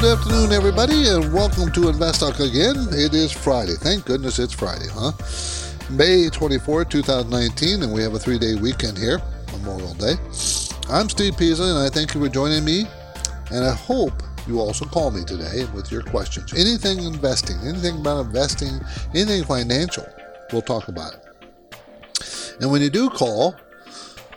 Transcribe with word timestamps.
Good 0.00 0.16
afternoon, 0.16 0.52
everybody, 0.52 1.08
and 1.08 1.34
welcome 1.34 1.72
to 1.72 1.88
Invest 1.88 2.20
Talk 2.20 2.38
again. 2.38 2.76
It 2.92 3.14
is 3.14 3.32
Friday. 3.32 3.74
Thank 3.74 4.04
goodness 4.04 4.38
it's 4.38 4.52
Friday, 4.52 4.86
huh? 4.92 5.10
May 5.90 6.28
24, 6.28 6.84
2019, 6.84 7.82
and 7.82 7.92
we 7.92 8.00
have 8.02 8.14
a 8.14 8.18
three 8.18 8.38
day 8.38 8.54
weekend 8.54 8.96
here, 8.96 9.20
Memorial 9.50 9.94
Day. 9.94 10.12
I'm 10.88 11.08
Steve 11.08 11.36
Peasley, 11.36 11.68
and 11.68 11.78
I 11.80 11.88
thank 11.88 12.14
you 12.14 12.24
for 12.24 12.28
joining 12.28 12.64
me. 12.64 12.86
And 13.50 13.64
I 13.64 13.74
hope 13.74 14.12
you 14.46 14.60
also 14.60 14.84
call 14.84 15.10
me 15.10 15.24
today 15.24 15.64
with 15.74 15.90
your 15.90 16.04
questions. 16.04 16.54
Anything 16.54 17.02
investing, 17.02 17.56
anything 17.64 17.98
about 17.98 18.26
investing, 18.26 18.78
anything 19.16 19.42
financial, 19.42 20.06
we'll 20.52 20.62
talk 20.62 20.86
about 20.86 21.14
it. 21.14 21.24
And 22.60 22.70
when 22.70 22.82
you 22.82 22.90
do 22.90 23.10
call, 23.10 23.56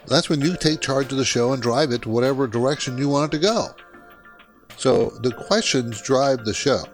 that's 0.07 0.27
when 0.27 0.41
you 0.41 0.57
take 0.57 0.81
charge 0.81 1.11
of 1.11 1.19
the 1.19 1.25
show 1.25 1.53
and 1.53 1.61
drive 1.61 1.91
it 1.91 2.01
to 2.01 2.09
whatever 2.09 2.47
direction 2.47 2.97
you 2.97 3.09
want 3.09 3.31
it 3.31 3.37
to 3.37 3.43
go. 3.43 3.67
So 4.81 5.11
the 5.21 5.31
questions 5.31 6.01
drive 6.01 6.43
the 6.43 6.55
show. 6.55 6.85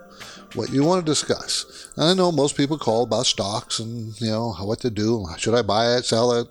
What 0.56 0.72
you 0.72 0.84
want 0.84 1.06
to 1.06 1.10
discuss. 1.10 1.90
And 1.96 2.04
I 2.04 2.14
know 2.14 2.34
most 2.34 2.58
people 2.58 2.78
call 2.78 3.04
about 3.04 3.28
stocks 3.28 3.80
and 3.80 4.20
you 4.20 4.28
know 4.28 4.52
what 4.60 4.82
to 4.82 4.90
do. 4.90 5.26
Should 5.38 5.54
I 5.54 5.62
buy 5.62 5.96
it, 5.96 6.04
sell 6.04 6.34
it, 6.34 6.48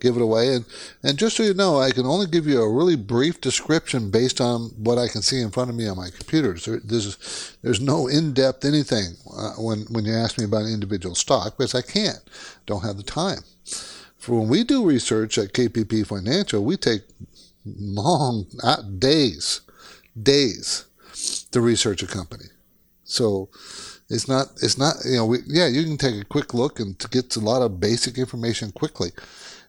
give 0.00 0.16
it 0.16 0.22
away? 0.22 0.52
And 0.52 0.64
and 1.04 1.16
just 1.16 1.36
so 1.36 1.44
you 1.44 1.54
know, 1.54 1.78
I 1.78 1.92
can 1.92 2.06
only 2.06 2.26
give 2.26 2.44
you 2.48 2.60
a 2.60 2.68
really 2.68 2.96
brief 2.96 3.40
description 3.40 4.10
based 4.10 4.40
on 4.40 4.70
what 4.78 4.98
I 4.98 5.06
can 5.06 5.22
see 5.22 5.40
in 5.40 5.52
front 5.52 5.70
of 5.70 5.76
me 5.76 5.86
on 5.86 5.96
my 5.96 6.10
computer. 6.10 6.56
So 6.56 6.80
there's 6.82 7.56
there's 7.62 7.80
no 7.80 8.08
in-depth 8.08 8.64
anything 8.64 9.14
uh, 9.32 9.52
when 9.58 9.82
when 9.90 10.04
you 10.04 10.12
ask 10.12 10.38
me 10.38 10.44
about 10.44 10.62
an 10.62 10.74
individual 10.74 11.14
stock 11.14 11.56
because 11.56 11.72
I 11.72 11.82
can't. 11.82 12.18
Don't 12.66 12.82
have 12.82 12.96
the 12.96 13.04
time. 13.04 13.42
For 14.18 14.40
when 14.40 14.48
we 14.48 14.64
do 14.64 14.84
research 14.84 15.38
at 15.38 15.52
KPP 15.52 16.04
Financial, 16.04 16.64
we 16.64 16.76
take 16.76 17.02
long 17.64 18.46
uh, 18.64 18.82
days 18.82 19.60
days 20.20 20.86
to 21.52 21.60
research 21.60 22.06
company. 22.08 22.46
So 23.04 23.50
it's 24.08 24.28
not 24.28 24.48
it's 24.62 24.78
not 24.78 24.96
you 25.04 25.16
know 25.16 25.26
we, 25.26 25.38
yeah 25.46 25.66
you 25.66 25.84
can 25.84 25.96
take 25.96 26.20
a 26.20 26.24
quick 26.24 26.54
look 26.54 26.80
and 26.80 26.98
get 27.10 27.34
a 27.36 27.40
lot 27.40 27.62
of 27.62 27.80
basic 27.80 28.18
information 28.18 28.72
quickly, 28.72 29.10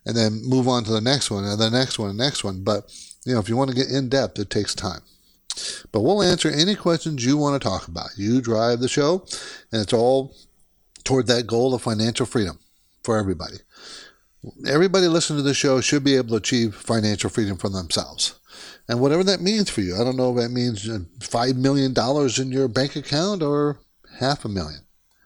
and 0.06 0.16
then 0.16 0.42
move 0.44 0.68
on 0.68 0.84
to 0.84 0.92
the 0.92 1.02
next 1.02 1.32
one 1.32 1.44
and 1.44 1.60
the 1.60 1.70
next 1.70 2.00
one 2.00 2.10
and 2.10 2.20
the 2.20 2.24
next 2.24 2.44
one. 2.44 2.64
But 2.64 2.92
you 3.26 3.34
know 3.34 3.40
if 3.40 3.50
you 3.50 3.58
want 3.58 3.70
to 3.70 3.76
get 3.76 3.90
in 3.90 4.10
depth, 4.10 4.40
it 4.40 4.50
takes 4.50 4.76
time. 4.76 5.02
But 5.92 6.02
we'll 6.02 6.24
answer 6.24 6.50
any 6.50 6.76
questions 6.76 7.26
you 7.26 7.38
want 7.38 7.62
to 7.62 7.68
talk 7.68 7.88
about. 7.88 8.10
You 8.18 8.42
drive 8.42 8.80
the 8.80 8.88
show, 8.88 9.26
and 9.72 9.82
it's 9.82 9.94
all 9.94 10.36
toward 11.04 11.28
that 11.28 11.48
goal 11.48 11.74
of 11.74 11.82
financial 11.82 12.26
freedom 12.26 12.60
for 13.04 13.18
everybody. 13.18 13.58
Everybody 14.68 15.08
listening 15.08 15.40
to 15.40 15.44
the 15.44 15.54
show 15.54 15.82
should 15.82 16.04
be 16.04 16.16
able 16.16 16.30
to 16.30 16.36
achieve 16.36 16.74
financial 16.76 17.30
freedom 17.30 17.58
for 17.58 17.70
themselves 17.70 18.40
and 18.88 19.00
whatever 19.00 19.24
that 19.24 19.42
means 19.42 19.70
for 19.70 19.82
you. 19.82 19.96
I 19.96 20.04
don't 20.04 20.18
know 20.18 20.32
if 20.32 20.38
that 20.38 20.52
means 20.52 20.88
uh, 20.88 21.00
$5 21.20 21.56
million 21.56 21.94
in 22.42 22.52
your 22.52 22.68
bank 22.68 22.96
account 22.96 23.42
or 23.42 23.80
half 24.20 24.46
a 24.46 24.50
million. 24.50 24.82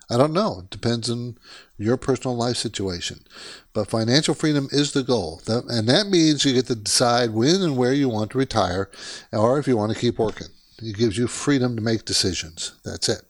I 0.10 0.18
don't 0.18 0.34
know. 0.34 0.60
It 0.60 0.70
depends 0.70 1.10
on 1.10 1.38
your 1.78 1.98
personal 1.98 2.38
life 2.38 2.58
situation. 2.58 3.26
But 3.74 3.90
financial 3.90 4.36
freedom 4.36 4.68
is 4.72 4.92
the 4.92 5.04
goal. 5.04 5.42
and 5.48 5.90
that 5.90 6.08
means 6.08 6.46
you 6.46 6.54
get 6.54 6.68
to 6.68 6.76
decide 6.76 7.32
when 7.32 7.62
and 7.62 7.76
where 7.76 7.94
you 7.94 8.08
want 8.08 8.32
to 8.32 8.38
retire 8.38 8.90
or 9.32 9.58
if 9.58 9.68
you 9.68 9.78
want 9.78 9.94
to 9.94 10.00
keep 10.00 10.20
working. 10.20 10.48
It 10.80 10.98
gives 10.98 11.18
you 11.18 11.28
freedom 11.28 11.76
to 11.76 11.82
make 11.82 12.06
decisions. 12.06 12.74
That's 12.84 13.10
it. 13.10 13.24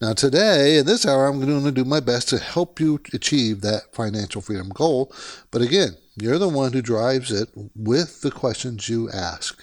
Now, 0.00 0.12
today, 0.12 0.78
in 0.78 0.86
this 0.86 1.06
hour, 1.06 1.26
I'm 1.26 1.40
going 1.40 1.64
to 1.64 1.70
do 1.70 1.84
my 1.84 2.00
best 2.00 2.28
to 2.30 2.38
help 2.38 2.80
you 2.80 3.00
achieve 3.12 3.60
that 3.60 3.94
financial 3.94 4.42
freedom 4.42 4.70
goal. 4.70 5.14
But 5.50 5.62
again, 5.62 5.96
you're 6.16 6.38
the 6.38 6.48
one 6.48 6.72
who 6.72 6.82
drives 6.82 7.30
it 7.32 7.48
with 7.74 8.20
the 8.22 8.30
questions 8.30 8.88
you 8.88 9.10
ask. 9.10 9.62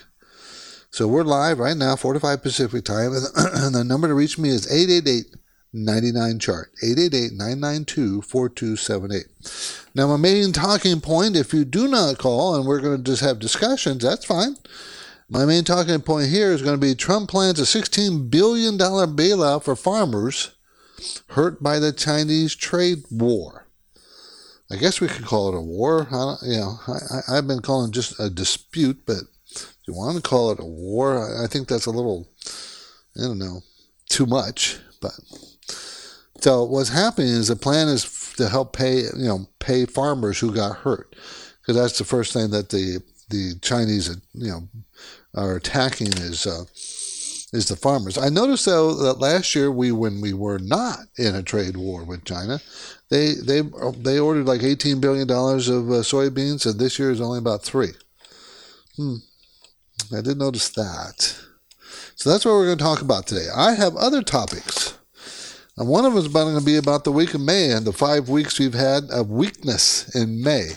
So 0.90 1.08
we're 1.08 1.24
live 1.24 1.60
right 1.60 1.78
now, 1.78 1.96
45 1.96 2.44
Pacific 2.44 2.84
time, 2.84 3.14
and 3.36 3.74
the 3.74 3.84
number 3.84 4.08
to 4.08 4.14
reach 4.14 4.38
me 4.38 4.50
is 4.50 4.70
888 4.72 5.36
99 5.74 6.40
chart, 6.40 6.72
888 6.84 7.32
992 7.32 8.22
4278. 8.24 9.88
Now, 9.96 10.08
my 10.08 10.18
main 10.18 10.52
talking 10.52 11.00
point, 11.00 11.38
if 11.38 11.54
you 11.54 11.64
do 11.64 11.88
not 11.88 12.18
call 12.18 12.56
and 12.56 12.66
we're 12.66 12.82
going 12.82 12.98
to 12.98 13.12
just 13.12 13.22
have 13.22 13.40
discussions, 13.40 14.04
that's 14.04 14.26
fine. 14.26 14.58
My 15.30 15.46
main 15.46 15.64
talking 15.64 16.02
point 16.02 16.28
here 16.28 16.52
is 16.52 16.62
going 16.62 16.78
to 16.78 16.86
be 16.86 16.94
Trump 16.94 17.30
plans 17.30 17.58
a 17.58 17.64
$16 17.64 18.30
billion 18.30 18.78
bailout 18.78 19.64
for 19.64 19.78
farmers 19.78 20.52
hurt 21.30 21.64
by 21.64 21.80
the 21.80 21.94
Chinese 21.94 22.54
trade 22.54 23.04
war. 23.10 23.61
I 24.72 24.78
guess 24.78 25.02
we 25.02 25.08
could 25.08 25.26
call 25.26 25.50
it 25.50 25.58
a 25.58 25.62
war. 25.62 26.08
I 26.12 26.36
you 26.44 26.58
know, 26.58 26.80
I, 27.28 27.36
have 27.36 27.48
been 27.48 27.62
calling 27.62 27.92
just 27.92 28.20
a 28.20 28.30
dispute, 28.30 29.06
but 29.06 29.24
if 29.52 29.76
you 29.86 29.94
want 29.94 30.16
to 30.16 30.22
call 30.22 30.52
it 30.52 30.60
a 30.60 30.66
war, 30.66 31.20
I, 31.20 31.44
I 31.44 31.48
think 31.48 31.68
that's 31.68 31.88
a 31.88 31.92
little, 31.92 32.30
I 33.18 33.24
don't 33.24 33.40
know, 33.40 33.62
too 34.10 34.26
much. 34.26 34.78
But 35.02 35.20
so 36.40 36.64
what's 36.64 36.90
happening 36.90 37.30
is 37.30 37.50
the 37.50 37.56
plan 37.56 37.90
is 37.90 38.34
to 38.38 38.48
help 38.48 38.76
pay, 38.76 39.02
you 39.02 39.28
know, 39.28 39.48
pay 39.60 39.86
farmers 39.86 40.40
who 40.40 40.54
got 40.54 40.78
hurt, 40.78 41.16
because 41.62 41.76
that's 41.76 41.98
the 41.98 42.06
first 42.06 42.32
thing 42.32 42.52
that 42.52 42.70
the 42.70 43.02
the 43.30 43.56
Chinese, 43.62 44.10
you 44.34 44.52
know, 44.52 44.70
are 45.36 45.56
attacking 45.56 46.14
is 46.14 46.46
uh, 46.46 46.64
is 47.52 47.68
the 47.68 47.76
farmers. 47.76 48.18
I 48.18 48.30
noticed 48.30 48.66
though 48.66 48.94
that 48.96 49.20
last 49.20 49.56
year 49.56 49.72
we, 49.72 49.92
when 49.92 50.22
we 50.22 50.34
were 50.34 50.60
not 50.60 51.00
in 51.18 51.36
a 51.36 51.44
trade 51.44 51.78
war 51.78 52.04
with 52.04 52.26
China, 52.26 52.62
they 53.10 53.34
they 53.34 53.62
they 53.98 54.20
ordered 54.20 54.46
like 54.46 54.64
eighteen 54.64 55.02
billion 55.02 55.28
dollars 55.28 55.68
of 55.68 55.90
uh, 55.90 55.96
soybeans, 56.02 56.66
and 56.66 56.80
this 56.80 56.98
year 56.98 57.12
is 57.12 57.22
only 57.22 57.40
about 57.40 57.64
three. 57.64 57.92
Hmm. 58.96 59.18
I 60.16 60.22
did 60.22 60.38
notice 60.38 60.70
that. 60.70 61.38
So 62.16 62.30
that's 62.30 62.46
what 62.46 62.54
we're 62.54 62.66
going 62.66 62.78
to 62.78 62.84
talk 62.84 63.02
about 63.02 63.28
today. 63.28 63.48
I 63.56 63.74
have 63.74 63.96
other 63.96 64.22
topics. 64.22 64.98
And 65.78 65.88
one 65.88 66.06
of 66.06 66.14
them 66.14 66.22
is 66.22 66.28
going 66.28 66.58
to 66.58 66.64
be 66.64 66.76
about 66.76 67.04
the 67.04 67.12
week 67.12 67.34
of 67.34 67.42
May 67.42 67.72
and 67.72 67.86
the 67.86 67.94
five 67.94 68.30
weeks 68.30 68.60
we've 68.60 68.74
had 68.74 69.10
of 69.10 69.32
weakness 69.32 70.14
in 70.14 70.44
May. 70.44 70.74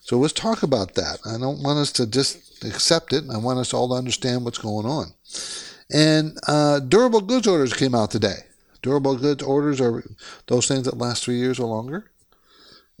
So 0.00 0.18
let's 0.18 0.32
talk 0.32 0.62
about 0.62 0.94
that. 0.94 1.20
I 1.24 1.38
don't 1.38 1.62
want 1.62 1.78
us 1.78 1.92
to 1.92 2.06
just 2.06 2.64
accept 2.64 3.12
it. 3.12 3.24
I 3.30 3.36
want 3.36 3.60
us 3.60 3.72
all 3.72 3.88
to 3.90 3.94
understand 3.94 4.44
what's 4.44 4.58
going 4.58 4.86
on. 4.86 5.12
And 5.92 6.38
uh, 6.48 6.80
durable 6.80 7.20
goods 7.20 7.46
orders 7.46 7.74
came 7.74 7.94
out 7.94 8.10
today. 8.10 8.46
Durable 8.80 9.16
goods 9.16 9.42
orders 9.42 9.80
are 9.80 10.02
those 10.46 10.66
things 10.66 10.84
that 10.84 10.98
last 10.98 11.24
three 11.24 11.36
years 11.36 11.60
or 11.60 11.66
longer. 11.66 12.10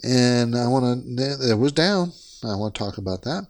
And 0.04 0.56
I 0.56 0.68
want 0.68 1.18
to, 1.18 1.50
it 1.50 1.58
was 1.58 1.72
down. 1.72 2.12
I 2.44 2.54
want 2.56 2.74
to 2.74 2.78
talk 2.78 2.98
about 2.98 3.22
that. 3.22 3.46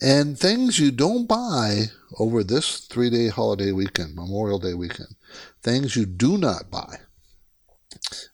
And 0.00 0.38
things 0.38 0.78
you 0.78 0.90
don't 0.92 1.26
buy 1.26 1.86
over 2.18 2.44
this 2.44 2.80
three 2.80 3.10
day 3.10 3.28
holiday 3.28 3.72
weekend, 3.72 4.14
Memorial 4.14 4.58
Day 4.58 4.74
weekend. 4.74 5.16
Things 5.62 5.96
you 5.96 6.06
do 6.06 6.38
not 6.38 6.70
buy. 6.70 6.98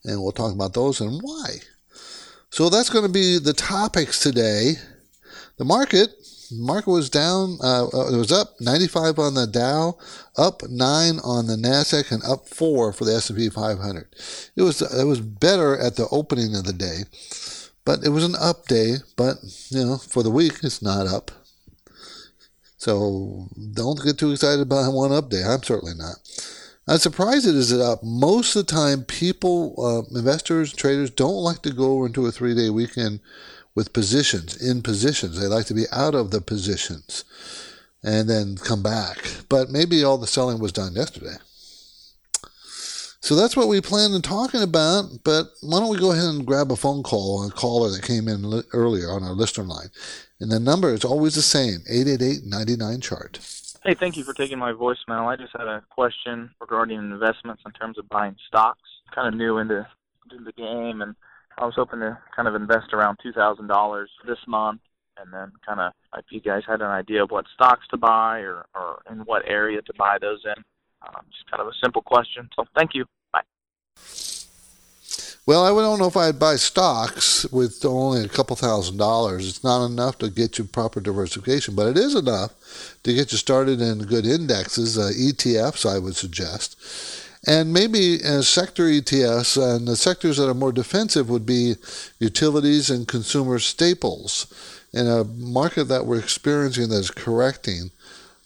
And 0.05 0.23
we'll 0.23 0.33
talk 0.33 0.53
about 0.53 0.75
those 0.75 1.01
and 1.01 1.21
why. 1.23 1.61
So 2.51 2.69
that's 2.69 2.91
going 2.91 3.07
to 3.07 3.13
be 3.13 3.39
the 3.39 3.55
topics 3.55 4.21
today. 4.21 4.75
The 5.57 5.65
market 5.65 6.11
market 6.53 6.91
was 6.91 7.11
down. 7.11 7.59
Uh, 7.63 7.87
uh, 7.87 8.13
it 8.13 8.17
was 8.17 8.33
up 8.33 8.61
95 8.61 9.19
on 9.19 9.35
the 9.35 9.47
Dow, 9.47 9.97
up 10.37 10.63
nine 10.69 11.19
on 11.25 11.47
the 11.47 11.57
Nasdaq, 11.57 12.13
and 12.13 12.23
up 12.25 12.49
four 12.49 12.93
for 12.93 13.05
the 13.05 13.15
S&P 13.15 13.51
500. 13.51 14.07
It 14.57 14.63
was 14.63 14.83
it 14.83 15.05
was 15.05 15.21
better 15.21 15.79
at 15.79 15.97
the 15.97 16.09
opening 16.11 16.55
of 16.55 16.65
the 16.65 16.73
day, 16.73 17.05
but 17.85 18.05
it 18.05 18.11
was 18.11 18.25
an 18.25 18.37
up 18.41 18.67
day. 18.67 18.97
But 19.17 19.37
you 19.71 19.85
know, 19.85 19.99
for 19.99 20.23
the 20.23 20.31
week, 20.31 20.55
it's 20.63 20.83
not 20.83 21.07
up. 21.07 21.31
So 22.77 23.49
don't 23.73 24.03
get 24.03 24.19
too 24.19 24.33
excited 24.33 24.61
about 24.61 24.93
one 24.93 25.13
up 25.13 25.31
day. 25.31 25.43
I'm 25.43 25.63
certainly 25.63 25.95
not. 25.97 26.17
I'm 26.87 26.99
surprised 26.99 27.47
it 27.47 27.55
is 27.55 27.73
up. 27.73 28.03
Most 28.03 28.55
of 28.55 28.67
the 28.67 28.73
time, 28.73 29.05
people, 29.05 29.75
uh, 29.79 30.19
investors, 30.19 30.73
traders 30.73 31.11
don't 31.11 31.43
like 31.43 31.63
to 31.63 31.73
go 31.73 32.05
into 32.05 32.27
a 32.27 32.33
three 32.33 32.55
day 32.55 32.69
weekend 32.69 33.21
with 33.75 33.93
positions, 33.93 34.57
in 34.57 34.83
positions. 34.83 35.41
They 35.41 35.47
like 35.47 35.67
to 35.67 35.75
be 35.75 35.87
out 35.93 36.15
of 36.15 36.31
the 36.31 36.41
positions 36.41 37.25
and 38.03 38.29
then 38.29 38.57
come 38.57 38.83
back. 38.83 39.19
But 39.49 39.71
maybe 39.71 40.05
all 40.05 40.19
the 40.19 40.27
selling 40.27 40.59
was 40.59 40.73
done 40.73 40.95
yesterday. 40.95 41.37
So 43.21 43.35
that's 43.35 43.57
what 43.57 43.69
we 43.69 43.81
planned 43.81 44.13
on 44.13 44.21
talking 44.21 44.63
about. 44.63 45.25
But 45.25 45.47
why 45.63 45.81
don't 45.81 45.89
we 45.89 45.99
go 45.99 46.13
ahead 46.13 46.27
and 46.27 46.47
grab 46.47 46.71
a 46.71 46.77
phone 46.77 47.03
call 47.03 47.47
a 47.47 47.51
caller 47.51 47.91
that 47.91 48.03
came 48.03 48.29
in 48.29 48.51
li- 48.51 48.63
earlier 48.75 49.11
on 49.11 49.25
our 49.25 49.33
listener 49.33 49.65
line? 49.65 49.89
And 50.41 50.53
the 50.53 50.61
number 50.61 50.93
is 50.93 51.07
always 51.07 51.35
the 51.35 51.41
same 51.41 51.81
888 51.89 52.45
99 52.45 53.01
chart. 53.01 53.39
Hey, 53.83 53.95
thank 53.95 54.19
you 54.19 54.25
for 54.25 54.35
taking 54.35 54.59
my 54.59 54.73
voicemail. 54.73 55.27
I 55.27 55.37
just 55.37 55.53
had 55.57 55.67
a 55.67 55.83
question 55.89 56.51
regarding 56.61 56.99
investments 56.99 57.63
in 57.65 57.73
terms 57.73 57.99
of 57.99 58.09
buying 58.11 58.37
stocks. 58.47 58.81
Kind 59.15 59.29
of 59.29 59.35
new 59.35 59.57
into, 59.57 59.87
into 60.31 60.45
the 60.45 60.53
game, 60.53 61.01
and 61.01 61.15
I 61.59 61.65
was 61.65 61.75
hoping 61.77 62.01
to 62.01 62.19
kind 62.35 62.49
of 62.49 62.55
invest 62.55 62.93
around 62.93 63.19
two 63.23 63.33
thousand 63.33 63.69
dollars 63.69 64.11
this 64.27 64.39
month, 64.47 64.81
and 65.19 65.33
then 65.33 65.53
kind 65.67 65.81
of 65.81 65.93
if 66.19 66.27
you 66.31 66.41
guys 66.41 66.63
had 66.67 66.81
an 66.81 66.91
idea 66.91 67.23
of 67.23 67.31
what 67.31 67.47
stocks 67.55 67.87
to 67.91 67.97
buy 67.97 68.41
or 68.41 68.67
or 68.75 69.03
in 69.11 69.19
what 69.21 69.43
area 69.47 69.83
to 69.83 69.93
buy 69.99 70.19
those 70.21 70.43
in. 70.45 70.63
Um, 71.07 71.27
just 71.31 71.51
kind 71.51 71.61
of 71.61 71.69
a 71.69 71.77
simple 71.83 72.03
question. 72.03 72.49
So 72.57 72.65
thank 72.75 72.95
you. 72.95 73.05
Bye. 73.33 73.43
Well, 75.47 75.65
I 75.67 75.83
don't 75.83 75.99
know 75.99 76.07
if 76.07 76.17
I'd 76.17 76.39
buy 76.39 76.57
stocks 76.57 77.45
with 77.53 77.85
only 77.85 78.25
a 78.25 78.29
couple 78.29 78.57
thousand 78.57 78.97
dollars. 78.97 79.47
It's 79.47 79.63
not 79.63 79.85
enough 79.85 80.17
to 80.19 80.31
get 80.31 80.57
you 80.57 80.65
proper 80.65 81.01
diversification, 81.01 81.75
but 81.75 81.89
it 81.89 81.99
is 81.99 82.15
enough 82.15 82.55
to 83.03 83.13
get 83.13 83.31
you 83.31 83.37
started 83.37 83.83
in 83.83 83.99
good 83.99 84.25
indexes, 84.25 84.97
uh, 84.97 85.11
ETFs, 85.15 85.85
I 85.85 85.99
would 85.99 86.17
suggest. 86.17 86.81
And 87.47 87.73
maybe 87.73 88.19
sector 88.43 88.85
ETFs, 88.85 89.61
and 89.61 89.87
the 89.87 89.97
sectors 89.97 90.39
that 90.39 90.49
are 90.49 90.55
more 90.55 90.73
defensive 90.73 91.29
would 91.29 91.45
be 91.45 91.77
utilities 92.19 92.89
and 92.91 93.07
consumer 93.07 93.59
staples. 93.59 94.47
In 94.93 95.07
a 95.07 95.25
market 95.25 95.85
that 95.85 96.07
we're 96.07 96.21
experiencing 96.21 96.89
that 96.89 96.97
is 96.97 97.11
correcting, 97.11 97.91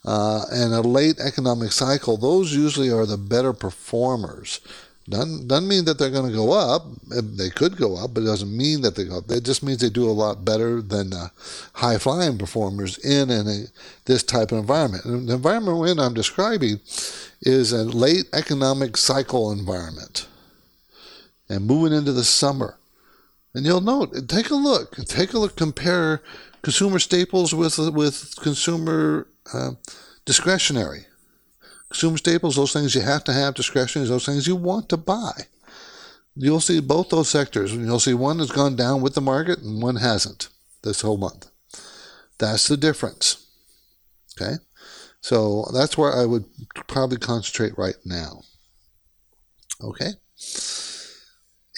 uh, 0.05 0.47
and 0.51 0.73
a 0.73 0.81
late 0.81 1.19
economic 1.21 1.71
cycle, 1.73 2.17
those 2.17 2.55
usually 2.55 2.91
are 2.91 3.07
the 3.07 3.19
better 3.19 3.53
performers. 3.53 4.61
Doesn't, 5.09 5.49
doesn't 5.49 5.69
mean 5.69 5.87
that 5.87 5.99
they're 5.99 6.11
going 6.11 6.29
to 6.29 6.37
go 6.37 6.53
up. 6.53 6.85
They 7.09 7.49
could 7.49 7.77
go 7.77 7.97
up, 7.97 8.13
but 8.13 8.25
it 8.25 8.27
doesn't 8.27 8.55
mean 8.55 8.83
that 8.83 8.95
they 8.95 9.05
go 9.05 9.19
up. 9.19 9.31
It 9.31 9.45
just 9.45 9.63
means 9.63 9.79
they 9.79 9.89
do 9.89 10.09
a 10.09 10.13
lot 10.13 10.45
better 10.45 10.83
than 10.83 11.15
uh, 11.15 11.29
high 11.75 11.97
flying 11.99 12.37
performers 12.37 12.99
in, 12.99 13.31
in 13.31 13.49
a, 13.49 13.65
this 14.05 14.23
type 14.23 14.53
of 14.53 14.59
environment. 14.59 15.05
And 15.07 15.29
the 15.29 15.35
environment 15.35 15.79
we're 15.79 15.89
in, 15.89 15.99
I'm 15.99 16.15
describing 16.15 16.81
is 17.41 17.73
a 17.73 17.85
late 17.85 18.27
economic 18.33 18.97
cycle 18.97 19.51
environment 19.51 20.27
and 21.49 21.67
moving 21.67 21.97
into 21.97 22.13
the 22.13 22.25
summer. 22.25 22.77
And 23.55 23.65
you'll 23.65 23.81
note, 23.81 24.29
take 24.29 24.51
a 24.51 24.55
look, 24.55 24.97
take 25.07 25.33
a 25.33 25.39
look, 25.39 25.57
compare 25.57 26.23
consumer 26.63 26.99
staples 26.99 27.55
with, 27.55 27.79
with 27.79 28.35
consumer 28.41 29.27
uh, 29.55 29.73
discretionary. 30.27 31.07
Consumer 31.91 32.19
staples, 32.19 32.57
those 32.57 32.73
things 32.73 32.95
you 32.95 33.01
have 33.01 33.25
to 33.25 33.33
have, 33.33 33.55
discretionary, 33.55 34.09
those 34.09 34.27
things 34.27 34.47
you 34.47 34.57
want 34.57 34.89
to 34.91 34.97
buy. 34.97 35.47
You'll 36.37 36.61
see 36.61 36.81
both 36.81 37.09
those 37.09 37.29
sectors. 37.29 37.75
You'll 37.75 37.99
see 37.99 38.15
one 38.15 38.39
has 38.39 38.51
gone 38.51 38.77
down 38.77 39.01
with 39.01 39.15
the 39.15 39.21
market 39.21 39.61
and 39.61 39.83
one 39.83 39.97
hasn't 39.97 40.49
this 40.83 41.01
whole 41.01 41.17
month. 41.17 41.51
That's 42.39 42.69
the 42.69 42.77
difference. 42.77 43.47
Okay? 44.41 44.57
So 45.21 45.69
that's 45.75 45.99
where 45.99 46.15
I 46.15 46.25
would 46.27 46.45
probably 46.87 47.17
concentrate 47.19 47.77
right 47.77 47.97
now. 48.05 48.43
Okay? 49.83 50.11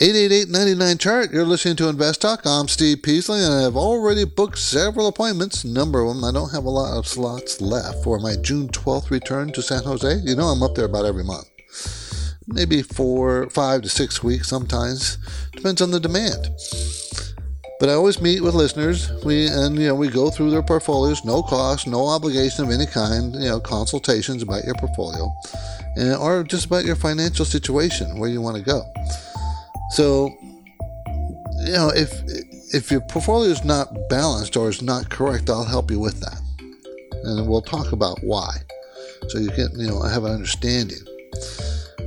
888-99 0.01 0.99
chart. 0.99 1.31
You're 1.31 1.45
listening 1.45 1.77
to 1.77 1.89
Invest 1.91 2.23
Talk. 2.23 2.47
I'm 2.47 2.69
Steve 2.69 3.03
Peasley, 3.03 3.45
and 3.45 3.53
I've 3.53 3.77
already 3.77 4.25
booked 4.25 4.57
several 4.57 5.09
appointments. 5.09 5.63
Number 5.63 6.01
of 6.01 6.15
them, 6.15 6.25
I 6.25 6.33
don't 6.33 6.53
have 6.53 6.65
a 6.65 6.71
lot 6.71 6.97
of 6.97 7.07
slots 7.07 7.61
left 7.61 8.03
for 8.03 8.19
my 8.19 8.37
June 8.37 8.69
12th 8.69 9.11
return 9.11 9.53
to 9.53 9.61
San 9.61 9.83
Jose. 9.85 10.23
You 10.25 10.37
know, 10.37 10.47
I'm 10.47 10.63
up 10.63 10.75
there 10.75 10.87
about 10.87 11.05
every 11.05 11.23
month. 11.23 11.51
Maybe 12.47 12.81
four, 12.81 13.51
five 13.51 13.83
to 13.83 13.91
six 13.91 14.23
weeks 14.23 14.49
sometimes. 14.49 15.19
Depends 15.53 15.83
on 15.83 15.91
the 15.91 16.01
demand. 16.01 16.49
But 17.79 17.91
I 17.91 17.93
always 17.93 18.23
meet 18.23 18.41
with 18.41 18.55
listeners. 18.55 19.13
We 19.23 19.49
and 19.49 19.77
you 19.77 19.89
know 19.89 19.95
we 19.95 20.09
go 20.09 20.31
through 20.31 20.51
their 20.51 20.63
portfolios, 20.63 21.27
no 21.27 21.43
cost, 21.43 21.87
no 21.87 22.07
obligation 22.07 22.65
of 22.65 22.71
any 22.71 22.87
kind. 22.87 23.35
You 23.35 23.51
know, 23.51 23.61
consultations 23.61 24.43
about 24.43 24.65
your 24.65 24.77
portfolio, 24.77 25.31
and, 25.97 26.15
or 26.15 26.43
just 26.43 26.65
about 26.65 26.87
your 26.87 26.97
financial 26.97 27.45
situation, 27.45 28.19
where 28.19 28.31
you 28.31 28.41
want 28.41 28.57
to 28.57 28.63
go. 28.63 28.83
So, 29.91 30.31
you 31.61 31.73
know, 31.73 31.91
if 31.95 32.23
if 32.73 32.91
your 32.91 33.01
portfolio 33.01 33.51
is 33.51 33.65
not 33.65 34.09
balanced 34.09 34.57
or 34.57 34.69
is 34.69 34.83
not 34.83 35.11
correct, 35.11 35.51
I'll 35.51 35.65
help 35.65 35.91
you 35.91 35.99
with 35.99 36.21
that, 36.21 36.41
and 37.25 37.49
we'll 37.49 37.63
talk 37.63 37.93
about 37.93 38.23
why, 38.23 38.55
so 39.29 39.39
you 39.39 39.51
can 39.51 39.69
you 39.77 39.89
know 39.89 40.03
have 40.03 40.25
an 40.25 40.33
understanding. 40.33 41.01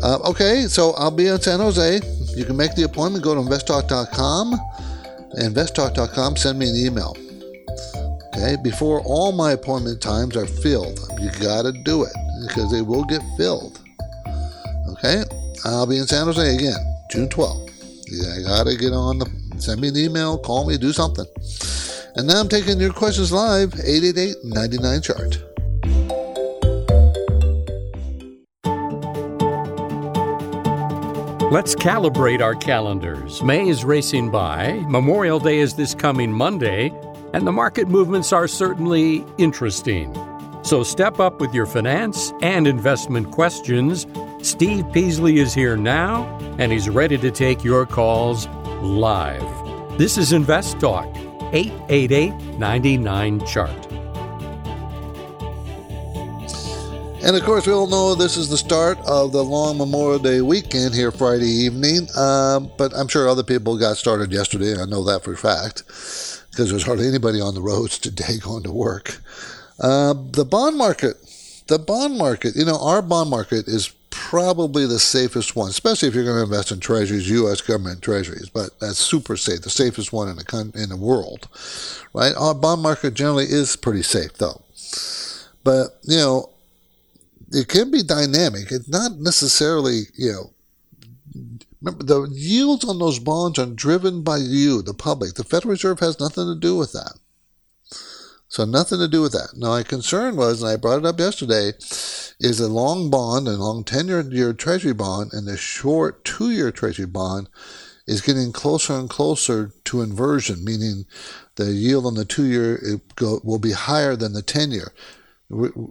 Uh, 0.02 0.20
okay, 0.26 0.64
so 0.68 0.92
I'll 0.94 1.12
be 1.12 1.28
in 1.28 1.40
San 1.40 1.60
Jose. 1.60 2.02
You 2.36 2.46
can 2.46 2.58
make 2.58 2.76
the 2.76 2.84
appointment. 2.84 3.24
Go 3.24 3.36
to 3.36 3.42
investtalk.com, 3.42 4.60
investtalk.com. 5.40 6.38
Send 6.38 6.60
me 6.60 6.70
an 6.70 6.76
email. 6.76 7.16
Okay, 8.36 8.58
before 8.64 9.02
all 9.02 9.32
my 9.32 9.52
appointment 9.52 10.02
times 10.02 10.36
are 10.36 10.48
filled, 10.48 11.00
you 11.20 11.30
got 11.40 11.64
to 11.64 11.72
do 11.84 12.04
it 12.04 12.14
because 12.48 12.72
they 12.72 12.82
will 12.82 13.04
get 13.04 13.22
filled. 13.38 13.80
Okay, 14.90 15.24
I'll 15.66 15.86
be 15.86 15.98
in 15.98 16.08
San 16.08 16.26
Jose 16.26 16.56
again, 16.56 16.80
June 17.12 17.30
12th. 17.30 17.73
I 18.12 18.42
gotta 18.44 18.76
get 18.76 18.94
on 18.94 19.20
the 19.20 19.30
send 19.58 19.82
me 19.82 19.88
an 19.90 19.98
email, 19.98 20.38
call 20.38 20.68
me, 20.68 20.78
do 20.78 20.92
something. 20.92 21.26
And 22.16 22.28
now 22.28 22.40
I'm 22.40 22.50
taking 22.50 22.80
your 22.80 22.94
questions 22.94 23.32
live, 23.32 23.74
888 23.74 24.36
99 24.44 25.02
chart. 25.02 25.44
Let's 31.52 31.76
calibrate 31.76 32.42
our 32.42 32.56
calendars. 32.56 33.44
May 33.44 33.70
is 33.70 33.86
racing 33.86 34.32
by, 34.32 34.84
Memorial 34.88 35.40
Day 35.40 35.60
is 35.60 35.76
this 35.76 35.94
coming 35.94 36.32
Monday, 36.32 36.92
and 37.34 37.46
the 37.46 37.52
market 37.52 37.88
movements 37.88 38.34
are 38.34 38.48
certainly 38.48 39.24
interesting. 39.38 40.12
So 40.64 40.82
step 40.82 41.20
up 41.20 41.40
with 41.40 41.54
your 41.54 41.68
finance 41.68 42.34
and 42.42 42.66
investment 42.66 43.30
questions. 43.32 44.08
Steve 44.44 44.86
Peasley 44.92 45.40
is 45.40 45.54
here 45.54 45.78
now, 45.78 46.26
and 46.60 46.70
he's 46.70 46.90
ready 46.90 47.18
to 47.18 47.32
take 47.32 47.64
your 47.64 47.86
calls 47.86 48.46
live. 48.82 49.98
This 49.98 50.18
is 50.18 50.34
Invest 50.34 50.82
Talk, 50.82 51.08
888 51.54 52.34
99 52.60 53.46
Chart. 53.46 53.72
And 57.24 57.38
of 57.38 57.44
course, 57.44 57.66
we 57.66 57.72
all 57.72 57.88
know 57.88 58.16
this 58.16 58.36
is 58.36 58.50
the 58.50 58.58
start 58.58 58.98
of 59.08 59.32
the 59.32 59.42
long 59.42 59.78
Memorial 59.78 60.20
Day 60.20 60.42
weekend 60.42 60.94
here 60.94 61.14
Friday 61.14 61.48
evening. 61.48 62.10
Um, 62.18 62.70
but 62.78 62.92
I'm 62.94 63.08
sure 63.08 63.30
other 63.30 63.44
people 63.44 63.78
got 63.78 63.96
started 63.96 64.34
yesterday. 64.34 64.74
I 64.78 64.84
know 64.84 65.06
that 65.06 65.24
for 65.24 65.32
a 65.32 65.38
fact 65.38 65.86
because 66.52 66.70
there's 66.70 66.84
hardly 66.84 67.08
anybody 67.08 67.40
on 67.40 67.56
the 67.56 67.62
roads 67.62 67.98
today 68.00 68.40
going 68.42 68.64
to 68.64 68.74
work. 68.74 69.22
Uh, 69.80 70.14
the 70.14 70.44
bond 70.44 70.78
market, 70.78 71.16
the 71.68 71.80
bond 71.80 72.18
market, 72.18 72.58
you 72.58 72.66
know, 72.66 72.78
our 72.82 73.02
bond 73.02 73.30
market 73.30 73.70
is 73.70 73.94
probably 74.14 74.86
the 74.86 75.00
safest 75.00 75.56
one, 75.56 75.70
especially 75.70 76.08
if 76.08 76.16
you're 76.16 76.24
going 76.24 76.38
to 76.38 76.44
invest 76.44 76.72
in 76.72 76.80
treasuries, 76.80 77.30
U.S. 77.30 77.62
government 77.62 78.02
treasuries. 78.02 78.48
But 78.48 78.80
that's 78.80 79.00
super 79.00 79.36
safe, 79.36 79.62
the 79.62 79.70
safest 79.70 80.14
one 80.14 80.30
in 80.30 80.36
the 80.36 80.72
in 80.76 80.90
the 80.90 80.98
world, 80.98 81.48
right? 82.14 82.34
Our 82.38 82.54
bond 82.54 82.82
market 82.82 83.16
generally 83.16 83.46
is 83.46 83.76
pretty 83.76 84.04
safe, 84.04 84.34
though. 84.34 84.62
But 85.64 86.00
you 86.04 86.18
know, 86.18 86.54
it 87.52 87.68
can 87.68 87.92
be 87.92 88.04
dynamic. 88.04 88.72
It's 88.72 88.90
not 88.90 89.20
necessarily, 89.20 90.04
you 90.16 90.32
know, 90.32 90.54
remember 91.82 92.04
the 92.04 92.30
yields 92.32 92.86
on 92.86 93.00
those 93.00 93.20
bonds 93.20 93.60
are 93.60 93.66
driven 93.66 94.24
by 94.24 94.38
you, 94.38 94.82
the 94.82 94.94
public. 94.94 95.34
The 95.34 95.44
Federal 95.44 95.72
Reserve 95.72 96.00
has 96.00 96.20
nothing 96.20 96.46
to 96.46 96.60
do 96.60 96.78
with 96.78 96.94
that. 96.94 97.14
So 98.48 98.66
nothing 98.66 99.00
to 99.00 99.08
do 99.08 99.24
with 99.24 99.32
that. 99.32 99.56
Now, 99.56 99.70
my 99.70 99.82
concern 99.82 100.36
was, 100.36 100.62
and 100.62 100.70
I 100.72 100.76
brought 100.76 101.00
it 101.00 101.06
up 101.06 101.20
yesterday, 101.20 101.74
is 102.44 102.60
a 102.60 102.68
long 102.68 103.10
bond, 103.10 103.48
a 103.48 103.52
long 103.52 103.84
10-year 103.84 104.54
Treasury 104.54 104.94
bond, 104.94 105.34
and 105.34 105.48
the 105.48 105.58
short 105.58 106.24
two-year 106.24 106.72
Treasury 106.72 107.08
bond 107.08 107.50
is 108.06 108.22
getting 108.22 108.52
closer 108.52 108.94
and 108.94 109.10
closer 109.10 109.72
to 109.86 110.02
inversion, 110.02 110.64
meaning 110.64 111.06
the 111.56 111.72
yield 111.72 112.06
on 112.06 112.16
the 112.16 112.26
two-year 112.26 113.02
will 113.20 113.60
be 113.60 113.72
higher 113.72 114.16
than 114.16 114.34
the 114.34 114.44
10-year 114.44 114.92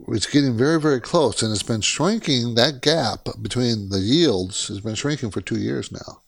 it's 0.09 0.26
getting 0.26 0.56
very, 0.56 0.80
very 0.80 1.00
close, 1.00 1.42
and 1.42 1.52
it's 1.52 1.62
been 1.62 1.80
shrinking. 1.80 2.54
That 2.54 2.80
gap 2.82 3.28
between 3.40 3.90
the 3.90 4.00
yields 4.00 4.68
has 4.68 4.80
been 4.80 4.94
shrinking 4.94 5.30
for 5.30 5.40
two 5.40 5.59
years 5.59 5.92
now. 5.92 6.21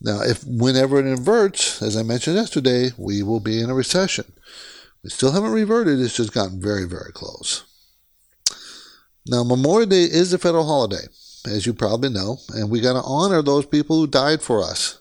Now, 0.00 0.22
if 0.22 0.44
whenever 0.44 0.98
it 0.98 1.06
inverts, 1.06 1.80
as 1.80 1.96
I 1.96 2.02
mentioned 2.02 2.36
yesterday, 2.36 2.90
we 2.98 3.22
will 3.22 3.40
be 3.40 3.60
in 3.60 3.70
a 3.70 3.74
recession. 3.74 4.32
We 5.02 5.10
still 5.10 5.32
haven't 5.32 5.52
reverted; 5.52 6.00
it's 6.00 6.16
just 6.16 6.32
gotten 6.34 6.60
very, 6.60 6.84
very 6.86 7.12
close. 7.12 7.64
Now, 9.26 9.42
Memorial 9.42 9.88
Day 9.88 10.04
is 10.04 10.32
a 10.32 10.38
federal 10.38 10.66
holiday, 10.66 11.06
as 11.46 11.64
you 11.66 11.72
probably 11.72 12.10
know, 12.10 12.38
and 12.54 12.70
we 12.70 12.80
got 12.80 12.92
to 12.92 13.02
honor 13.06 13.42
those 13.42 13.64
people 13.66 13.96
who 13.96 14.06
died 14.06 14.42
for 14.42 14.62
us. 14.62 14.98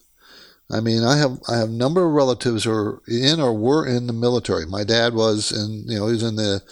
I 0.71 0.79
mean, 0.79 1.03
I 1.03 1.17
have 1.17 1.39
I 1.47 1.57
have 1.57 1.69
a 1.69 1.73
number 1.73 2.05
of 2.05 2.13
relatives 2.13 2.63
who 2.63 2.71
are 2.71 3.01
in 3.07 3.39
or 3.39 3.53
were 3.53 3.85
in 3.85 4.07
the 4.07 4.13
military. 4.13 4.65
My 4.65 4.83
dad 4.83 5.13
was 5.13 5.51
in, 5.51 5.83
you 5.87 5.99
know, 5.99 6.07
he 6.07 6.13
was 6.13 6.23
in 6.23 6.35
the 6.37 6.63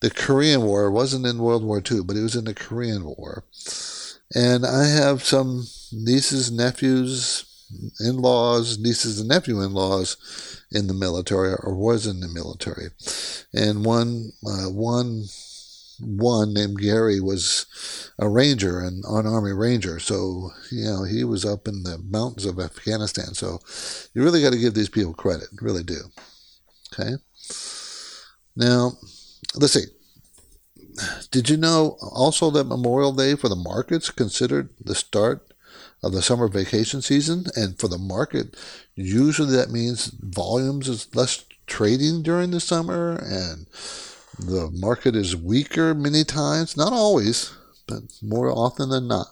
the 0.00 0.10
Korean 0.10 0.62
War. 0.62 0.86
It 0.86 0.92
wasn't 0.92 1.26
in 1.26 1.38
World 1.38 1.62
War 1.62 1.78
II, 1.78 2.02
but 2.02 2.16
he 2.16 2.22
was 2.22 2.36
in 2.36 2.46
the 2.46 2.54
Korean 2.54 3.04
War. 3.04 3.44
And 4.34 4.64
I 4.64 4.86
have 4.86 5.22
some 5.22 5.66
nieces, 5.92 6.50
nephews, 6.50 7.44
in-laws, 8.00 8.78
nieces 8.78 9.20
and 9.20 9.28
nephew 9.28 9.62
in-laws 9.62 10.64
in 10.70 10.86
the 10.86 10.94
military 10.94 11.54
or 11.54 11.74
was 11.74 12.06
in 12.06 12.20
the 12.20 12.28
military. 12.28 12.88
And 13.52 13.84
one 13.84 14.32
uh, 14.46 14.70
one 14.70 15.26
one 16.00 16.54
named 16.54 16.78
Gary 16.78 17.20
was 17.20 17.66
a 18.18 18.28
ranger 18.28 18.80
and 18.80 19.04
an 19.04 19.26
army 19.26 19.52
ranger. 19.52 19.98
So, 19.98 20.50
you 20.70 20.84
know, 20.84 21.04
he 21.04 21.24
was 21.24 21.44
up 21.44 21.66
in 21.66 21.82
the 21.82 21.98
mountains 21.98 22.44
of 22.44 22.58
Afghanistan. 22.58 23.34
So 23.34 23.60
you 24.14 24.22
really 24.22 24.42
got 24.42 24.52
to 24.52 24.58
give 24.58 24.74
these 24.74 24.88
people 24.88 25.14
credit. 25.14 25.48
Really 25.60 25.82
do. 25.82 26.00
Okay. 26.92 27.14
Now, 28.56 28.92
let's 29.54 29.74
see. 29.74 29.86
Did 31.30 31.48
you 31.48 31.56
know 31.56 31.96
also 32.00 32.50
that 32.50 32.64
Memorial 32.64 33.12
Day 33.12 33.36
for 33.36 33.48
the 33.48 33.56
markets 33.56 34.10
considered 34.10 34.70
the 34.84 34.96
start 34.96 35.52
of 36.02 36.12
the 36.12 36.22
summer 36.22 36.48
vacation 36.48 37.02
season? 37.02 37.46
And 37.54 37.78
for 37.78 37.88
the 37.88 37.98
market, 37.98 38.56
usually 38.94 39.54
that 39.56 39.70
means 39.70 40.06
volumes 40.06 40.88
is 40.88 41.14
less 41.14 41.44
trading 41.66 42.22
during 42.22 42.50
the 42.50 42.60
summer 42.60 43.16
and 43.16 43.66
the 44.38 44.70
market 44.72 45.16
is 45.16 45.36
weaker 45.36 45.94
many 45.94 46.24
times, 46.24 46.76
not 46.76 46.92
always, 46.92 47.52
but 47.86 48.02
more 48.22 48.50
often 48.50 48.90
than 48.90 49.08
not. 49.08 49.26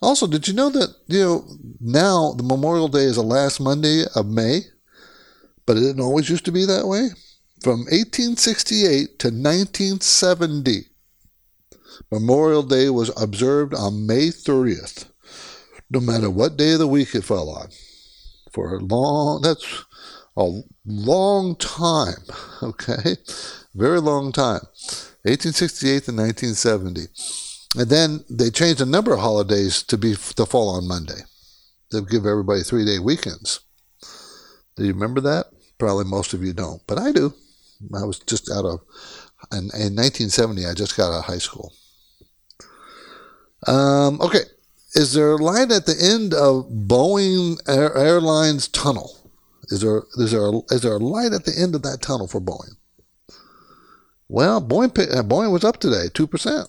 Also, 0.00 0.26
did 0.26 0.48
you 0.48 0.54
know 0.54 0.70
that, 0.70 0.94
you 1.06 1.20
know, 1.20 1.44
now 1.80 2.32
the 2.32 2.42
Memorial 2.42 2.88
Day 2.88 3.04
is 3.04 3.16
the 3.16 3.22
last 3.22 3.60
Monday 3.60 4.04
of 4.14 4.26
May, 4.26 4.62
but 5.66 5.76
it 5.76 5.80
didn't 5.80 6.02
always 6.02 6.28
used 6.28 6.44
to 6.46 6.52
be 6.52 6.64
that 6.64 6.86
way? 6.86 7.10
From 7.62 7.80
1868 7.80 9.18
to 9.20 9.28
1970, 9.28 10.86
Memorial 12.10 12.62
Day 12.62 12.90
was 12.90 13.12
observed 13.20 13.74
on 13.74 14.06
May 14.06 14.28
30th, 14.28 15.06
no 15.88 16.00
matter 16.00 16.28
what 16.28 16.56
day 16.56 16.72
of 16.72 16.80
the 16.80 16.88
week 16.88 17.14
it 17.14 17.22
fell 17.22 17.48
on. 17.48 17.68
For 18.52 18.74
a 18.74 18.80
long, 18.80 19.42
that's 19.42 19.84
a 20.36 20.62
long 20.84 21.54
time, 21.56 22.24
okay? 22.62 23.16
Very 23.74 24.00
long 24.00 24.32
time. 24.32 24.60
1868 25.24 26.08
and 26.08 26.18
1970. 26.18 27.06
And 27.76 27.88
then 27.88 28.24
they 28.28 28.50
changed 28.50 28.80
a 28.80 28.86
number 28.86 29.14
of 29.14 29.20
holidays 29.20 29.82
to 29.84 29.96
be 29.96 30.14
to 30.36 30.44
fall 30.44 30.70
on 30.70 30.86
Monday. 30.86 31.20
They 31.90 32.00
give 32.02 32.26
everybody 32.26 32.62
three 32.62 32.84
day 32.84 32.98
weekends. 32.98 33.60
Do 34.76 34.84
you 34.84 34.92
remember 34.92 35.20
that? 35.22 35.46
Probably 35.78 36.04
most 36.04 36.34
of 36.34 36.42
you 36.42 36.52
don't, 36.52 36.82
but 36.86 36.98
I 36.98 37.12
do. 37.12 37.34
I 37.94 38.04
was 38.04 38.18
just 38.20 38.50
out 38.50 38.64
of 38.64 38.80
in, 39.52 39.70
in 39.74 39.96
1970. 39.96 40.66
I 40.66 40.74
just 40.74 40.96
got 40.96 41.12
out 41.12 41.20
of 41.20 41.24
high 41.24 41.38
school. 41.38 41.72
Um, 43.66 44.20
okay, 44.20 44.42
is 44.94 45.14
there 45.14 45.32
a 45.32 45.36
light 45.36 45.70
at 45.70 45.86
the 45.86 45.96
end 45.98 46.34
of 46.34 46.68
Boeing 46.68 47.58
Air, 47.68 47.96
Airlines 47.96 48.68
tunnel? 48.68 49.30
Is 49.68 49.80
there 49.80 50.02
is 50.18 50.32
there 50.32 50.46
a, 50.46 50.58
is 50.70 50.82
there 50.82 50.94
a 50.94 50.98
light 50.98 51.32
at 51.32 51.44
the 51.44 51.58
end 51.58 51.74
of 51.74 51.82
that 51.82 52.02
tunnel 52.02 52.28
for 52.28 52.40
Boeing? 52.40 52.76
Well, 54.32 54.62
Boeing 54.62 54.98
uh, 54.98 55.22
Boeing 55.22 55.52
was 55.52 55.62
up 55.62 55.78
today, 55.78 56.08
two 56.14 56.26
percent. 56.26 56.66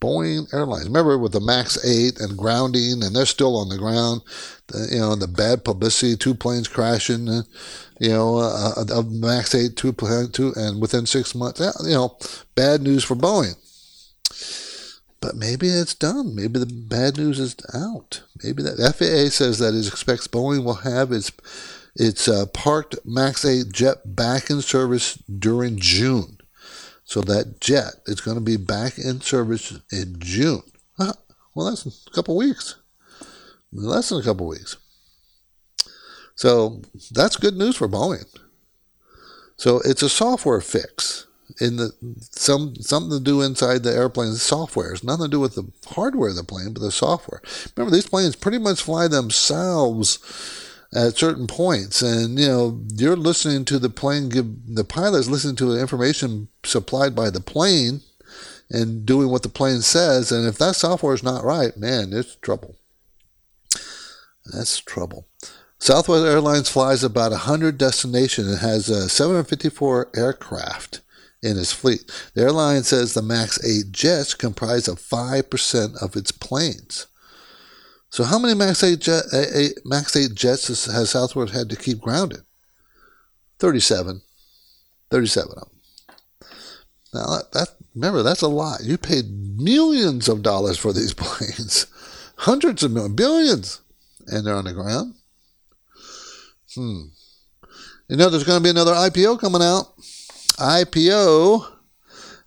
Boeing 0.00 0.52
Airlines. 0.52 0.86
Remember 0.86 1.16
with 1.16 1.30
the 1.30 1.40
Max 1.40 1.78
8 1.84 2.18
and 2.18 2.36
grounding, 2.36 3.04
and 3.04 3.14
they're 3.14 3.26
still 3.26 3.56
on 3.56 3.68
the 3.68 3.78
ground. 3.78 4.22
The, 4.66 4.88
you 4.90 4.98
know, 4.98 5.14
the 5.14 5.28
bad 5.28 5.64
publicity, 5.64 6.16
two 6.16 6.34
planes 6.34 6.66
crashing. 6.66 7.28
Uh, 7.28 7.42
you 8.00 8.08
know, 8.08 8.38
uh, 8.38 8.84
uh, 8.90 9.02
Max 9.02 9.54
8, 9.54 9.76
two 9.76 9.92
two, 10.32 10.52
and 10.56 10.82
within 10.82 11.06
six 11.06 11.32
months, 11.32 11.60
you 11.60 11.94
know, 11.94 12.18
bad 12.56 12.82
news 12.82 13.04
for 13.04 13.14
Boeing. 13.14 13.54
But 15.20 15.36
maybe 15.36 15.68
it's 15.68 15.94
done. 15.94 16.34
Maybe 16.34 16.58
the 16.58 16.66
bad 16.66 17.16
news 17.16 17.38
is 17.38 17.54
out. 17.72 18.24
Maybe 18.42 18.64
that 18.64 18.78
FAA 18.78 19.30
says 19.30 19.60
that 19.60 19.74
it 19.74 19.86
expects 19.86 20.26
Boeing 20.26 20.64
will 20.64 20.74
have 20.74 21.12
its 21.12 21.30
its 21.94 22.26
uh, 22.26 22.46
parked 22.46 22.98
Max 23.04 23.44
8 23.44 23.70
jet 23.70 24.16
back 24.16 24.50
in 24.50 24.60
service 24.60 25.14
during 25.28 25.78
June. 25.78 26.33
So 27.04 27.20
that 27.22 27.60
jet 27.60 27.94
is 28.06 28.20
going 28.20 28.36
to 28.36 28.42
be 28.42 28.56
back 28.56 28.98
in 28.98 29.20
service 29.20 29.78
in 29.92 30.16
June. 30.18 30.62
Well, 31.54 31.70
that's 31.70 31.86
a 31.86 32.10
couple 32.10 32.36
weeks. 32.36 32.76
Less 33.72 34.08
than 34.08 34.20
a 34.20 34.24
couple 34.24 34.46
weeks. 34.46 34.76
So 36.34 36.82
that's 37.12 37.36
good 37.36 37.56
news 37.56 37.76
for 37.76 37.88
Boeing. 37.88 38.26
So 39.56 39.80
it's 39.84 40.02
a 40.02 40.08
software 40.08 40.60
fix 40.60 41.26
in 41.60 41.76
the 41.76 41.92
some 42.32 42.74
something 42.76 43.18
to 43.18 43.22
do 43.22 43.40
inside 43.40 43.82
the 43.82 43.94
airplane's 43.94 44.42
software. 44.42 44.92
It's 44.92 45.04
nothing 45.04 45.26
to 45.26 45.30
do 45.30 45.40
with 45.40 45.54
the 45.54 45.70
hardware 45.86 46.30
of 46.30 46.36
the 46.36 46.42
plane, 46.42 46.72
but 46.72 46.80
the 46.80 46.90
software. 46.90 47.40
Remember, 47.76 47.94
these 47.94 48.08
planes 48.08 48.34
pretty 48.34 48.58
much 48.58 48.82
fly 48.82 49.06
themselves 49.06 50.18
at 50.94 51.18
certain 51.18 51.46
points. 51.46 52.00
And 52.02 52.38
you 52.38 52.46
know 52.46 52.80
you're 52.94 53.16
listening 53.16 53.64
to 53.66 53.78
the 53.78 53.90
plane 53.90 54.28
give 54.28 54.74
the 54.74 54.84
pilot's 54.84 55.28
listening 55.28 55.56
to 55.56 55.66
the 55.66 55.80
information 55.80 56.48
supplied 56.64 57.14
by 57.14 57.30
the 57.30 57.40
plane 57.40 58.02
and 58.70 59.04
doing 59.04 59.28
what 59.28 59.42
the 59.42 59.48
plane 59.48 59.82
says. 59.82 60.30
And 60.30 60.46
if 60.46 60.56
that 60.58 60.76
software 60.76 61.14
is 61.14 61.22
not 61.22 61.44
right 61.44 61.76
man 61.76 62.12
it's 62.12 62.36
trouble. 62.36 62.76
That's 64.52 64.78
trouble. 64.78 65.26
Southwest 65.78 66.24
airlines 66.24 66.68
flies 66.68 67.02
about 67.02 67.32
100 67.32 67.76
destinations 67.76 68.48
and 68.48 68.58
has 68.60 68.90
uh, 68.90 69.08
754 69.08 70.10
aircraft 70.16 71.00
in 71.42 71.58
its 71.58 71.72
fleet. 71.72 72.10
The 72.34 72.42
airline 72.42 72.84
says 72.84 73.12
the 73.12 73.22
max 73.22 73.62
8 73.62 73.92
jets 73.92 74.34
comprise 74.34 74.88
of 74.88 74.98
5% 74.98 76.02
of 76.02 76.16
its 76.16 76.32
planes 76.32 77.06
so 78.14 78.22
how 78.22 78.38
many 78.38 78.54
Max 78.54 78.84
8, 78.84 79.00
jet, 79.00 79.24
Max 79.84 80.14
8 80.14 80.36
jets 80.36 80.68
has 80.86 81.10
Southwest 81.10 81.52
had 81.52 81.68
to 81.70 81.74
keep 81.74 81.98
grounded? 81.98 82.42
37. 83.58 84.22
37 85.10 85.48
of 85.48 85.54
them. 85.56 86.48
Now, 87.12 87.26
that, 87.26 87.50
that, 87.50 87.68
remember, 87.92 88.22
that's 88.22 88.42
a 88.42 88.46
lot. 88.46 88.84
You 88.84 88.98
paid 88.98 89.24
millions 89.56 90.28
of 90.28 90.42
dollars 90.42 90.78
for 90.78 90.92
these 90.92 91.12
planes. 91.16 91.88
Hundreds 92.36 92.84
of 92.84 92.92
millions, 92.92 93.16
billions. 93.16 93.80
And 94.28 94.46
they're 94.46 94.54
on 94.54 94.66
the 94.66 94.74
ground. 94.74 95.14
Hmm. 96.72 97.06
You 98.08 98.16
know, 98.16 98.30
there's 98.30 98.44
going 98.44 98.60
to 98.60 98.62
be 98.62 98.70
another 98.70 98.94
IPO 98.94 99.40
coming 99.40 99.60
out. 99.60 99.92
IPO 100.60 101.66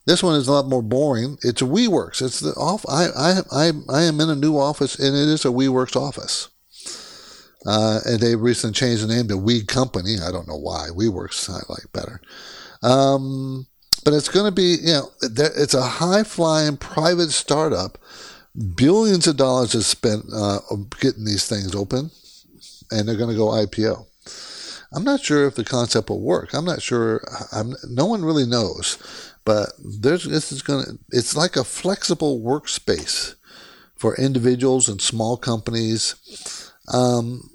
this 0.07 0.23
one 0.23 0.35
is 0.35 0.47
a 0.47 0.53
lot 0.53 0.67
more 0.67 0.81
boring. 0.81 1.37
It's 1.43 1.61
a 1.61 1.65
WeWorks. 1.65 2.21
It's 2.21 2.39
the 2.39 2.53
off. 2.53 2.85
I 2.87 3.07
I 3.15 3.41
I 3.51 3.71
I 3.89 4.03
am 4.03 4.21
in 4.21 4.29
a 4.29 4.35
new 4.35 4.57
office, 4.57 4.97
and 4.97 5.13
it 5.13 5.27
is 5.27 5.43
a 5.43 5.49
WeWorks 5.49 5.97
office. 5.97 6.47
Uh, 7.65 7.99
and 8.05 8.21
they 8.21 8.33
recently 8.33 8.73
changed 8.73 9.03
the 9.03 9.13
name 9.13 9.27
to 9.27 9.37
We 9.37 9.65
Company. 9.65 10.15
I 10.25 10.31
don't 10.31 10.47
know 10.47 10.57
why. 10.57 10.87
WeWorks 10.91 11.49
I 11.49 11.59
like 11.67 11.91
better. 11.91 12.21
Um, 12.81 13.67
but 14.05 14.13
it's 14.13 14.29
going 14.29 14.45
to 14.45 14.55
be, 14.55 14.77
you 14.81 14.93
know, 14.93 15.09
it's 15.21 15.73
a 15.73 15.81
high 15.81 16.23
flying 16.23 16.77
private 16.77 17.31
startup. 17.31 17.97
Billions 18.75 19.27
of 19.27 19.35
dollars 19.35 19.75
is 19.75 19.87
spent 19.87 20.23
uh, 20.33 20.59
getting 21.01 21.25
these 21.25 21.45
things 21.47 21.75
open, 21.75 22.11
and 22.91 23.05
they're 23.05 23.17
going 23.17 23.31
to 23.31 23.35
go 23.35 23.47
IPO. 23.47 24.05
I'm 24.93 25.03
not 25.03 25.19
sure 25.19 25.45
if 25.45 25.55
the 25.55 25.65
concept 25.65 26.09
will 26.09 26.21
work. 26.21 26.53
I'm 26.53 26.63
not 26.63 26.81
sure. 26.81 27.21
I'm, 27.51 27.75
no 27.89 28.05
one 28.05 28.23
really 28.23 28.45
knows. 28.45 28.97
But 29.47 29.69
this 29.79 30.25
is 30.51 30.61
gonna 30.61 30.97
it's 31.09 31.33
like 31.33 31.55
a 31.55 31.63
flexible 31.63 32.41
workspace 32.41 33.35
for 33.95 34.13
individuals 34.17 34.89
and 34.89 35.01
small 35.01 35.37
companies. 35.37 36.15
Um, 36.93 37.49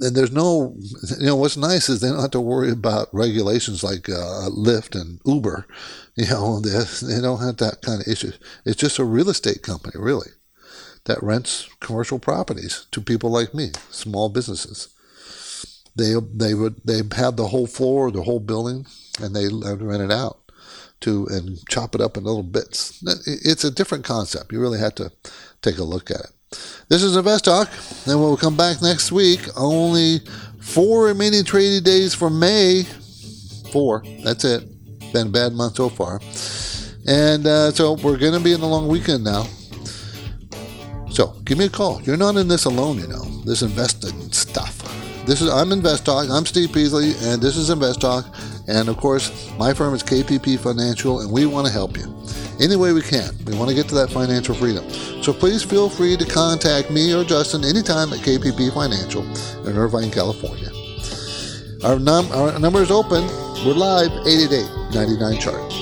and 0.00 0.16
there's 0.16 0.32
no, 0.32 0.74
you 1.18 1.26
know, 1.26 1.36
what's 1.36 1.58
nice 1.58 1.90
is 1.90 2.00
they 2.00 2.08
don't 2.08 2.22
have 2.22 2.30
to 2.30 2.40
worry 2.40 2.70
about 2.70 3.12
regulations 3.12 3.84
like 3.84 4.08
uh, 4.08 4.48
Lyft 4.48 4.98
and 4.98 5.20
Uber. 5.26 5.66
You 6.14 6.26
know, 6.28 6.60
they, 6.64 6.70
they 7.06 7.20
don't 7.20 7.42
have 7.42 7.58
that 7.58 7.82
kind 7.82 8.00
of 8.00 8.08
issue. 8.08 8.32
It's 8.64 8.80
just 8.80 8.98
a 8.98 9.04
real 9.04 9.28
estate 9.28 9.62
company, 9.62 9.92
really, 9.98 10.30
that 11.04 11.22
rents 11.22 11.68
commercial 11.80 12.18
properties 12.18 12.86
to 12.92 13.02
people 13.02 13.30
like 13.30 13.52
me, 13.52 13.72
small 13.90 14.30
businesses. 14.30 14.88
They 15.94 16.14
they 16.32 16.54
would 16.54 16.80
they 16.82 17.02
have 17.14 17.36
the 17.36 17.48
whole 17.48 17.66
floor, 17.66 18.10
the 18.10 18.22
whole 18.22 18.40
building, 18.40 18.86
and 19.20 19.36
they 19.36 19.48
rent 19.48 20.02
it 20.02 20.10
out 20.10 20.39
to 21.00 21.26
and 21.26 21.58
chop 21.68 21.94
it 21.94 22.00
up 22.00 22.16
in 22.16 22.24
little 22.24 22.42
bits. 22.42 23.02
It's 23.26 23.64
a 23.64 23.70
different 23.70 24.04
concept. 24.04 24.52
You 24.52 24.60
really 24.60 24.78
have 24.78 24.94
to 24.96 25.10
take 25.62 25.78
a 25.78 25.84
look 25.84 26.10
at 26.10 26.20
it. 26.20 26.30
This 26.88 27.02
is 27.02 27.16
Invest 27.16 27.44
Talk. 27.44 27.70
Then 28.06 28.18
we'll 28.18 28.36
come 28.36 28.56
back 28.56 28.82
next 28.82 29.12
week. 29.12 29.40
Only 29.56 30.20
four 30.60 31.06
remaining 31.06 31.44
trading 31.44 31.82
days 31.82 32.14
for 32.14 32.28
May. 32.28 32.84
Four. 33.72 34.02
That's 34.24 34.44
it. 34.44 34.64
Been 35.12 35.28
a 35.28 35.30
bad 35.30 35.52
month 35.52 35.76
so 35.76 35.88
far. 35.88 36.20
And 37.06 37.46
uh, 37.46 37.70
so 37.72 37.94
we're 37.94 38.18
going 38.18 38.34
to 38.34 38.40
be 38.40 38.52
in 38.52 38.60
the 38.60 38.66
long 38.66 38.88
weekend 38.88 39.24
now. 39.24 39.44
So 41.10 41.28
give 41.44 41.58
me 41.58 41.66
a 41.66 41.70
call. 41.70 42.00
You're 42.02 42.16
not 42.16 42.36
in 42.36 42.48
this 42.48 42.64
alone, 42.64 42.98
you 42.98 43.06
know. 43.06 43.24
This 43.44 43.62
investing 43.62 44.32
stuff. 44.32 44.78
This 45.26 45.40
is 45.40 45.50
I'm 45.50 45.72
Invest 45.72 46.04
Talk. 46.04 46.28
I'm 46.30 46.46
Steve 46.46 46.72
Peasley, 46.72 47.12
and 47.22 47.40
this 47.40 47.56
is 47.56 47.70
Invest 47.70 48.00
Talk. 48.00 48.26
And 48.68 48.88
of 48.88 48.96
course, 48.96 49.50
my 49.58 49.74
firm 49.74 49.94
is 49.94 50.02
KPP 50.02 50.58
Financial, 50.58 51.20
and 51.20 51.30
we 51.30 51.46
want 51.46 51.66
to 51.66 51.72
help 51.72 51.96
you 51.96 52.04
any 52.60 52.76
way 52.76 52.92
we 52.92 53.02
can. 53.02 53.30
We 53.46 53.56
want 53.56 53.68
to 53.70 53.74
get 53.74 53.88
to 53.88 53.94
that 53.96 54.10
financial 54.10 54.54
freedom. 54.54 54.88
So 55.22 55.32
please 55.32 55.62
feel 55.62 55.88
free 55.88 56.16
to 56.16 56.24
contact 56.24 56.90
me 56.90 57.14
or 57.14 57.24
Justin 57.24 57.64
anytime 57.64 58.12
at 58.12 58.20
KPP 58.20 58.72
Financial 58.72 59.22
in 59.66 59.76
Irvine, 59.76 60.10
California. 60.10 60.70
Our, 61.82 61.98
num- 61.98 62.30
our 62.32 62.58
number 62.58 62.82
is 62.82 62.90
open. 62.90 63.26
We're 63.64 63.74
live 63.74 64.10
888 64.26 64.94
99 64.94 65.40
chart. 65.40 65.72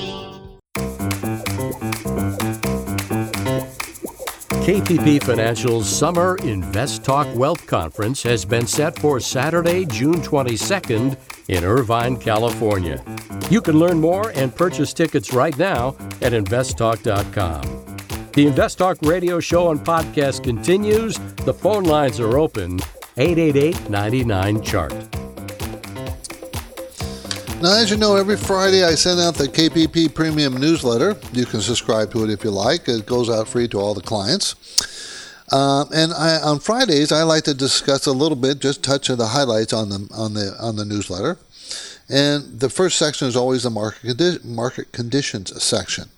KPP 4.68 5.22
Financial's 5.22 5.88
Summer 5.88 6.36
Invest 6.42 7.02
Talk 7.02 7.26
Wealth 7.34 7.66
Conference 7.66 8.22
has 8.22 8.44
been 8.44 8.66
set 8.66 8.98
for 8.98 9.18
Saturday, 9.18 9.86
June 9.86 10.16
22nd 10.16 11.16
in 11.48 11.64
Irvine, 11.64 12.16
California. 12.16 13.02
You 13.50 13.60
can 13.60 13.78
learn 13.78 14.00
more 14.00 14.30
and 14.30 14.54
purchase 14.54 14.92
tickets 14.92 15.32
right 15.32 15.56
now 15.58 15.96
at 16.22 16.32
investtalk.com. 16.32 17.78
The 18.32 18.46
Invest 18.46 18.78
Talk 18.78 18.98
radio 19.02 19.40
show 19.40 19.70
and 19.70 19.80
podcast 19.80 20.44
continues. 20.44 21.18
The 21.44 21.52
phone 21.52 21.84
lines 21.84 22.20
are 22.20 22.38
open 22.38 22.78
888 23.16 23.90
99 23.90 24.62
Chart. 24.62 24.92
Now, 27.60 27.76
as 27.76 27.90
you 27.90 27.96
know, 27.96 28.14
every 28.14 28.36
Friday 28.36 28.84
I 28.84 28.94
send 28.94 29.18
out 29.18 29.34
the 29.34 29.48
KPP 29.48 30.14
Premium 30.14 30.56
newsletter. 30.58 31.16
You 31.32 31.44
can 31.44 31.60
subscribe 31.60 32.12
to 32.12 32.22
it 32.22 32.30
if 32.30 32.44
you 32.44 32.50
like. 32.52 32.88
It 32.88 33.04
goes 33.06 33.28
out 33.28 33.48
free 33.48 33.66
to 33.68 33.80
all 33.80 33.94
the 33.94 34.00
clients. 34.00 34.54
Uh, 35.50 35.86
and 35.94 36.12
I, 36.12 36.40
on 36.40 36.58
Fridays, 36.60 37.10
I 37.10 37.22
like 37.22 37.44
to 37.44 37.54
discuss 37.54 38.06
a 38.06 38.12
little 38.12 38.36
bit, 38.36 38.58
just 38.58 38.82
touch 38.82 39.08
of 39.08 39.18
the 39.18 39.28
highlights 39.28 39.72
on 39.72 39.88
the 39.88 40.08
on 40.14 40.34
the 40.34 40.54
on 40.60 40.76
the 40.76 40.84
newsletter. 40.84 41.38
And 42.08 42.60
the 42.60 42.70
first 42.70 42.98
section 42.98 43.28
is 43.28 43.36
always 43.36 43.62
the 43.62 43.70
market 43.70 44.16
condi- 44.16 44.44
market 44.44 44.92
conditions 44.92 45.62
section. 45.62 46.10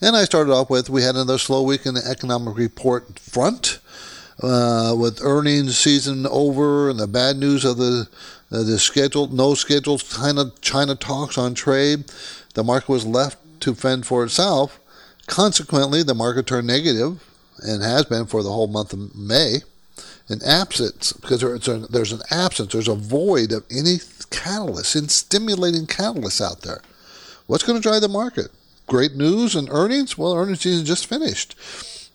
And 0.00 0.16
I 0.16 0.24
started 0.24 0.52
off 0.52 0.70
with 0.70 0.90
we 0.90 1.02
had 1.02 1.16
another 1.16 1.38
slow 1.38 1.62
week 1.62 1.86
in 1.86 1.94
the 1.94 2.04
economic 2.04 2.56
report 2.56 3.18
front, 3.18 3.80
uh, 4.42 4.94
with 4.96 5.20
earnings 5.22 5.76
season 5.76 6.26
over 6.26 6.88
and 6.90 6.98
the 6.98 7.08
bad 7.08 7.36
news 7.36 7.64
of 7.64 7.76
the 7.76 8.08
uh, 8.50 8.62
the 8.62 8.78
scheduled, 8.78 9.32
no 9.32 9.54
scheduled 9.54 10.02
China, 10.04 10.52
China 10.60 10.94
talks 10.94 11.36
on 11.36 11.54
trade. 11.54 12.04
The 12.54 12.64
market 12.64 12.88
was 12.88 13.04
left 13.04 13.38
to 13.60 13.74
fend 13.74 14.06
for 14.06 14.24
itself. 14.24 14.80
Consequently, 15.26 16.02
the 16.02 16.14
market 16.14 16.46
turned 16.46 16.66
negative 16.66 17.27
and 17.62 17.82
has 17.82 18.04
been 18.04 18.26
for 18.26 18.42
the 18.42 18.52
whole 18.52 18.66
month 18.66 18.92
of 18.92 19.14
May. 19.14 19.58
An 20.28 20.40
absence, 20.44 21.12
because 21.14 21.40
there's, 21.40 21.68
a, 21.68 21.78
there's 21.90 22.12
an 22.12 22.20
absence, 22.30 22.72
there's 22.72 22.88
a 22.88 22.94
void 22.94 23.50
of 23.50 23.64
any 23.70 23.96
catalyst, 24.30 24.94
in 24.94 25.08
stimulating 25.08 25.86
catalysts 25.86 26.44
out 26.44 26.60
there. 26.60 26.82
What's 27.46 27.64
going 27.64 27.80
to 27.80 27.82
drive 27.82 28.02
the 28.02 28.08
market? 28.08 28.48
Great 28.86 29.14
news 29.14 29.56
and 29.56 29.70
earnings? 29.70 30.18
Well, 30.18 30.34
earnings 30.34 30.60
season 30.60 30.84
just 30.84 31.06
finished. 31.06 31.54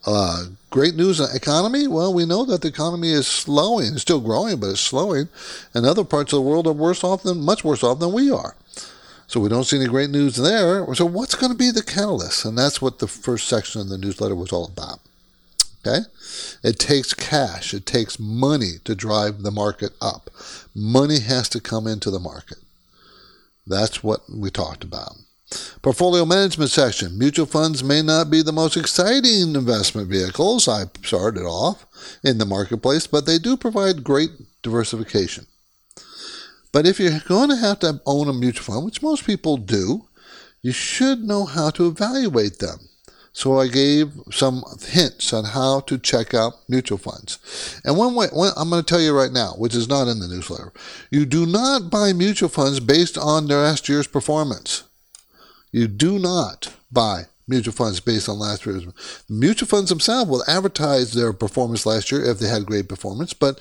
Uh, 0.06 0.46
great 0.70 0.96
news 0.96 1.20
in 1.20 1.36
economy. 1.36 1.88
Well, 1.88 2.14
we 2.14 2.26
know 2.26 2.46
that 2.46 2.62
the 2.62 2.68
economy 2.68 3.12
is 3.12 3.26
slowing. 3.26 3.94
It's 3.94 4.02
still 4.02 4.20
growing, 4.20 4.60
but 4.60 4.72
it's 4.72 4.82
slowing. 4.82 5.30
And 5.74 5.86
other 5.86 6.04
parts 6.04 6.34
of 6.34 6.38
the 6.38 6.42
world 6.42 6.68
are 6.68 6.74
worse 6.74 7.04
off 7.04 7.24
than 7.24 7.42
much 7.42 7.64
worse 7.64 7.84
off 7.84 8.00
than 8.00 8.14
we 8.14 8.30
are. 8.30 8.56
So 9.28 9.40
we 9.40 9.50
don't 9.50 9.64
see 9.64 9.78
any 9.78 9.88
great 9.88 10.10
news 10.10 10.36
there. 10.36 10.86
So 10.94 11.06
what's 11.06 11.36
going 11.36 11.52
to 11.52 11.58
be 11.58 11.72
the 11.72 11.82
catalyst? 11.82 12.46
And 12.46 12.58
that's 12.58 12.82
what 12.82 13.00
the 13.00 13.08
first 13.08 13.48
section 13.48 13.82
of 13.82 13.90
the 13.90 13.98
newsletter 13.98 14.36
was 14.36 14.52
all 14.52 14.66
about. 14.66 15.00
Okay? 15.86 16.06
It 16.64 16.80
takes 16.80 17.14
cash, 17.14 17.74
it 17.74 17.86
takes 17.86 18.20
money 18.20 18.74
to 18.86 18.96
drive 18.96 19.44
the 19.44 19.52
market 19.52 19.92
up. 20.02 20.30
Money 20.74 21.20
has 21.20 21.50
to 21.50 21.60
come 21.60 21.88
into 21.88 22.10
the 22.10 22.20
market. 22.20 22.60
That's 23.68 24.04
what 24.04 24.22
we 24.30 24.50
talked 24.50 24.84
about. 24.84 25.16
Portfolio 25.82 26.26
management 26.26 26.72
section. 26.72 27.18
Mutual 27.18 27.46
funds 27.46 27.84
may 27.84 28.02
not 28.02 28.30
be 28.30 28.42
the 28.42 28.52
most 28.52 28.76
exciting 28.76 29.56
investment 29.56 30.10
vehicles, 30.10 30.68
I 30.68 30.86
started 31.04 31.44
off 31.44 31.86
in 32.24 32.38
the 32.38 32.46
marketplace, 32.46 33.08
but 33.08 33.26
they 33.26 33.38
do 33.38 33.56
provide 33.56 34.04
great 34.04 34.32
diversification. 34.62 35.46
But 36.72 36.88
if 36.88 37.00
you're 37.00 37.20
going 37.28 37.50
to 37.50 37.56
have 37.56 37.80
to 37.80 38.02
own 38.06 38.28
a 38.28 38.34
mutual 38.34 38.74
fund, 38.74 38.86
which 38.86 39.04
most 39.04 39.26
people 39.28 39.58
do, 39.58 40.08
you 40.62 40.72
should 40.72 41.20
know 41.20 41.46
how 41.46 41.70
to 41.72 41.88
evaluate 41.88 42.60
them. 42.60 42.80
So 43.36 43.60
I 43.60 43.68
gave 43.68 44.14
some 44.32 44.64
hints 44.88 45.34
on 45.34 45.44
how 45.44 45.80
to 45.82 45.98
check 45.98 46.36
out 46.36 46.54
mutual 46.70 47.00
funds. 47.00 47.82
And 47.84 47.98
one 47.98 48.14
way, 48.14 48.28
one, 48.28 48.54
I'm 48.56 48.70
going 48.70 48.84
to 48.84 48.86
tell 48.86 49.02
you 49.02 49.18
right 49.18 49.32
now, 49.32 49.54
which 49.58 49.74
is 49.74 49.90
not 49.90 50.08
in 50.08 50.20
the 50.20 50.28
newsletter, 50.28 50.72
you 51.10 51.26
do 51.26 51.48
not 51.48 51.90
buy 51.90 52.14
mutual 52.14 52.50
funds 52.50 52.80
based 52.80 53.18
on 53.18 53.48
their 53.48 53.58
last 53.58 53.90
year's 53.90 54.08
performance. 54.08 54.84
You 55.72 55.88
do 55.88 56.20
not 56.20 56.74
buy 56.92 57.24
mutual 57.48 57.74
funds 57.74 58.00
based 58.00 58.30
on 58.30 58.38
last 58.38 58.68
year's. 58.68 58.86
Mutual 59.28 59.68
funds 59.68 59.90
themselves 59.90 60.30
will 60.30 60.44
advertise 60.48 61.14
their 61.14 61.34
performance 61.34 61.88
last 61.88 62.12
year 62.12 62.24
if 62.24 62.38
they 62.38 62.48
had 62.48 62.68
great 62.68 62.88
performance, 62.88 63.34
but 63.34 63.60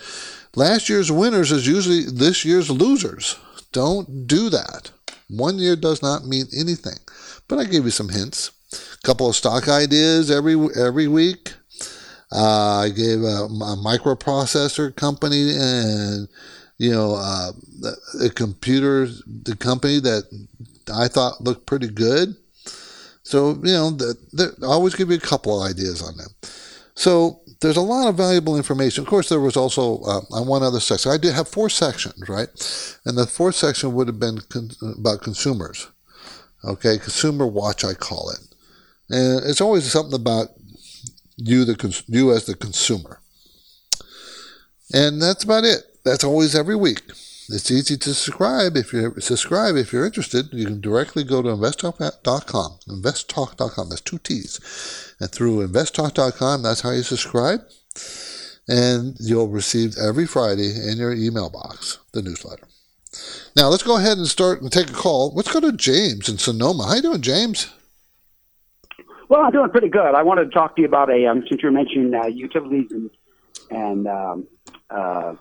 last 0.55 0.91
year's 0.91 1.11
winners 1.11 1.51
is 1.51 1.67
usually 1.67 2.03
this 2.03 2.45
year's 2.45 2.71
losers. 2.71 3.37
Don't 3.73 4.27
do 4.27 4.51
that. 4.51 4.91
One 5.31 5.59
year 5.59 5.77
does 5.77 6.03
not 6.03 6.27
mean 6.27 6.47
anything. 6.55 6.99
But 7.49 7.59
I 7.59 7.65
gave 7.65 7.85
you 7.85 7.91
some 7.91 8.11
hints. 8.11 8.51
A 8.73 9.07
couple 9.07 9.29
of 9.29 9.37
stock 9.37 9.69
ideas 9.69 10.31
every 10.31 10.57
every 10.77 11.09
week. 11.09 11.55
Uh, 12.31 12.85
I 12.85 12.89
gave 12.89 13.21
a, 13.21 13.45
a, 13.45 13.77
microprocessor 13.77 14.97
company 14.97 15.55
and 15.55 16.29
you 16.79 16.91
know 16.91 17.15
uh, 17.15 17.53
a 18.25 18.31
computer 18.31 19.07
the 19.27 19.55
company 19.55 20.01
that 20.01 20.25
I 20.93 21.09
thought 21.09 21.43
looked 21.43 21.67
pretty 21.67 21.89
good. 21.89 22.37
So, 23.23 23.51
you 23.63 23.73
know, 23.73 23.91
the, 23.91 24.57
I 24.63 24.67
always 24.67 24.95
give 24.95 25.11
you 25.11 25.17
a 25.17 25.21
couple 25.21 25.63
of 25.63 25.71
ideas 25.71 26.03
on 26.03 26.17
them. 26.17 26.29
So 26.95 27.41
there's 27.61 27.77
a 27.77 27.83
lot 27.83 28.09
of 28.09 28.17
valuable 28.17 28.57
information. 28.57 29.05
Of 29.05 29.09
course, 29.09 29.29
there 29.29 29.41
was 29.41 29.57
also 29.57 30.01
uh, 30.03 30.21
on 30.33 30.47
one 30.47 30.63
other 30.63 30.81
section. 30.81 31.13
I 31.13 31.17
did 31.17 31.35
have 31.35 31.49
four 31.49 31.71
sections, 31.71 32.29
right? 32.29 32.49
And 33.05 33.17
the 33.17 33.27
fourth 33.27 33.55
section 33.55 33.95
would 33.95 34.09
have 34.09 34.19
been 34.19 34.41
con- 34.49 34.71
about 34.99 35.23
consumers. 35.23 35.89
Okay, 36.65 36.99
consumer 36.99 37.47
watch, 37.47 37.85
I 37.85 37.95
call 37.95 38.31
it. 38.31 38.52
And 39.13 39.45
it's 39.45 39.61
always 39.61 39.85
something 39.85 40.19
about 40.19 40.49
you, 41.37 41.67
the 41.67 42.03
you 42.09 42.33
as 42.33 42.47
the 42.47 42.57
consumer. 42.57 43.21
And 44.93 45.21
that's 45.21 45.45
about 45.45 45.65
it. 45.65 45.83
That's 46.03 46.25
always 46.25 46.55
every 46.55 46.77
week. 46.77 47.03
It's 47.49 47.71
easy 47.71 47.99
to 47.99 48.15
subscribe. 48.15 48.75
If 48.77 48.95
you 48.95 49.15
subscribe, 49.21 49.77
if 49.77 49.93
you're 49.93 50.07
interested, 50.07 50.49
you 50.53 50.65
can 50.65 50.81
directly 50.81 51.25
go 51.25 51.43
to 51.43 51.49
investtalk.com. 51.49 52.79
Investtalk.com. 52.89 53.89
That's 53.91 54.01
two 54.01 54.19
T's. 54.19 55.15
And 55.21 55.31
through 55.31 55.67
investtalk.com, 55.67 56.63
that's 56.63 56.81
how 56.81 56.93
you 56.93 57.03
subscribe. 57.03 57.61
And 58.67 59.17
you'll 59.21 59.49
receive 59.49 59.97
every 59.99 60.27
Friday 60.27 60.73
in 60.89 60.97
your 60.97 61.13
email 61.13 61.51
box 61.51 61.99
the 62.13 62.23
newsletter. 62.23 62.67
Now 63.55 63.69
let's 63.69 63.83
go 63.83 63.99
ahead 63.99 64.17
and 64.17 64.27
start 64.27 64.63
and 64.63 64.73
take 64.73 64.89
a 64.89 64.95
call. 64.95 65.35
Let's 65.35 65.53
go 65.53 65.61
to 65.61 65.73
James 65.73 66.31
in 66.31 66.39
Sonoma. 66.39 66.87
How 66.87 66.95
you 66.95 67.03
doing, 67.03 67.21
James? 67.21 67.71
Well, 69.29 69.41
I'm 69.43 69.53
doing 69.53 69.71
pretty 69.71 69.89
good. 69.89 70.15
I 70.15 70.23
wanted 70.23 70.45
to 70.45 70.51
talk 70.51 70.77
to 70.77 70.83
you 70.83 70.89
about 70.89 71.11
a 71.11 71.27
um, 71.27 71.45
since 71.49 71.63
you're 71.63 71.73
mentioning 71.73 72.15
uh, 72.15 72.27
utilities 72.27 72.91
and 72.91 73.11
and 73.71 74.07
um, 74.07 74.47
uh, 74.91 75.35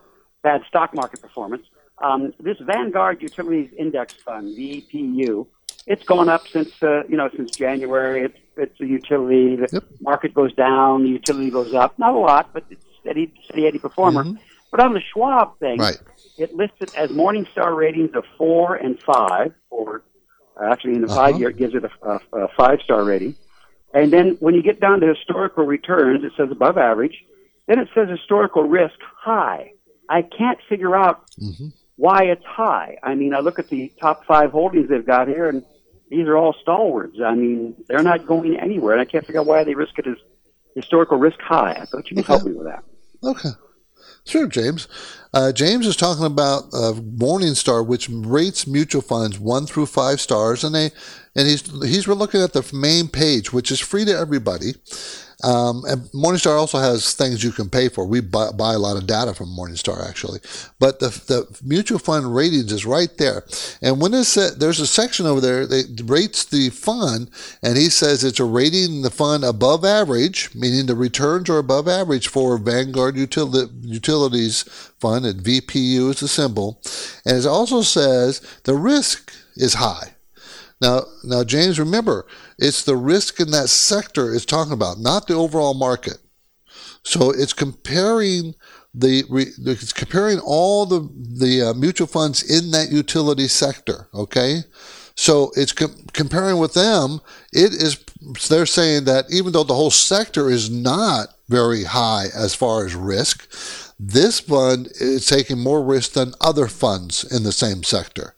bad 0.43 0.61
stock 0.67 0.93
market 0.93 1.21
performance. 1.21 1.65
Um, 2.01 2.33
this 2.39 2.57
Vanguard 2.59 3.21
Utilities 3.21 3.71
Index 3.77 4.13
Fund, 4.13 4.57
VPU, 4.57 5.45
it's 5.87 6.03
gone 6.03 6.29
up 6.29 6.47
since 6.47 6.81
uh, 6.81 7.03
you 7.07 7.17
know 7.17 7.29
since 7.35 7.51
January. 7.51 8.25
It's 8.25 8.37
it's 8.57 8.79
a 8.81 8.85
utility. 8.85 9.55
The 9.55 9.69
yep. 9.71 9.83
market 10.01 10.33
goes 10.33 10.53
down, 10.53 11.03
the 11.03 11.09
utility 11.09 11.49
goes 11.49 11.73
up. 11.73 11.97
Not 11.97 12.13
a 12.13 12.17
lot, 12.17 12.49
but 12.53 12.65
it's 12.69 12.83
steady, 12.99 13.33
steady 13.45 13.67
Eddie 13.67 13.79
performer. 13.79 14.23
Mm-hmm. 14.23 14.37
But 14.71 14.79
on 14.79 14.93
the 14.93 15.01
Schwab 15.01 15.59
thing, 15.59 15.79
right. 15.79 15.99
it 16.37 16.55
listed 16.55 16.93
as 16.95 17.09
Morningstar 17.09 17.75
ratings 17.75 18.11
of 18.15 18.23
four 18.37 18.75
and 18.75 18.99
five. 19.01 19.53
Or 19.69 20.03
uh, 20.59 20.71
actually, 20.71 20.95
in 20.95 21.01
the 21.01 21.07
uh-huh. 21.07 21.15
five 21.15 21.39
year, 21.39 21.49
it 21.49 21.57
gives 21.57 21.75
it 21.75 21.83
a, 21.83 22.09
a, 22.09 22.45
a 22.45 22.47
five 22.55 22.79
star 22.83 23.03
rating. 23.03 23.35
And 23.93 24.11
then 24.11 24.37
when 24.39 24.55
you 24.55 24.63
get 24.63 24.79
down 24.79 25.01
to 25.01 25.07
historical 25.07 25.65
returns, 25.65 26.23
it 26.23 26.31
says 26.37 26.49
above 26.51 26.77
average. 26.77 27.23
Then 27.67 27.79
it 27.79 27.89
says 27.93 28.09
historical 28.09 28.63
risk 28.63 28.95
high. 29.17 29.73
I 30.09 30.23
can't 30.23 30.59
figure 30.69 30.95
out 30.95 31.29
mm-hmm 31.39 31.67
why 32.01 32.23
it's 32.23 32.43
high. 32.43 32.97
I 33.03 33.13
mean, 33.13 33.35
I 33.35 33.41
look 33.41 33.59
at 33.59 33.69
the 33.69 33.93
top 34.01 34.25
five 34.25 34.51
holdings 34.51 34.89
they've 34.89 35.05
got 35.05 35.27
here, 35.27 35.47
and 35.47 35.63
these 36.09 36.25
are 36.25 36.35
all 36.35 36.55
stalwarts. 36.59 37.17
I 37.23 37.35
mean, 37.35 37.75
they're 37.87 38.01
not 38.01 38.25
going 38.25 38.57
anywhere, 38.59 38.93
and 38.93 39.01
I 39.01 39.05
can't 39.05 39.23
figure 39.23 39.41
out 39.41 39.45
why 39.45 39.63
they 39.63 39.75
risk 39.75 39.99
it 39.99 40.07
as 40.07 40.17
historical 40.75 41.19
risk 41.19 41.39
high. 41.39 41.77
I 41.79 41.85
thought 41.85 42.09
you 42.09 42.15
could 42.15 42.25
okay. 42.25 42.33
help 42.33 42.43
me 42.43 42.53
with 42.53 42.65
that. 42.65 42.83
Okay. 43.23 43.49
Sure, 44.25 44.47
James. 44.47 44.87
Uh, 45.33 45.51
James 45.51 45.87
is 45.87 45.95
talking 45.95 46.25
about 46.25 46.65
uh, 46.73 46.93
Morningstar, 46.93 47.85
which 47.85 48.09
rates 48.09 48.67
mutual 48.67 49.01
funds 49.01 49.39
one 49.39 49.65
through 49.65 49.85
five 49.85 50.19
stars, 50.21 50.63
and 50.63 50.75
they 50.75 50.91
and 51.35 51.47
he's 51.47 51.63
he's 51.83 52.07
looking 52.07 52.41
at 52.41 52.53
the 52.53 52.69
main 52.73 53.07
page, 53.07 53.53
which 53.53 53.71
is 53.71 53.79
free 53.79 54.05
to 54.05 54.17
everybody. 54.17 54.73
Um, 55.43 55.83
and 55.87 56.01
Morningstar 56.11 56.57
also 56.57 56.77
has 56.77 57.13
things 57.13 57.43
you 57.43 57.51
can 57.51 57.69
pay 57.69 57.89
for. 57.89 58.05
We 58.05 58.21
buy, 58.21 58.51
buy, 58.51 58.73
a 58.73 58.79
lot 58.79 58.97
of 58.97 59.07
data 59.07 59.33
from 59.33 59.49
Morningstar 59.49 60.07
actually, 60.07 60.39
but 60.79 60.99
the, 60.99 61.09
the 61.09 61.59
mutual 61.63 61.99
fund 61.99 62.35
ratings 62.35 62.71
is 62.71 62.85
right 62.85 63.15
there. 63.17 63.43
And 63.81 64.01
when 64.01 64.13
it's 64.13 64.35
there's 64.35 64.79
a 64.79 64.87
section 64.87 65.25
over 65.25 65.41
there 65.41 65.65
that 65.65 66.03
rates 66.05 66.45
the 66.45 66.69
fund, 66.69 67.29
and 67.63 67.77
he 67.77 67.89
says 67.89 68.23
it's 68.23 68.39
a 68.39 68.45
rating 68.45 69.01
the 69.01 69.09
fund 69.09 69.43
above 69.43 69.83
average, 69.83 70.53
meaning 70.53 70.85
the 70.85 70.95
returns 70.95 71.49
are 71.49 71.57
above 71.57 71.87
average 71.87 72.27
for 72.27 72.57
Vanguard 72.57 73.15
Util- 73.15 73.71
Utilities 73.81 74.63
Fund 74.99 75.25
and 75.25 75.41
VPU 75.41 76.11
is 76.11 76.19
the 76.19 76.27
symbol, 76.27 76.81
and 77.25 77.37
it 77.37 77.45
also 77.45 77.81
says 77.81 78.41
the 78.63 78.75
risk 78.75 79.33
is 79.55 79.75
high. 79.75 80.15
Now, 80.81 81.03
now, 81.23 81.43
James, 81.43 81.79
remember, 81.79 82.25
it's 82.57 82.83
the 82.83 82.95
risk 82.95 83.39
in 83.39 83.51
that 83.51 83.69
sector 83.69 84.33
it's 84.33 84.45
talking 84.45 84.73
about, 84.73 84.99
not 84.99 85.27
the 85.27 85.33
overall 85.33 85.73
market. 85.73 86.17
So 87.03 87.31
it's 87.31 87.53
comparing 87.53 88.55
the 88.93 89.23
it's 89.65 89.93
comparing 89.93 90.39
all 90.39 90.85
the 90.85 91.09
the 91.39 91.69
uh, 91.69 91.73
mutual 91.73 92.07
funds 92.07 92.43
in 92.43 92.71
that 92.71 92.91
utility 92.91 93.47
sector. 93.47 94.07
Okay, 94.13 94.63
so 95.15 95.51
it's 95.55 95.71
com- 95.71 96.05
comparing 96.13 96.57
with 96.57 96.73
them. 96.73 97.21
It 97.53 97.73
is 97.73 98.03
they're 98.49 98.65
saying 98.65 99.05
that 99.05 99.25
even 99.31 99.53
though 99.53 99.63
the 99.63 99.75
whole 99.75 99.91
sector 99.91 100.49
is 100.49 100.69
not 100.69 101.29
very 101.47 101.85
high 101.85 102.25
as 102.35 102.53
far 102.53 102.85
as 102.85 102.93
risk, 102.95 103.49
this 103.99 104.39
fund 104.39 104.89
is 104.99 105.25
taking 105.25 105.59
more 105.59 105.83
risk 105.83 106.13
than 106.13 106.33
other 106.41 106.67
funds 106.67 107.23
in 107.23 107.43
the 107.43 107.51
same 107.51 107.83
sector. 107.83 108.35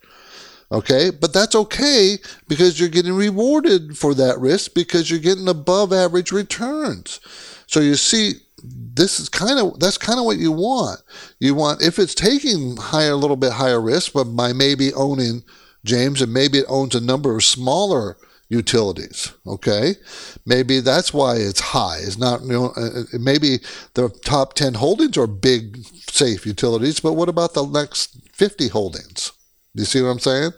Okay, 0.73 1.11
but 1.11 1.33
that's 1.33 1.53
okay 1.53 2.17
because 2.47 2.79
you're 2.79 2.89
getting 2.89 3.13
rewarded 3.13 3.95
for 3.95 4.15
that 4.15 4.39
risk 4.39 4.73
because 4.73 5.11
you're 5.11 5.19
getting 5.19 5.47
above 5.47 5.93
average 5.93 6.31
returns. 6.31 7.19
So 7.67 7.79
you 7.79 7.95
see, 7.95 8.33
this 8.63 9.19
is 9.19 9.29
kind 9.29 9.59
of 9.59 9.79
that's 9.79 9.99
kind 9.99 10.17
of 10.17 10.25
what 10.25 10.37
you 10.37 10.51
want. 10.51 10.99
You 11.39 11.53
want 11.53 11.83
if 11.83 11.99
it's 11.99 12.15
taking 12.15 12.77
higher, 12.77 13.11
a 13.11 13.15
little 13.15 13.35
bit 13.35 13.53
higher 13.53 13.79
risk, 13.79 14.13
but 14.13 14.23
by 14.23 14.51
maybe 14.51 14.91
owning 14.95 15.43
James, 15.85 16.23
and 16.23 16.33
maybe 16.33 16.57
it 16.59 16.65
owns 16.67 16.95
a 16.95 17.01
number 17.01 17.35
of 17.35 17.43
smaller 17.43 18.17
utilities. 18.49 19.31
Okay, 19.45 19.95
maybe 20.43 20.79
that's 20.79 21.13
why 21.13 21.35
it's 21.35 21.59
high. 21.59 21.99
It's 22.01 22.17
not 22.17 22.41
you 22.41 22.53
know 22.53 22.73
uh, 22.75 23.01
uh, 23.01 23.03
maybe 23.19 23.59
the 23.93 24.09
top 24.25 24.55
ten 24.55 24.73
holdings 24.73 25.19
are 25.19 25.27
big 25.27 25.85
safe 26.09 26.47
utilities, 26.47 26.99
but 26.99 27.13
what 27.13 27.29
about 27.29 27.53
the 27.53 27.65
next 27.65 28.17
fifty 28.31 28.69
holdings? 28.69 29.33
You 29.75 29.85
see 29.85 30.01
what 30.01 30.09
I'm 30.09 30.19
saying? 30.19 30.51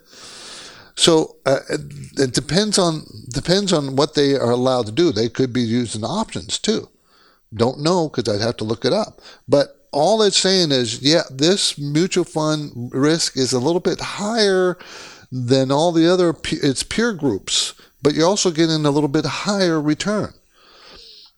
So 0.96 1.38
uh, 1.46 1.60
it 2.18 2.34
depends 2.34 2.78
on 2.78 3.06
depends 3.30 3.74
on 3.74 3.96
what 3.96 4.14
they 4.14 4.36
are 4.36 4.52
allowed 4.52 4.86
to 4.86 4.92
do. 4.92 5.12
They 5.12 5.30
could 5.30 5.52
be 5.52 5.62
using 5.62 6.04
options 6.04 6.58
too. 6.58 6.90
Don't 7.54 7.82
know 7.82 8.10
because 8.10 8.34
I'd 8.34 8.46
have 8.46 8.58
to 8.58 8.64
look 8.64 8.86
it 8.86 8.94
up. 8.94 9.22
But 9.48 9.88
all 9.92 10.22
it's 10.22 10.38
saying 10.38 10.72
is, 10.72 11.02
yeah, 11.02 11.24
this 11.32 11.78
mutual 11.78 12.26
fund 12.26 12.92
risk 12.94 13.38
is 13.38 13.54
a 13.54 13.60
little 13.60 13.80
bit 13.80 14.00
higher 14.00 14.78
than 15.32 15.72
all 15.72 15.92
the 15.92 16.12
other 16.12 16.36
its 16.52 16.84
peer 16.84 17.14
groups, 17.14 17.74
but 18.02 18.14
you're 18.14 18.28
also 18.28 18.52
getting 18.52 18.86
a 18.86 18.92
little 18.92 19.10
bit 19.10 19.26
higher 19.26 19.82
return. 19.82 20.34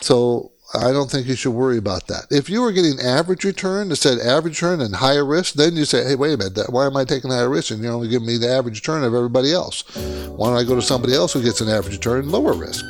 So 0.02 0.52
I 0.74 0.92
don't 0.92 1.10
think 1.10 1.28
you 1.28 1.36
should 1.36 1.54
worry 1.54 1.78
about 1.78 2.08
that. 2.08 2.28
If 2.30 2.50
you 2.50 2.62
were 2.62 2.74
getting 2.74 3.00
average 3.00 3.46
return, 3.46 3.90
instead 3.90 4.20
average 4.20 4.62
return 4.62 4.82
and 4.82 4.96
higher 4.96 5.26
risk, 5.26 5.54
then 5.54 5.78
you 5.78 5.86
say, 5.86 6.04
hey, 6.04 6.16
wait 6.16 6.34
a 6.34 6.38
minute, 6.38 6.70
why 6.70 6.86
am 6.88 6.98
I 6.98 7.06
taking 7.06 7.32
higher 7.32 7.50
risk 7.50 7.72
and 7.72 7.82
you're 7.82 7.94
only 7.94 8.10
giving 8.10 8.28
me 8.28 8.38
the 8.38 8.50
average 8.50 8.80
return 8.80 9.04
of 9.06 9.14
everybody 9.14 9.54
else? 9.54 9.84
Why 10.28 10.50
don't 10.50 10.58
I 10.58 10.64
go 10.64 10.76
to 10.76 10.82
somebody 10.82 11.14
else 11.16 11.32
who 11.32 11.42
gets 11.42 11.62
an 11.62 11.70
average 11.70 11.94
return 11.94 12.24
and 12.24 12.32
lower 12.32 12.54
risk? 12.54 12.84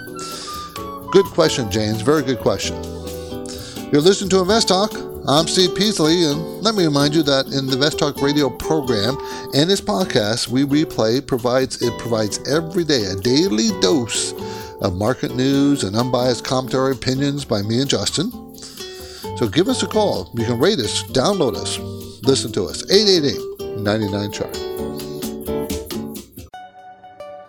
Good 1.11 1.25
question, 1.25 1.69
James. 1.69 2.01
Very 2.01 2.23
good 2.23 2.39
question. 2.39 2.75
You're 3.91 4.01
listening 4.01 4.31
to 4.31 4.39
Invest 4.39 4.69
Talk. 4.69 4.91
I'm 5.27 5.47
Steve 5.47 5.75
Peasley, 5.75 6.23
and 6.23 6.41
let 6.63 6.73
me 6.73 6.85
remind 6.85 7.13
you 7.13 7.21
that 7.23 7.45
in 7.47 7.67
the 7.67 7.73
Invest 7.73 7.99
Talk 7.99 8.21
radio 8.21 8.49
program 8.49 9.17
and 9.53 9.69
this 9.69 9.81
podcast, 9.81 10.47
we 10.47 10.63
replay 10.63 11.25
provides 11.25 11.81
it 11.81 11.97
provides 11.99 12.39
every 12.49 12.83
day 12.83 13.05
a 13.05 13.15
daily 13.15 13.69
dose 13.81 14.33
of 14.81 14.95
market 14.95 15.35
news 15.35 15.83
and 15.83 15.95
unbiased 15.95 16.45
commentary 16.45 16.93
opinions 16.93 17.45
by 17.45 17.61
me 17.61 17.81
and 17.81 17.89
Justin. 17.89 18.31
So 19.37 19.47
give 19.47 19.67
us 19.67 19.83
a 19.83 19.87
call. 19.87 20.29
You 20.33 20.45
can 20.45 20.59
rate 20.59 20.79
us, 20.79 21.03
download 21.03 21.55
us, 21.55 21.77
listen 22.23 22.51
to 22.53 22.65
us. 22.65 22.83
888 22.89 23.79
99 23.79 24.31
chart. 24.31 24.53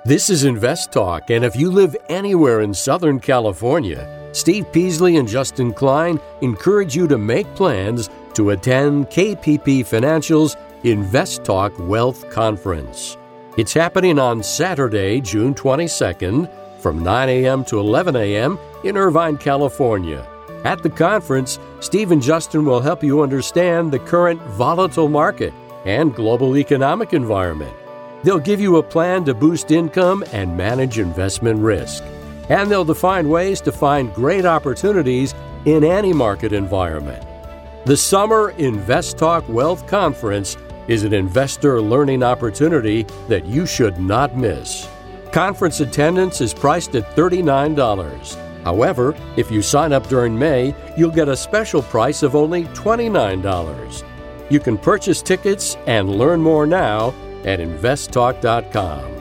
This 0.05 0.31
is 0.31 0.45
Invest 0.45 0.93
Talk, 0.93 1.31
and 1.31 1.45
if 1.45 1.55
you 1.55 1.71
live 1.71 1.95
anywhere 2.09 2.63
in 2.63 2.73
Southern 2.73 3.21
California, 3.21 4.31
Steve 4.33 4.73
Peasley 4.73 5.17
and 5.17 5.29
Justin 5.29 5.73
Klein 5.73 6.19
encourage 6.41 6.97
you 6.97 7.07
to 7.09 7.19
make 7.19 7.47
plans 7.55 8.09
to 8.35 8.51
attend 8.51 9.09
KPP 9.09 9.85
Financial's 9.85 10.57
Invest 10.85 11.45
Talk 11.45 11.73
Wealth 11.79 12.31
Conference. 12.31 13.19
It's 13.59 13.75
happening 13.75 14.19
on 14.19 14.43
Saturday, 14.43 15.21
June 15.21 15.55
22nd 15.55 16.49
from 16.79 17.03
9 17.03 17.29
a.m. 17.29 17.65
to 17.67 17.79
11 17.79 18.17
a.m. 18.17 18.59
in 18.85 18.97
Irvine, 18.97 19.37
California. 19.37 20.27
At 20.65 20.83
the 20.83 20.91
conference, 20.91 21.59
Steve 21.81 22.11
and 22.11 22.23
Justin 22.23 22.65
will 22.65 22.81
help 22.81 23.03
you 23.05 23.23
understand 23.23 23.93
the 23.93 23.99
current 23.99 24.41
volatile 24.43 25.09
market 25.09 25.53
and 25.85 26.15
global 26.15 26.57
economic 26.57 27.13
environment. 27.13 27.75
They'll 28.25 28.39
give 28.39 28.61
you 28.61 28.77
a 28.77 28.83
plan 28.83 29.25
to 29.27 29.35
boost 29.35 29.71
income 29.71 30.25
and 30.33 30.57
manage 30.57 30.99
investment 30.99 31.61
risk. 31.61 32.03
And 32.49 32.71
they'll 32.71 32.85
define 32.85 33.29
ways 33.29 33.61
to 33.63 33.73
find 33.73 34.13
great 34.15 34.45
opportunities 34.45 35.35
in 35.65 35.85
any 35.85 36.13
market 36.13 36.53
environment. 36.53 37.25
The 37.85 37.97
Summer 37.97 38.51
Invest 38.59 39.19
Talk 39.19 39.49
Wealth 39.49 39.87
Conference 39.87 40.57
is 40.89 41.05
an 41.05 41.13
investor 41.13 41.81
learning 41.81 42.23
opportunity 42.23 43.05
that 43.29 43.47
you 43.47 43.67
should 43.67 43.99
not 44.01 44.37
miss. 44.37 44.89
Conference 45.33 45.81
attendance 45.81 46.41
is 46.41 46.55
priced 46.55 46.95
at 46.95 47.15
$39. 47.15 48.65
However, 48.65 49.15
if 49.37 49.51
you 49.51 49.63
sign 49.63 49.93
up 49.93 50.09
during 50.09 50.39
May, 50.39 50.75
you'll 50.97 51.11
get 51.11 51.29
a 51.29 51.37
special 51.37 51.83
price 51.83 52.23
of 52.23 52.35
only 52.35 52.65
$29. 52.65 54.05
You 54.51 54.61
can 54.61 54.79
purchase 54.79 55.23
tickets 55.23 55.77
and 55.87 56.17
learn 56.17 56.41
more 56.41 56.67
now 56.67 57.15
at 57.45 57.61
investtalk.com. 57.61 59.19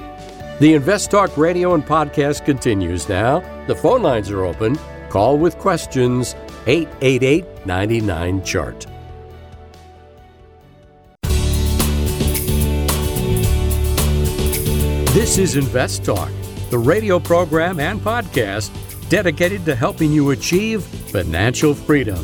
The 0.60 0.74
Invest 0.74 1.12
Talk 1.12 1.38
radio 1.38 1.76
and 1.76 1.86
podcast 1.86 2.46
continues 2.46 3.08
now. 3.08 3.41
The 3.67 3.76
phone 3.76 4.02
lines 4.02 4.32
are 4.32 4.43
open. 4.43 4.80
Call 5.10 5.38
with 5.38 5.58
questions 5.60 6.36
888 6.65 7.65
99 7.65 8.43
Chart. 8.43 8.97
This 15.18 15.40
is 15.40 15.56
Invest 15.56 16.06
Talk, 16.06 16.30
the 16.70 16.78
radio 16.78 17.18
program 17.20 17.80
and 17.80 18.00
podcast 18.00 18.70
dedicated 19.10 19.66
to 19.66 19.74
helping 19.74 20.12
you 20.12 20.30
achieve 20.30 20.84
financial 20.84 21.74
freedom. 21.74 22.24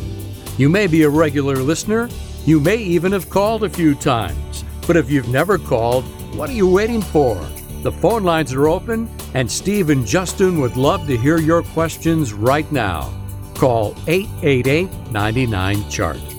You 0.59 0.69
may 0.69 0.85
be 0.85 1.01
a 1.01 1.09
regular 1.09 1.55
listener, 1.55 2.07
you 2.45 2.59
may 2.59 2.75
even 2.75 3.11
have 3.11 3.31
called 3.31 3.63
a 3.63 3.69
few 3.69 3.95
times, 3.95 4.63
but 4.85 4.95
if 4.95 5.09
you've 5.09 5.29
never 5.29 5.57
called, 5.57 6.03
what 6.35 6.51
are 6.51 6.53
you 6.53 6.69
waiting 6.69 7.01
for? 7.01 7.33
The 7.81 7.91
phone 7.91 8.23
lines 8.23 8.53
are 8.53 8.67
open, 8.67 9.09
and 9.33 9.51
Steve 9.51 9.89
and 9.89 10.05
Justin 10.05 10.59
would 10.61 10.77
love 10.77 11.07
to 11.07 11.17
hear 11.17 11.39
your 11.39 11.63
questions 11.63 12.31
right 12.31 12.71
now. 12.71 13.11
Call 13.55 13.95
888 14.05 15.11
99 15.11 15.89
Chart. 15.89 16.32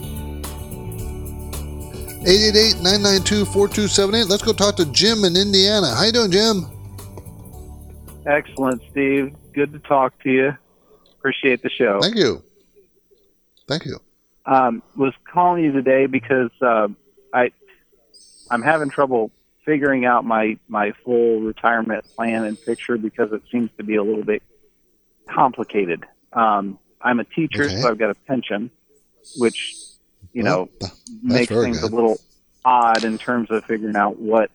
888-992-4278. 2.25 4.31
Let's 4.31 4.43
go 4.43 4.55
talk 4.55 4.77
to 4.77 4.87
Jim 4.87 5.25
in 5.25 5.37
Indiana. 5.37 5.95
How 5.95 6.05
you 6.05 6.13
doing, 6.13 6.31
Jim? 6.31 6.65
Excellent, 8.27 8.81
Steve. 8.91 9.35
Good 9.53 9.75
to 9.75 9.79
talk 9.81 10.19
to 10.23 10.31
you. 10.31 10.57
Appreciate 11.19 11.63
the 11.63 11.69
show. 11.69 12.01
Thank 12.01 12.17
you. 12.17 12.43
Thank 13.69 13.85
you. 13.85 13.99
Um, 14.47 14.83
was 14.97 15.13
calling 15.31 15.65
you 15.65 15.73
today 15.73 16.07
because 16.07 16.51
uh, 16.63 16.89
I 17.35 17.53
I'm 18.51 18.63
having 18.63 18.89
trouble 18.89 19.31
figuring 19.67 20.07
out 20.07 20.25
my 20.25 20.57
my 20.67 20.93
full 21.05 21.41
retirement 21.41 22.07
plan 22.17 22.45
and 22.45 22.59
picture 22.61 22.97
because 22.97 23.33
it 23.33 23.43
seems 23.53 23.69
to 23.77 23.85
be 23.85 23.97
a 23.97 24.03
little 24.03 24.25
bit 24.25 24.43
complicated. 25.29 26.07
Um, 26.33 26.79
I'm 27.03 27.21
a 27.21 27.25
teacher, 27.25 27.65
okay. 27.65 27.83
so 27.83 27.91
I've 27.91 27.99
got 27.99 28.09
a 28.11 28.15
pension, 28.15 28.71
which 29.37 29.77
you 30.35 30.43
know, 30.43 30.69
makes 31.23 31.49
things 31.49 31.81
good. 31.81 31.93
a 31.93 31.95
little 31.95 32.21
odd 32.65 33.05
in 33.05 33.17
terms 33.17 33.51
of 33.51 33.65
figuring 33.65 33.97
out 33.97 34.19
what 34.19 34.51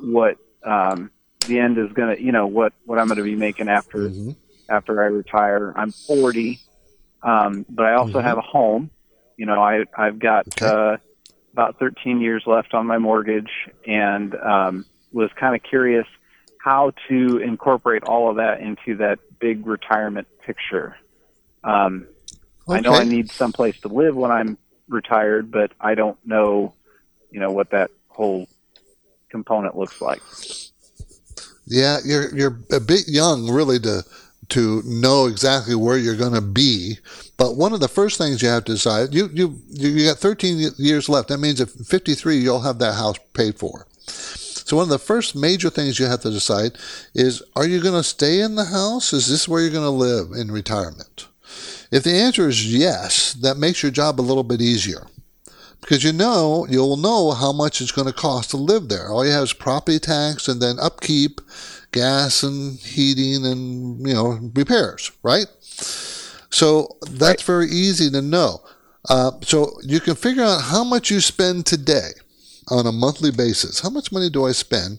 what 0.00 0.36
um, 0.64 1.10
the 1.46 1.58
end 1.58 1.78
is 1.78 1.92
going 1.92 2.16
to, 2.16 2.22
you 2.22 2.32
know, 2.32 2.46
what 2.46 2.72
what 2.84 2.98
I'm 2.98 3.06
going 3.06 3.18
to 3.18 3.24
be 3.24 3.36
making 3.36 3.68
after 3.68 4.08
mm-hmm. 4.08 4.32
after 4.68 5.02
I 5.02 5.06
retire. 5.06 5.72
I'm 5.76 5.92
40, 5.92 6.60
um, 7.22 7.64
but 7.68 7.86
I 7.86 7.94
also 7.94 8.18
mm-hmm. 8.18 8.26
have 8.26 8.38
a 8.38 8.42
home. 8.42 8.90
You 9.36 9.46
know, 9.46 9.62
I 9.62 9.84
I've 9.96 10.18
got 10.18 10.48
okay. 10.48 10.66
uh, 10.66 10.96
about 11.52 11.78
13 11.78 12.20
years 12.20 12.42
left 12.46 12.74
on 12.74 12.86
my 12.86 12.98
mortgage, 12.98 13.50
and 13.86 14.34
um, 14.34 14.84
was 15.12 15.30
kind 15.38 15.54
of 15.54 15.62
curious 15.62 16.06
how 16.58 16.92
to 17.08 17.38
incorporate 17.38 18.02
all 18.04 18.30
of 18.30 18.36
that 18.36 18.60
into 18.60 18.96
that 18.96 19.18
big 19.38 19.66
retirement 19.66 20.26
picture. 20.44 20.96
Um, 21.62 22.08
okay. 22.66 22.78
I 22.78 22.80
know 22.80 22.94
I 22.94 23.04
need 23.04 23.30
some 23.30 23.52
place 23.52 23.78
to 23.82 23.88
live 23.88 24.16
when 24.16 24.30
I'm 24.30 24.58
retired, 24.88 25.50
but 25.50 25.72
I 25.80 25.94
don't 25.94 26.18
know, 26.26 26.74
you 27.30 27.40
know, 27.40 27.50
what 27.50 27.70
that 27.70 27.90
whole 28.08 28.46
component 29.28 29.76
looks 29.76 30.00
like. 30.00 30.22
Yeah, 31.66 31.98
you're 32.04 32.34
you're 32.34 32.58
a 32.70 32.80
bit 32.80 33.08
young, 33.08 33.50
really, 33.50 33.78
to 33.80 34.04
to 34.50 34.82
know 34.84 35.26
exactly 35.26 35.74
where 35.74 35.96
you're 35.96 36.16
going 36.16 36.34
to 36.34 36.40
be. 36.40 36.98
But 37.36 37.56
one 37.56 37.72
of 37.72 37.80
the 37.80 37.88
first 37.88 38.18
things 38.18 38.42
you 38.42 38.48
have 38.48 38.64
to 38.64 38.72
decide, 38.72 39.14
you 39.14 39.30
you 39.32 39.58
you 39.70 40.06
got 40.06 40.18
13 40.18 40.72
years 40.76 41.08
left. 41.08 41.28
That 41.28 41.38
means 41.38 41.60
at 41.60 41.70
53 41.70 42.36
you'll 42.36 42.60
have 42.60 42.78
that 42.78 42.94
house 42.94 43.18
paid 43.32 43.58
for. 43.58 43.86
So 44.06 44.76
one 44.76 44.84
of 44.84 44.90
the 44.90 44.98
first 44.98 45.34
major 45.34 45.70
things 45.70 45.98
you 45.98 46.06
have 46.06 46.20
to 46.20 46.30
decide 46.30 46.72
is: 47.14 47.42
Are 47.56 47.66
you 47.66 47.80
going 47.80 47.94
to 47.94 48.02
stay 48.02 48.40
in 48.40 48.54
the 48.54 48.66
house? 48.66 49.12
Is 49.12 49.26
this 49.26 49.48
where 49.48 49.60
you're 49.60 49.70
going 49.70 49.84
to 49.84 49.90
live 49.90 50.32
in 50.32 50.50
retirement? 50.50 51.28
If 51.94 52.02
the 52.02 52.10
answer 52.10 52.48
is 52.48 52.74
yes, 52.74 53.34
that 53.34 53.56
makes 53.56 53.80
your 53.84 53.92
job 53.92 54.20
a 54.20 54.22
little 54.22 54.42
bit 54.42 54.60
easier 54.60 55.06
because 55.80 56.02
you 56.02 56.12
know 56.12 56.66
you'll 56.68 56.96
know 56.96 57.30
how 57.30 57.52
much 57.52 57.80
it's 57.80 57.92
going 57.92 58.08
to 58.08 58.12
cost 58.12 58.50
to 58.50 58.56
live 58.56 58.88
there. 58.88 59.12
All 59.12 59.24
you 59.24 59.30
have 59.30 59.44
is 59.44 59.52
property 59.52 60.00
tax 60.00 60.48
and 60.48 60.60
then 60.60 60.80
upkeep, 60.80 61.40
gas 61.92 62.42
and 62.42 62.80
heating 62.80 63.46
and 63.46 64.04
you 64.04 64.12
know 64.12 64.40
repairs, 64.56 65.12
right? 65.22 65.46
So 65.60 66.96
that's 67.02 67.42
right. 67.42 67.46
very 67.46 67.68
easy 67.68 68.10
to 68.10 68.20
know. 68.20 68.64
Uh, 69.08 69.30
so 69.42 69.78
you 69.84 70.00
can 70.00 70.16
figure 70.16 70.42
out 70.42 70.62
how 70.62 70.82
much 70.82 71.12
you 71.12 71.20
spend 71.20 71.64
today 71.64 72.10
on 72.72 72.88
a 72.88 72.92
monthly 72.92 73.30
basis. 73.30 73.78
How 73.78 73.90
much 73.90 74.10
money 74.10 74.30
do 74.30 74.46
I 74.46 74.50
spend? 74.50 74.98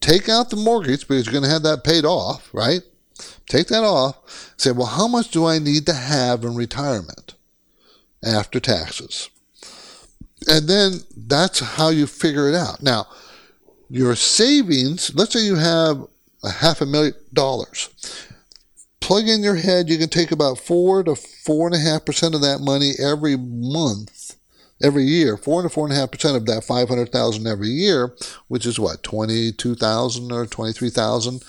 Take 0.00 0.30
out 0.30 0.48
the 0.48 0.56
mortgage 0.56 1.06
because 1.06 1.26
you're 1.26 1.34
going 1.34 1.44
to 1.44 1.50
have 1.50 1.64
that 1.64 1.84
paid 1.84 2.06
off, 2.06 2.48
right? 2.54 2.80
Take 3.50 3.66
that 3.66 3.82
off. 3.82 4.54
Say, 4.56 4.70
well, 4.70 4.86
how 4.86 5.08
much 5.08 5.30
do 5.30 5.44
I 5.44 5.58
need 5.58 5.84
to 5.86 5.92
have 5.92 6.44
in 6.44 6.54
retirement 6.54 7.34
after 8.24 8.60
taxes? 8.60 9.28
And 10.48 10.68
then 10.68 11.00
that's 11.16 11.58
how 11.58 11.88
you 11.88 12.06
figure 12.06 12.48
it 12.48 12.54
out. 12.54 12.80
Now, 12.80 13.08
your 13.90 14.14
savings, 14.14 15.12
let's 15.16 15.32
say 15.32 15.40
you 15.40 15.56
have 15.56 16.06
a 16.44 16.50
half 16.50 16.80
a 16.80 16.86
million 16.86 17.14
dollars. 17.32 17.90
Plug 19.00 19.26
in 19.26 19.42
your 19.42 19.56
head, 19.56 19.88
you 19.88 19.98
can 19.98 20.08
take 20.08 20.30
about 20.30 20.60
four 20.60 21.02
to 21.02 21.16
four 21.16 21.66
and 21.66 21.74
a 21.74 21.80
half 21.80 22.04
percent 22.04 22.36
of 22.36 22.42
that 22.42 22.60
money 22.60 22.92
every 23.02 23.36
month, 23.36 24.16
every 24.82 25.04
year. 25.04 25.36
Four 25.36 25.62
to 25.62 25.68
four 25.68 25.86
and 25.86 25.92
a 25.92 25.96
half 25.96 26.10
percent 26.10 26.36
of 26.36 26.46
that 26.46 26.64
five 26.64 26.88
hundred 26.88 27.10
thousand 27.10 27.46
every 27.46 27.68
year, 27.68 28.14
which 28.48 28.66
is 28.66 28.78
what 28.78 29.02
twenty 29.02 29.52
two 29.52 29.74
thousand 29.74 30.32
or 30.32 30.46
twenty 30.46 30.72
three 30.72 30.90
thousand, 30.90 31.44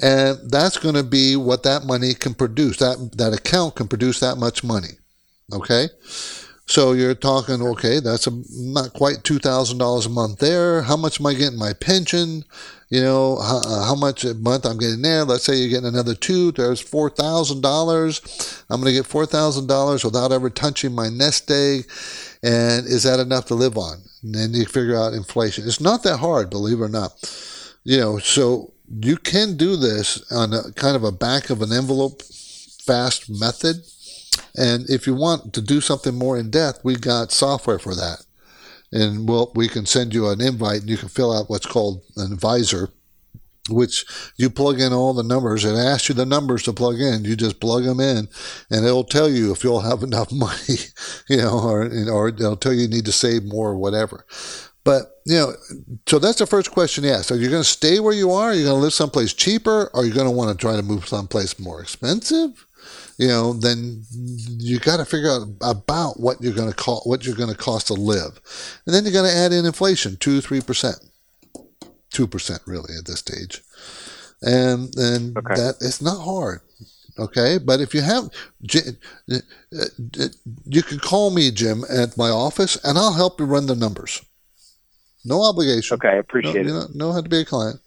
and 0.00 0.38
that's 0.50 0.78
going 0.78 0.94
to 0.94 1.02
be 1.02 1.36
what 1.36 1.62
that 1.62 1.84
money 1.84 2.14
can 2.14 2.34
produce. 2.34 2.78
That 2.78 3.12
that 3.16 3.32
account 3.32 3.76
can 3.76 3.88
produce 3.88 4.20
that 4.20 4.36
much 4.36 4.64
money. 4.64 4.98
Okay. 5.52 5.88
So 6.70 6.92
you're 6.92 7.16
talking, 7.16 7.60
okay, 7.62 7.98
that's 7.98 8.28
a, 8.28 8.42
not 8.52 8.92
quite 8.92 9.24
$2,000 9.24 10.06
a 10.06 10.08
month 10.08 10.38
there. 10.38 10.82
How 10.82 10.96
much 10.96 11.18
am 11.18 11.26
I 11.26 11.34
getting 11.34 11.58
my 11.58 11.72
pension? 11.72 12.44
You 12.90 13.02
know, 13.02 13.40
how, 13.40 13.60
how, 13.86 13.94
much 13.96 14.24
a 14.24 14.34
month 14.34 14.66
I'm 14.66 14.78
getting 14.78 15.02
there. 15.02 15.24
Let's 15.24 15.42
say 15.42 15.56
you're 15.56 15.68
getting 15.68 15.88
another 15.88 16.14
two, 16.14 16.52
there's 16.52 16.80
$4,000. 16.80 18.64
I'm 18.70 18.80
going 18.80 18.94
to 18.94 19.00
get 19.00 19.10
$4,000 19.10 20.04
without 20.04 20.30
ever 20.30 20.48
touching 20.48 20.94
my 20.94 21.08
nest 21.08 21.50
egg. 21.50 21.90
And 22.42 22.86
is 22.86 23.02
that 23.02 23.20
enough 23.20 23.46
to 23.46 23.54
live 23.54 23.76
on? 23.76 24.02
And 24.22 24.34
then 24.34 24.54
you 24.54 24.64
figure 24.64 24.96
out 24.96 25.12
inflation. 25.12 25.66
It's 25.66 25.80
not 25.80 26.02
that 26.04 26.18
hard, 26.18 26.50
believe 26.50 26.80
it 26.80 26.84
or 26.84 26.88
not. 26.88 27.12
You 27.84 27.98
know, 27.98 28.18
so 28.18 28.72
you 29.00 29.16
can 29.16 29.56
do 29.56 29.76
this 29.76 30.22
on 30.32 30.52
a 30.52 30.72
kind 30.72 30.96
of 30.96 31.04
a 31.04 31.12
back 31.12 31.50
of 31.50 31.62
an 31.62 31.72
envelope 31.72 32.22
fast 32.22 33.28
method 33.28 33.84
and 34.56 34.88
if 34.90 35.06
you 35.06 35.14
want 35.14 35.52
to 35.54 35.60
do 35.60 35.80
something 35.80 36.14
more 36.14 36.38
in 36.38 36.50
depth, 36.50 36.80
we 36.84 36.96
got 36.96 37.32
software 37.32 37.78
for 37.78 37.94
that. 37.94 38.24
And 38.92 39.28
we'll, 39.28 39.52
we 39.54 39.68
can 39.68 39.86
send 39.86 40.14
you 40.14 40.28
an 40.28 40.40
invite 40.40 40.80
and 40.80 40.90
you 40.90 40.96
can 40.96 41.08
fill 41.08 41.32
out 41.32 41.48
what's 41.48 41.66
called 41.66 42.02
an 42.16 42.32
advisor, 42.32 42.90
which 43.68 44.04
you 44.36 44.50
plug 44.50 44.80
in 44.80 44.92
all 44.92 45.12
the 45.12 45.22
numbers. 45.22 45.64
It 45.64 45.76
asks 45.76 46.08
you 46.08 46.14
the 46.14 46.26
numbers 46.26 46.62
to 46.64 46.72
plug 46.72 47.00
in. 47.00 47.24
You 47.24 47.36
just 47.36 47.60
plug 47.60 47.84
them 47.84 48.00
in 48.00 48.28
and 48.70 48.84
it'll 48.84 49.04
tell 49.04 49.28
you 49.28 49.52
if 49.52 49.62
you'll 49.62 49.80
have 49.80 50.02
enough 50.04 50.32
money, 50.32 50.78
you 51.28 51.38
know, 51.38 51.60
or, 51.60 51.82
or 52.10 52.28
it'll 52.28 52.56
tell 52.56 52.72
you 52.72 52.82
you 52.82 52.88
need 52.88 53.04
to 53.06 53.12
save 53.12 53.44
more 53.44 53.70
or 53.70 53.76
whatever. 53.76 54.24
But, 54.82 55.02
you 55.26 55.36
know, 55.36 55.52
so 56.08 56.18
that's 56.18 56.38
the 56.38 56.46
first 56.46 56.70
question 56.70 57.04
you 57.04 57.10
ask. 57.10 57.30
Are 57.30 57.34
you 57.34 57.50
going 57.50 57.62
to 57.62 57.68
stay 57.68 58.00
where 58.00 58.14
you 58.14 58.30
are? 58.30 58.48
Are 58.48 58.54
you 58.54 58.64
going 58.64 58.76
to 58.76 58.82
live 58.82 58.94
someplace 58.94 59.34
cheaper? 59.34 59.90
Or 59.92 60.00
are 60.00 60.04
you 60.06 60.14
going 60.14 60.26
to 60.26 60.30
want 60.30 60.50
to 60.50 60.56
try 60.56 60.74
to 60.74 60.82
move 60.82 61.06
someplace 61.06 61.58
more 61.58 61.82
expensive? 61.82 62.66
you 63.20 63.28
know, 63.28 63.52
then 63.52 64.02
you 64.12 64.78
got 64.78 64.96
to 64.96 65.04
figure 65.04 65.28
out 65.28 65.46
about 65.60 66.18
what 66.18 66.40
you're 66.40 66.54
going 66.54 66.70
to 66.70 66.74
call 66.74 67.02
what 67.04 67.26
you're 67.26 67.36
going 67.36 67.50
to 67.50 67.56
cost 67.56 67.88
to 67.88 67.92
live, 67.92 68.40
and 68.86 68.94
then 68.94 69.04
you 69.04 69.12
got 69.12 69.28
to 69.28 69.36
add 69.36 69.52
in 69.52 69.66
inflation, 69.66 70.16
two 70.16 70.40
three 70.40 70.62
percent, 70.62 70.96
two 72.10 72.26
percent 72.26 72.62
really 72.66 72.94
at 72.98 73.06
this 73.06 73.20
stage, 73.20 73.62
and 74.42 74.94
and 74.96 75.36
okay. 75.36 75.54
that 75.54 75.76
it's 75.80 76.02
not 76.02 76.22
hard. 76.22 76.60
Okay, 77.18 77.58
but 77.58 77.80
if 77.80 77.92
you 77.92 78.00
have, 78.00 78.30
uh, 78.72 79.38
you 80.64 80.82
can 80.82 80.98
call 80.98 81.30
me, 81.30 81.50
Jim, 81.50 81.84
at 81.90 82.16
my 82.16 82.30
office, 82.30 82.78
and 82.82 82.96
I'll 82.96 83.12
help 83.12 83.40
you 83.40 83.46
run 83.46 83.66
the 83.66 83.74
numbers. 83.74 84.24
No 85.24 85.42
obligation. 85.42 85.96
Okay, 85.96 86.08
I 86.08 86.14
appreciate 86.14 86.54
no, 86.54 86.60
it. 86.60 86.66
You 86.66 86.72
know, 86.72 86.86
know 86.94 87.12
how 87.12 87.20
to 87.20 87.28
be 87.28 87.40
a 87.40 87.44
client 87.44 87.80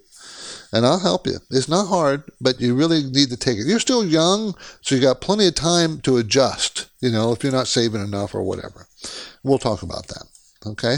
and 0.73 0.87
I'll 0.87 0.99
help 0.99 1.27
you. 1.27 1.37
It's 1.51 1.69
not 1.69 1.87
hard, 1.87 2.23
but 2.41 2.59
you 2.59 2.73
really 2.73 3.03
need 3.03 3.29
to 3.29 3.37
take 3.37 3.59
it. 3.59 3.67
You're 3.67 3.79
still 3.79 4.03
young, 4.03 4.55
so 4.81 4.95
you 4.95 5.01
got 5.01 5.21
plenty 5.21 5.47
of 5.47 5.53
time 5.53 6.01
to 6.01 6.17
adjust, 6.17 6.87
you 6.99 7.11
know, 7.11 7.31
if 7.31 7.43
you're 7.43 7.51
not 7.51 7.67
saving 7.67 8.01
enough 8.01 8.33
or 8.33 8.41
whatever. 8.41 8.87
We'll 9.43 9.59
talk 9.59 9.83
about 9.83 10.07
that. 10.07 10.23
Okay. 10.65 10.97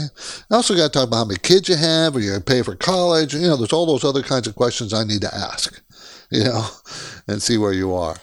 I 0.50 0.54
also 0.54 0.74
got 0.74 0.92
to 0.92 0.98
talk 0.98 1.08
about 1.08 1.16
how 1.16 1.24
many 1.24 1.38
kids 1.40 1.68
you 1.68 1.76
have, 1.76 2.14
or 2.16 2.20
you 2.20 2.38
pay 2.40 2.62
for 2.62 2.76
college. 2.76 3.34
You 3.34 3.42
know, 3.42 3.56
there's 3.56 3.72
all 3.72 3.86
those 3.86 4.04
other 4.04 4.22
kinds 4.22 4.46
of 4.46 4.54
questions 4.54 4.94
I 4.94 5.04
need 5.04 5.22
to 5.22 5.34
ask, 5.34 5.82
you 6.30 6.44
know, 6.44 6.66
and 7.28 7.42
see 7.42 7.58
where 7.58 7.72
you 7.72 7.94
are. 7.94 8.16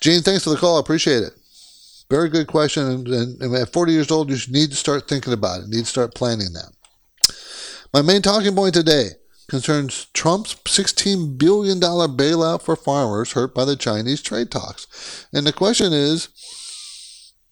Gene, 0.00 0.22
thanks 0.22 0.44
for 0.44 0.50
the 0.50 0.56
call. 0.56 0.76
I 0.76 0.80
appreciate 0.80 1.22
it. 1.22 1.32
Very 2.10 2.28
good 2.28 2.46
question. 2.46 2.86
And, 2.86 3.08
and, 3.08 3.42
and 3.42 3.54
at 3.54 3.72
40 3.72 3.92
years 3.92 4.10
old, 4.10 4.30
you 4.30 4.36
need 4.52 4.70
to 4.70 4.76
start 4.76 5.08
thinking 5.08 5.32
about 5.32 5.60
it. 5.60 5.64
You 5.64 5.76
need 5.76 5.84
to 5.84 5.90
start 5.90 6.14
planning 6.14 6.52
that. 6.52 6.72
My 7.94 8.02
main 8.02 8.22
talking 8.22 8.54
point 8.54 8.74
today 8.74 9.10
concerns 9.48 10.06
Trump's 10.14 10.54
$16 10.54 11.38
billion 11.38 11.78
bailout 11.78 12.62
for 12.62 12.74
farmers 12.76 13.32
hurt 13.32 13.54
by 13.54 13.64
the 13.64 13.76
Chinese 13.76 14.22
trade 14.22 14.50
talks. 14.50 15.26
And 15.32 15.46
the 15.46 15.52
question 15.52 15.92
is 15.92 16.28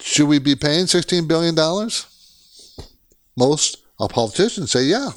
should 0.00 0.28
we 0.28 0.38
be 0.38 0.56
paying 0.56 0.86
$16 0.86 1.28
billion? 1.28 1.54
Most 3.36 3.78
uh, 3.98 4.08
politicians 4.08 4.70
say, 4.70 4.84
yeah, 4.84 5.10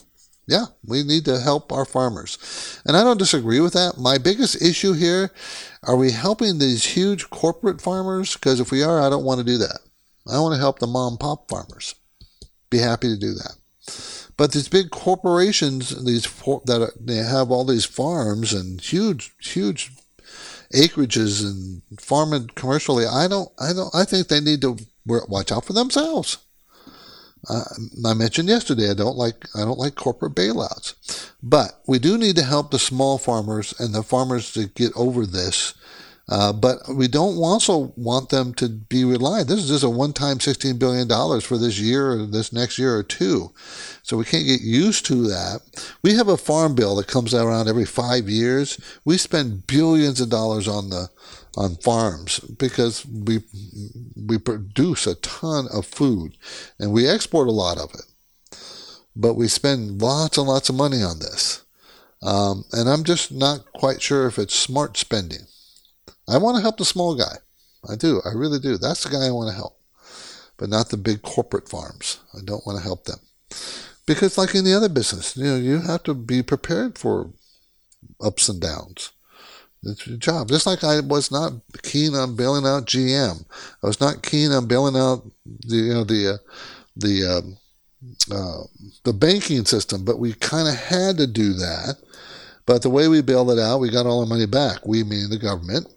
yeah, 0.45 0.65
we 0.85 1.03
need 1.03 1.25
to 1.25 1.39
help 1.39 1.71
our 1.71 1.85
farmers. 1.85 2.81
And 2.85 2.97
I 2.97 3.03
don't 3.03 3.19
disagree 3.19 3.61
with 3.61 3.73
that. 3.73 3.97
My 3.97 4.17
biggest 4.17 4.61
issue 4.61 4.93
here 4.93 5.31
are 5.83 5.95
we 5.95 6.11
helping 6.11 6.59
these 6.59 6.83
huge 6.83 7.29
corporate 7.29 7.81
farmers? 7.81 8.33
Because 8.33 8.59
if 8.59 8.71
we 8.71 8.83
are, 8.83 9.01
I 9.01 9.09
don't 9.09 9.23
want 9.23 9.39
to 9.39 9.45
do 9.45 9.57
that. 9.59 9.79
I 10.27 10.39
want 10.39 10.53
to 10.53 10.59
help 10.59 10.79
the 10.79 10.87
mom 10.87 11.17
pop 11.17 11.49
farmers. 11.49 11.95
Be 12.69 12.79
happy 12.79 13.07
to 13.07 13.19
do 13.19 13.33
that. 13.33 13.55
But 14.35 14.51
these 14.51 14.67
big 14.67 14.89
corporations, 14.89 16.03
these 16.03 16.23
that 16.65 16.81
are, 16.81 16.93
they 16.99 17.17
have 17.17 17.51
all 17.51 17.65
these 17.65 17.85
farms 17.85 18.51
and 18.53 18.81
huge, 18.81 19.31
huge 19.39 19.91
acreages 20.73 21.43
and 21.43 21.83
farming 21.99 22.49
commercially. 22.55 23.05
I 23.05 23.27
don't, 23.27 23.49
I 23.59 23.73
don't, 23.73 23.93
I 23.93 24.05
think 24.05 24.27
they 24.27 24.41
need 24.41 24.61
to 24.61 24.77
watch 25.05 25.51
out 25.51 25.65
for 25.65 25.73
themselves. 25.73 26.37
Uh, 27.49 27.63
I 28.05 28.13
mentioned 28.13 28.49
yesterday 28.49 28.89
I 28.89 28.93
don't 28.93 29.17
like 29.17 29.45
I 29.55 29.59
don't 29.59 29.79
like 29.79 29.95
corporate 29.95 30.35
bailouts, 30.35 31.31
but 31.41 31.81
we 31.87 31.99
do 31.99 32.17
need 32.17 32.35
to 32.37 32.43
help 32.43 32.71
the 32.71 32.79
small 32.79 33.17
farmers 33.17 33.73
and 33.79 33.93
the 33.93 34.03
farmers 34.03 34.53
to 34.53 34.67
get 34.67 34.91
over 34.95 35.25
this 35.25 35.73
uh, 36.29 36.53
but 36.53 36.77
we 36.87 37.07
don't 37.07 37.37
also 37.37 37.93
want 37.97 38.29
them 38.29 38.53
to 38.53 38.69
be 38.69 39.03
reliant. 39.03 39.49
This 39.49 39.59
is 39.59 39.67
just 39.67 39.83
a 39.83 39.89
one-time 39.89 40.37
$16 40.37 40.79
billion 40.79 41.07
for 41.41 41.57
this 41.57 41.79
year 41.79 42.13
or 42.13 42.25
this 42.25 42.53
next 42.53 42.79
year 42.79 42.95
or 42.95 43.03
two. 43.03 43.51
So 44.03 44.15
we 44.15 44.23
can't 44.23 44.45
get 44.45 44.61
used 44.61 45.05
to 45.07 45.27
that. 45.27 45.61
We 46.01 46.13
have 46.15 46.29
a 46.29 46.37
farm 46.37 46.75
bill 46.75 46.95
that 46.95 47.07
comes 47.07 47.33
around 47.33 47.67
every 47.67 47.85
five 47.85 48.29
years. 48.29 48.79
We 49.03 49.17
spend 49.17 49.67
billions 49.67 50.21
of 50.21 50.29
dollars 50.29 50.67
on 50.67 50.89
the 50.89 51.09
on 51.55 51.75
farms 51.75 52.39
because 52.39 53.05
we 53.05 53.39
we 54.15 54.37
produce 54.37 55.05
a 55.05 55.15
ton 55.15 55.67
of 55.71 55.85
food 55.85 56.37
and 56.79 56.91
we 56.91 57.07
export 57.07 57.47
a 57.47 57.51
lot 57.51 57.77
of 57.77 57.93
it. 57.93 58.57
But 59.15 59.35
we 59.35 59.47
spend 59.47 60.01
lots 60.01 60.37
and 60.37 60.47
lots 60.47 60.69
of 60.69 60.75
money 60.75 61.03
on 61.03 61.19
this. 61.19 61.63
Um, 62.23 62.63
and 62.71 62.89
I'm 62.89 63.03
just 63.03 63.31
not 63.31 63.71
quite 63.73 64.01
sure 64.01 64.27
if 64.27 64.39
it's 64.39 64.55
smart 64.55 64.97
spending. 64.97 65.41
I 66.27 66.37
want 66.37 66.55
to 66.55 66.61
help 66.61 66.77
the 66.77 66.85
small 66.85 67.15
guy. 67.15 67.37
I 67.87 67.95
do. 67.95 68.21
I 68.25 68.29
really 68.33 68.59
do. 68.59 68.77
That's 68.77 69.03
the 69.03 69.09
guy 69.09 69.27
I 69.27 69.31
want 69.31 69.49
to 69.49 69.55
help, 69.55 69.79
but 70.57 70.69
not 70.69 70.89
the 70.89 70.97
big 70.97 71.21
corporate 71.21 71.67
farms. 71.67 72.19
I 72.33 72.39
don't 72.43 72.65
want 72.65 72.77
to 72.77 72.83
help 72.83 73.05
them 73.05 73.19
because, 74.05 74.37
like 74.37 74.55
in 74.55 74.63
the 74.63 74.73
other 74.73 74.89
business, 74.89 75.35
you 75.35 75.43
know, 75.43 75.57
you 75.57 75.81
have 75.81 76.03
to 76.03 76.13
be 76.13 76.41
prepared 76.41 76.97
for 76.97 77.31
ups 78.21 78.49
and 78.49 78.61
downs. 78.61 79.11
It's 79.83 80.07
your 80.07 80.17
job. 80.17 80.49
Just 80.49 80.65
like 80.65 80.83
I 80.83 81.01
was 81.01 81.31
not 81.31 81.53
keen 81.81 82.15
on 82.15 82.35
bailing 82.35 82.65
out 82.65 82.85
GM, 82.85 83.45
I 83.83 83.87
was 83.87 83.99
not 83.99 84.23
keen 84.23 84.51
on 84.51 84.67
bailing 84.67 84.95
out 84.95 85.23
the 85.45 85.75
you 85.75 85.93
know 85.93 86.03
the 86.03 86.33
uh, 86.33 86.37
the 86.95 87.37
um, 87.37 87.57
uh, 88.31 88.63
the 89.03 89.13
banking 89.13 89.65
system, 89.65 90.05
but 90.05 90.19
we 90.19 90.33
kind 90.33 90.67
of 90.67 90.75
had 90.75 91.17
to 91.17 91.27
do 91.27 91.53
that. 91.53 91.97
But 92.65 92.81
the 92.81 92.89
way 92.89 93.09
we 93.09 93.21
bailed 93.21 93.51
it 93.51 93.59
out, 93.59 93.79
we 93.79 93.89
got 93.89 94.05
all 94.05 94.21
our 94.21 94.25
money 94.25 94.45
back. 94.45 94.85
We 94.85 95.03
mean 95.03 95.29
the 95.29 95.37
government, 95.37 95.87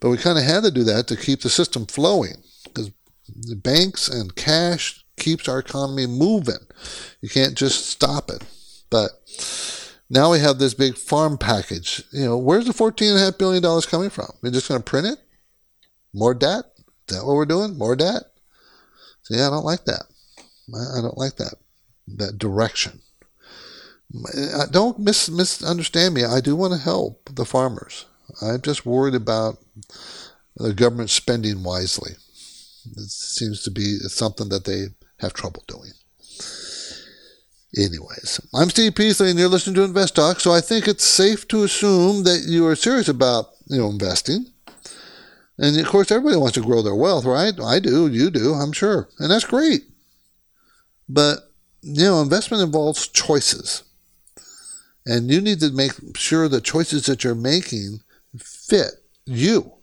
but 0.00 0.10
we 0.10 0.16
kind 0.16 0.38
of 0.38 0.44
had 0.44 0.64
to 0.64 0.70
do 0.72 0.82
that 0.84 1.06
to 1.08 1.16
keep 1.16 1.42
the 1.42 1.50
system 1.50 1.86
flowing 1.86 2.42
because 2.64 2.90
the 3.28 3.54
banks 3.54 4.08
and 4.08 4.34
cash 4.34 5.04
keeps 5.16 5.48
our 5.48 5.60
economy 5.60 6.06
moving. 6.06 6.58
You 7.20 7.28
can't 7.28 7.56
just 7.56 7.86
stop 7.86 8.28
it. 8.30 8.42
But 8.90 9.10
now 10.10 10.32
we 10.32 10.40
have 10.40 10.58
this 10.58 10.74
big 10.74 10.96
farm 10.96 11.38
package. 11.38 12.02
You 12.12 12.26
know, 12.26 12.38
where's 12.38 12.66
the 12.66 12.72
$14.5 12.72 13.38
billion 13.38 13.82
coming 13.82 14.10
from? 14.10 14.32
We're 14.42 14.50
just 14.50 14.68
going 14.68 14.80
to 14.80 14.84
print 14.84 15.06
it? 15.06 15.18
More 16.12 16.34
debt? 16.34 16.64
Is 17.08 17.16
that 17.16 17.24
what 17.24 17.36
we're 17.36 17.46
doing? 17.46 17.78
More 17.78 17.96
debt? 17.96 18.24
See, 19.22 19.36
yeah, 19.36 19.46
I 19.46 19.50
don't 19.50 19.64
like 19.64 19.84
that. 19.86 20.04
I 20.74 21.00
don't 21.00 21.18
like 21.18 21.36
that 21.36 21.54
that 22.16 22.38
direction. 22.38 23.00
Don't 24.70 24.98
mis- 24.98 25.30
misunderstand 25.30 26.14
me. 26.14 26.24
I 26.24 26.40
do 26.40 26.56
want 26.56 26.72
to 26.72 26.78
help 26.80 27.30
the 27.34 27.44
farmers. 27.44 28.06
I'm 28.42 28.60
just 28.60 28.86
worried 28.86 29.14
about 29.14 29.58
the 30.56 30.74
government 30.74 31.10
spending 31.10 31.62
wisely. 31.62 32.12
It 32.96 33.10
seems 33.10 33.62
to 33.62 33.70
be 33.70 33.98
something 33.98 34.48
that 34.48 34.64
they 34.64 34.86
have 35.18 35.32
trouble 35.32 35.62
doing. 35.68 35.92
Anyways, 37.76 38.40
I'm 38.52 38.68
Steve 38.68 38.96
Peasley, 38.96 39.30
and 39.30 39.38
you're 39.38 39.48
listening 39.48 39.76
to 39.76 39.84
Invest 39.84 40.16
Talk. 40.16 40.40
So 40.40 40.52
I 40.52 40.60
think 40.60 40.88
it's 40.88 41.04
safe 41.04 41.46
to 41.48 41.62
assume 41.62 42.24
that 42.24 42.42
you 42.44 42.66
are 42.66 42.74
serious 42.74 43.08
about 43.08 43.50
you 43.68 43.78
know 43.78 43.88
investing. 43.88 44.46
And 45.56 45.78
of 45.78 45.86
course, 45.86 46.10
everybody 46.10 46.36
wants 46.36 46.54
to 46.54 46.62
grow 46.62 46.82
their 46.82 46.96
wealth, 46.96 47.24
right? 47.24 47.54
I 47.60 47.78
do, 47.78 48.08
you 48.08 48.30
do, 48.30 48.54
I'm 48.54 48.72
sure, 48.72 49.08
and 49.20 49.30
that's 49.30 49.44
great. 49.44 49.82
But 51.08 51.52
you 51.82 52.04
know, 52.06 52.20
investment 52.20 52.64
involves 52.64 53.06
choices, 53.06 53.84
and 55.06 55.30
you 55.30 55.40
need 55.40 55.60
to 55.60 55.70
make 55.70 55.92
sure 56.16 56.48
the 56.48 56.60
choices 56.60 57.06
that 57.06 57.22
you're 57.22 57.36
making 57.36 58.00
fit 58.36 58.94
you. 59.26 59.74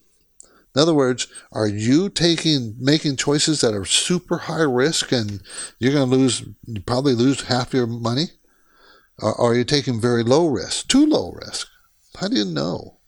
In 0.77 0.81
other 0.81 0.93
words, 0.93 1.25
are 1.51 1.65
you 1.65 2.07
taking 2.07 2.75
making 2.77 3.15
choices 3.15 3.61
that 3.61 3.73
are 3.73 3.83
super 3.83 4.37
high 4.37 4.61
risk 4.61 5.11
and 5.11 5.41
you're 5.79 5.91
going 5.91 6.07
to 6.07 6.15
lose 6.15 6.47
you 6.67 6.81
probably 6.81 7.15
lose 7.15 7.41
half 7.45 7.73
your 7.73 7.87
money? 7.87 8.25
Or 9.17 9.33
are 9.41 9.55
you 9.55 9.63
taking 9.63 9.99
very 9.99 10.21
low 10.21 10.45
risk, 10.45 10.87
too 10.87 11.03
low 11.07 11.31
risk? 11.31 11.67
How 12.19 12.27
do 12.27 12.35
you 12.35 12.45
know? 12.45 12.99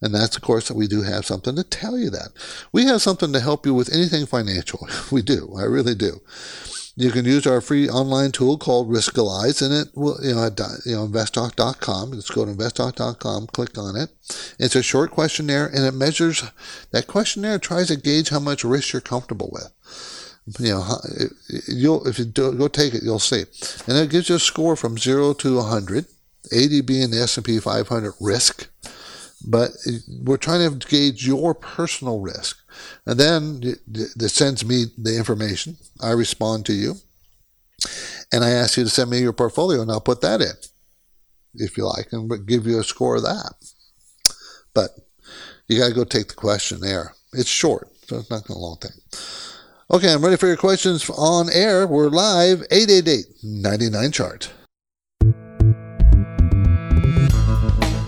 And 0.00 0.14
that's, 0.14 0.36
of 0.36 0.42
course, 0.42 0.68
that 0.68 0.76
we 0.76 0.86
do 0.86 1.02
have 1.02 1.26
something 1.26 1.54
to 1.56 1.64
tell 1.64 1.98
you 1.98 2.08
that. 2.08 2.28
We 2.72 2.86
have 2.86 3.02
something 3.02 3.30
to 3.34 3.40
help 3.40 3.66
you 3.66 3.74
with 3.74 3.92
anything 3.92 4.24
financial. 4.24 4.88
We 5.12 5.20
do. 5.20 5.54
I 5.54 5.64
really 5.64 5.94
do. 5.94 6.22
You 6.98 7.10
can 7.10 7.26
use 7.26 7.46
our 7.46 7.60
free 7.60 7.90
online 7.90 8.32
tool 8.32 8.56
called 8.56 8.88
Riskalyze, 8.88 9.60
and 9.60 9.72
it 9.74 9.94
will, 9.94 10.18
you 10.22 10.34
know, 10.34 10.46
at 10.46 10.58
you 10.86 10.96
know. 10.96 11.06
Just 11.06 11.34
go 11.34 11.50
to 12.46 12.52
investtalk.com, 12.52 13.46
click 13.48 13.76
on 13.76 13.96
it. 13.96 14.10
It's 14.58 14.74
a 14.74 14.82
short 14.82 15.10
questionnaire, 15.10 15.66
and 15.66 15.84
it 15.84 15.92
measures 15.92 16.44
that 16.92 17.06
questionnaire 17.06 17.58
tries 17.58 17.88
to 17.88 17.96
gauge 17.96 18.30
how 18.30 18.40
much 18.40 18.64
risk 18.64 18.94
you're 18.94 19.02
comfortable 19.02 19.50
with. 19.52 19.70
You 20.58 20.70
know, 20.70 20.98
you'll 21.68 22.06
if 22.06 22.18
you 22.18 22.24
do, 22.24 22.52
go 22.52 22.68
take 22.68 22.94
it, 22.94 23.02
you'll 23.02 23.18
see, 23.18 23.44
and 23.86 23.98
it 23.98 24.10
gives 24.10 24.30
you 24.30 24.36
a 24.36 24.38
score 24.38 24.74
from 24.74 24.96
zero 24.96 25.34
to 25.34 25.56
100, 25.56 26.06
80 26.50 26.80
being 26.80 27.10
the 27.10 27.20
S&P 27.20 27.58
500 27.58 28.14
risk, 28.20 28.70
but 29.46 29.70
we're 30.22 30.36
trying 30.36 30.78
to 30.78 30.88
gauge 30.88 31.26
your 31.26 31.54
personal 31.54 32.20
risk. 32.20 32.58
And 33.06 33.18
then 33.18 33.60
it 33.62 34.30
sends 34.30 34.64
me 34.64 34.86
the 34.98 35.16
information. 35.16 35.76
I 36.00 36.10
respond 36.10 36.66
to 36.66 36.72
you. 36.72 36.94
And 38.32 38.44
I 38.44 38.50
ask 38.50 38.76
you 38.76 38.84
to 38.84 38.90
send 38.90 39.10
me 39.10 39.20
your 39.20 39.32
portfolio, 39.32 39.82
and 39.82 39.90
I'll 39.90 40.00
put 40.00 40.20
that 40.22 40.40
in, 40.40 40.54
if 41.54 41.76
you 41.76 41.86
like, 41.86 42.08
and 42.12 42.46
give 42.46 42.66
you 42.66 42.80
a 42.80 42.84
score 42.84 43.16
of 43.16 43.22
that. 43.22 43.54
But 44.74 44.90
you 45.68 45.78
got 45.78 45.88
to 45.88 45.94
go 45.94 46.04
take 46.04 46.28
the 46.28 46.34
question 46.34 46.78
questionnaire. 46.78 47.14
It's 47.32 47.48
short, 47.48 47.88
so 48.06 48.18
it's 48.18 48.30
not 48.30 48.46
going 48.46 48.58
to 48.58 48.60
a 48.60 48.66
long 48.66 48.78
thing. 48.78 48.92
Okay, 49.90 50.12
I'm 50.12 50.24
ready 50.24 50.36
for 50.36 50.48
your 50.48 50.56
questions 50.56 51.08
on 51.10 51.48
air. 51.50 51.86
We're 51.86 52.08
live, 52.08 52.62
888 52.70 53.26
99 53.44 54.12
chart. 54.12 54.50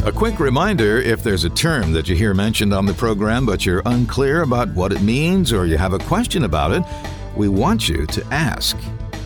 A 0.09 0.13
quick 0.13 0.41
reminder 0.41 0.97
if 0.97 1.23
there's 1.23 1.45
a 1.45 1.51
term 1.51 1.93
that 1.93 2.09
you 2.09 2.17
hear 2.17 2.33
mentioned 2.33 2.73
on 2.73 2.87
the 2.87 2.95
program 2.95 3.45
but 3.45 3.67
you're 3.67 3.83
unclear 3.85 4.41
about 4.41 4.71
what 4.71 4.91
it 4.91 5.03
means 5.03 5.53
or 5.53 5.67
you 5.67 5.77
have 5.77 5.93
a 5.93 5.99
question 5.99 6.45
about 6.45 6.73
it, 6.73 6.83
we 7.37 7.47
want 7.47 7.91
you 7.91 8.07
to 8.07 8.25
ask. 8.31 8.75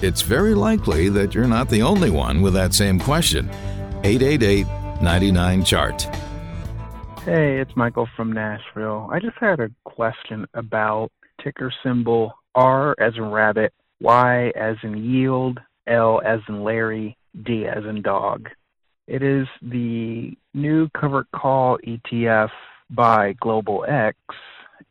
It's 0.03 0.23
very 0.23 0.57
likely 0.57 1.09
that 1.11 1.37
you're 1.37 1.47
not 1.47 1.69
the 1.69 1.83
only 1.83 2.11
one 2.11 2.43
with 2.43 2.55
that 2.55 2.75
same 2.75 2.99
question. 2.99 3.49
888 4.03 4.67
99 5.01 5.65
Chart. 5.65 6.03
Hey, 7.25 7.61
it's 7.61 7.77
Michael 7.77 8.09
from 8.17 8.33
Nashville. 8.33 9.09
I 9.13 9.21
just 9.21 9.37
had 9.39 9.61
a 9.61 9.71
question 9.85 10.49
about 10.55 11.13
ticker 11.45 11.73
symbol 11.85 12.33
R 12.57 12.97
as 12.99 13.15
in 13.17 13.31
rabbit, 13.31 13.73
Y 14.01 14.51
as 14.57 14.79
in 14.83 14.97
yield, 14.97 15.61
L 15.87 16.21
as 16.27 16.41
in 16.49 16.65
Larry, 16.65 17.17
D 17.41 17.67
as 17.69 17.85
in 17.85 18.03
dog. 18.03 18.49
It 19.09 19.23
is 19.23 19.49
the 19.63 20.37
new 20.55 20.89
covered 20.91 21.27
call 21.33 21.79
ETF 21.87 22.51
by 22.91 23.35
Global 23.41 23.85
X, 23.89 24.17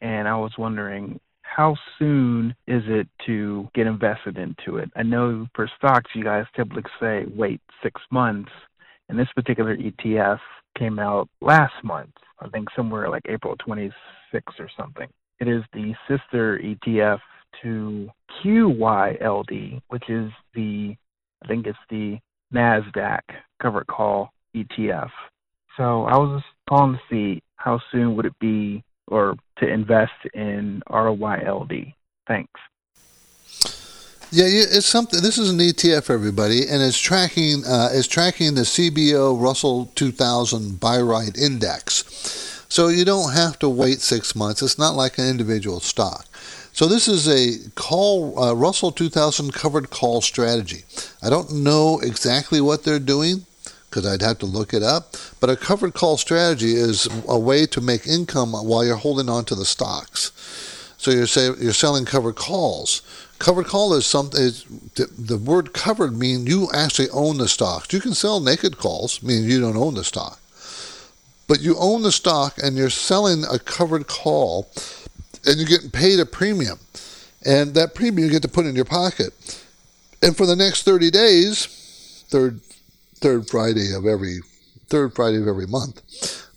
and 0.02 0.28
I 0.28 0.36
was 0.36 0.52
wondering 0.58 1.20
how 1.44 1.76
soon 1.98 2.56
is 2.68 2.84
it 2.88 3.08
to 3.26 3.70
get 3.74 3.88
invested 3.88 4.38
into 4.38 4.78
it? 4.78 4.90
I 4.96 5.04
know 5.04 5.48
for 5.54 5.70
stocks, 5.78 6.12
you 6.14 6.24
guys 6.24 6.46
typically 6.56 6.84
say 7.00 7.26
wait 7.36 7.62
six 7.82 8.02
months, 8.12 8.52
and 9.08 9.18
this 9.18 9.28
particular 9.34 9.78
ETF 9.78 10.40
came 10.78 11.00
out 11.00 11.30
last 11.42 11.74
month, 11.84 12.12
I 12.40 12.50
think 12.50 12.70
somewhere 12.76 13.10
like 13.10 13.24
April 13.30 13.56
26th 13.58 14.60
or 14.60 14.70
something. 14.78 15.08
It 15.40 15.48
is 15.48 15.64
the 15.74 15.94
sister 16.08 16.60
ETF 16.64 17.20
to 17.62 18.10
QYLD, 18.44 19.82
which 19.88 20.10
is 20.10 20.32
the, 20.54 20.96
I 21.44 21.48
think 21.48 21.66
it's 21.66 21.78
the 21.90 22.20
NASDAQ 22.54 23.22
covered 23.62 23.88
call 23.88 24.34
ETF. 24.56 25.10
So 25.78 26.04
I 26.04 26.18
was 26.18 26.42
just 26.42 26.54
calling 26.68 26.96
to 26.96 27.02
see 27.10 27.42
how 27.56 27.80
soon 27.92 28.16
would 28.16 28.26
it 28.26 28.38
be 28.40 28.84
or 29.08 29.36
to 29.58 29.68
invest 29.68 30.12
in 30.34 30.82
RYLD. 30.90 31.94
Thanks. 32.28 32.60
Yeah, 34.34 34.46
it's 34.48 34.86
something. 34.86 35.22
This 35.22 35.38
is 35.38 35.50
an 35.50 35.58
ETF, 35.58 36.10
everybody, 36.10 36.66
and 36.66 36.82
it's 36.82 36.98
tracking 36.98 37.66
uh, 37.66 37.90
it's 37.92 38.08
tracking 38.08 38.56
the 38.56 38.62
CBO 38.62 39.40
Russell 39.40 39.92
2000 39.96 40.80
Buy 40.80 41.02
Right 41.02 41.38
Index. 41.38 42.66
So 42.70 42.88
you 42.88 43.04
don't 43.04 43.34
have 43.34 43.60
to 43.60 43.68
wait 43.68 44.00
six 44.00 44.34
months. 44.34 44.62
It's 44.62 44.80
not 44.80 44.96
like 44.96 45.18
an 45.18 45.28
individual 45.28 45.82
stock. 45.82 46.28
So 46.72 46.88
this 46.88 47.10
is 47.10 47.28
a 47.28 47.70
call 47.76 48.42
uh, 48.42 48.54
Russell 48.54 48.94
2000 48.94 49.52
covered 49.54 49.90
call 49.90 50.22
strategy. 50.22 50.84
I 51.22 51.30
don't 51.30 51.52
know 51.52 52.00
exactly 52.00 52.62
what 52.62 52.86
they're 52.86 53.00
doing 53.00 53.46
because 53.92 54.06
I'd 54.06 54.22
have 54.22 54.40
to 54.40 54.46
look 54.46 54.74
it 54.74 54.82
up. 54.82 55.16
But 55.42 55.50
a 55.50 55.58
covered 55.58 55.94
call 55.94 56.18
strategy 56.18 56.74
is 56.74 57.10
a 57.28 57.38
way 57.38 57.66
to 57.68 57.82
make 57.82 58.08
income 58.08 58.54
while 58.54 58.86
you're 58.86 58.96
holding 58.96 59.30
on 59.30 59.44
to 59.46 59.56
the 59.56 59.66
stocks. 59.66 60.32
So 60.98 61.12
you're 61.12 61.28
say 61.28 61.50
you're 61.60 61.74
selling 61.74 62.06
covered 62.06 62.36
calls. 62.36 63.02
Covered 63.38 63.66
call 63.66 63.94
is 63.94 64.06
something. 64.06 64.42
Is, 64.42 64.64
the, 64.96 65.08
the 65.18 65.38
word 65.38 65.74
covered 65.74 66.18
means 66.18 66.48
you 66.48 66.70
actually 66.74 67.10
own 67.10 67.38
the 67.38 67.50
stocks. 67.50 67.92
You 67.92 68.00
can 68.00 68.14
sell 68.14 68.40
naked 68.40 68.78
calls, 68.78 69.22
meaning 69.22 69.50
you 69.50 69.60
don't 69.60 69.78
own 69.78 69.96
the 69.96 70.04
stock, 70.04 70.40
but 71.48 71.60
you 71.60 71.76
own 71.78 72.04
the 72.04 72.12
stock 72.12 72.58
and 72.64 72.78
you're 72.78 72.90
selling 72.90 73.44
a 73.44 73.60
covered 73.60 74.08
call 74.08 74.70
and 75.46 75.58
you're 75.58 75.68
getting 75.68 75.92
paid 75.92 76.20
a 76.20 76.26
premium. 76.26 76.80
And 77.44 77.74
that 77.74 77.96
premium 77.96 78.28
you 78.28 78.32
get 78.32 78.44
to 78.44 78.48
put 78.48 78.68
in 78.68 78.76
your 78.76 78.86
pocket. 78.86 79.34
And 80.22 80.38
for 80.38 80.46
the 80.46 80.56
next 80.56 80.84
30 80.84 81.10
days, 81.10 81.66
third 82.30 82.62
third 83.22 83.50
Friday 83.50 83.94
of 83.94 84.06
every 84.06 84.40
third 84.88 85.16
Friday 85.16 85.38
of 85.38 85.48
every 85.48 85.68
month, 85.68 86.02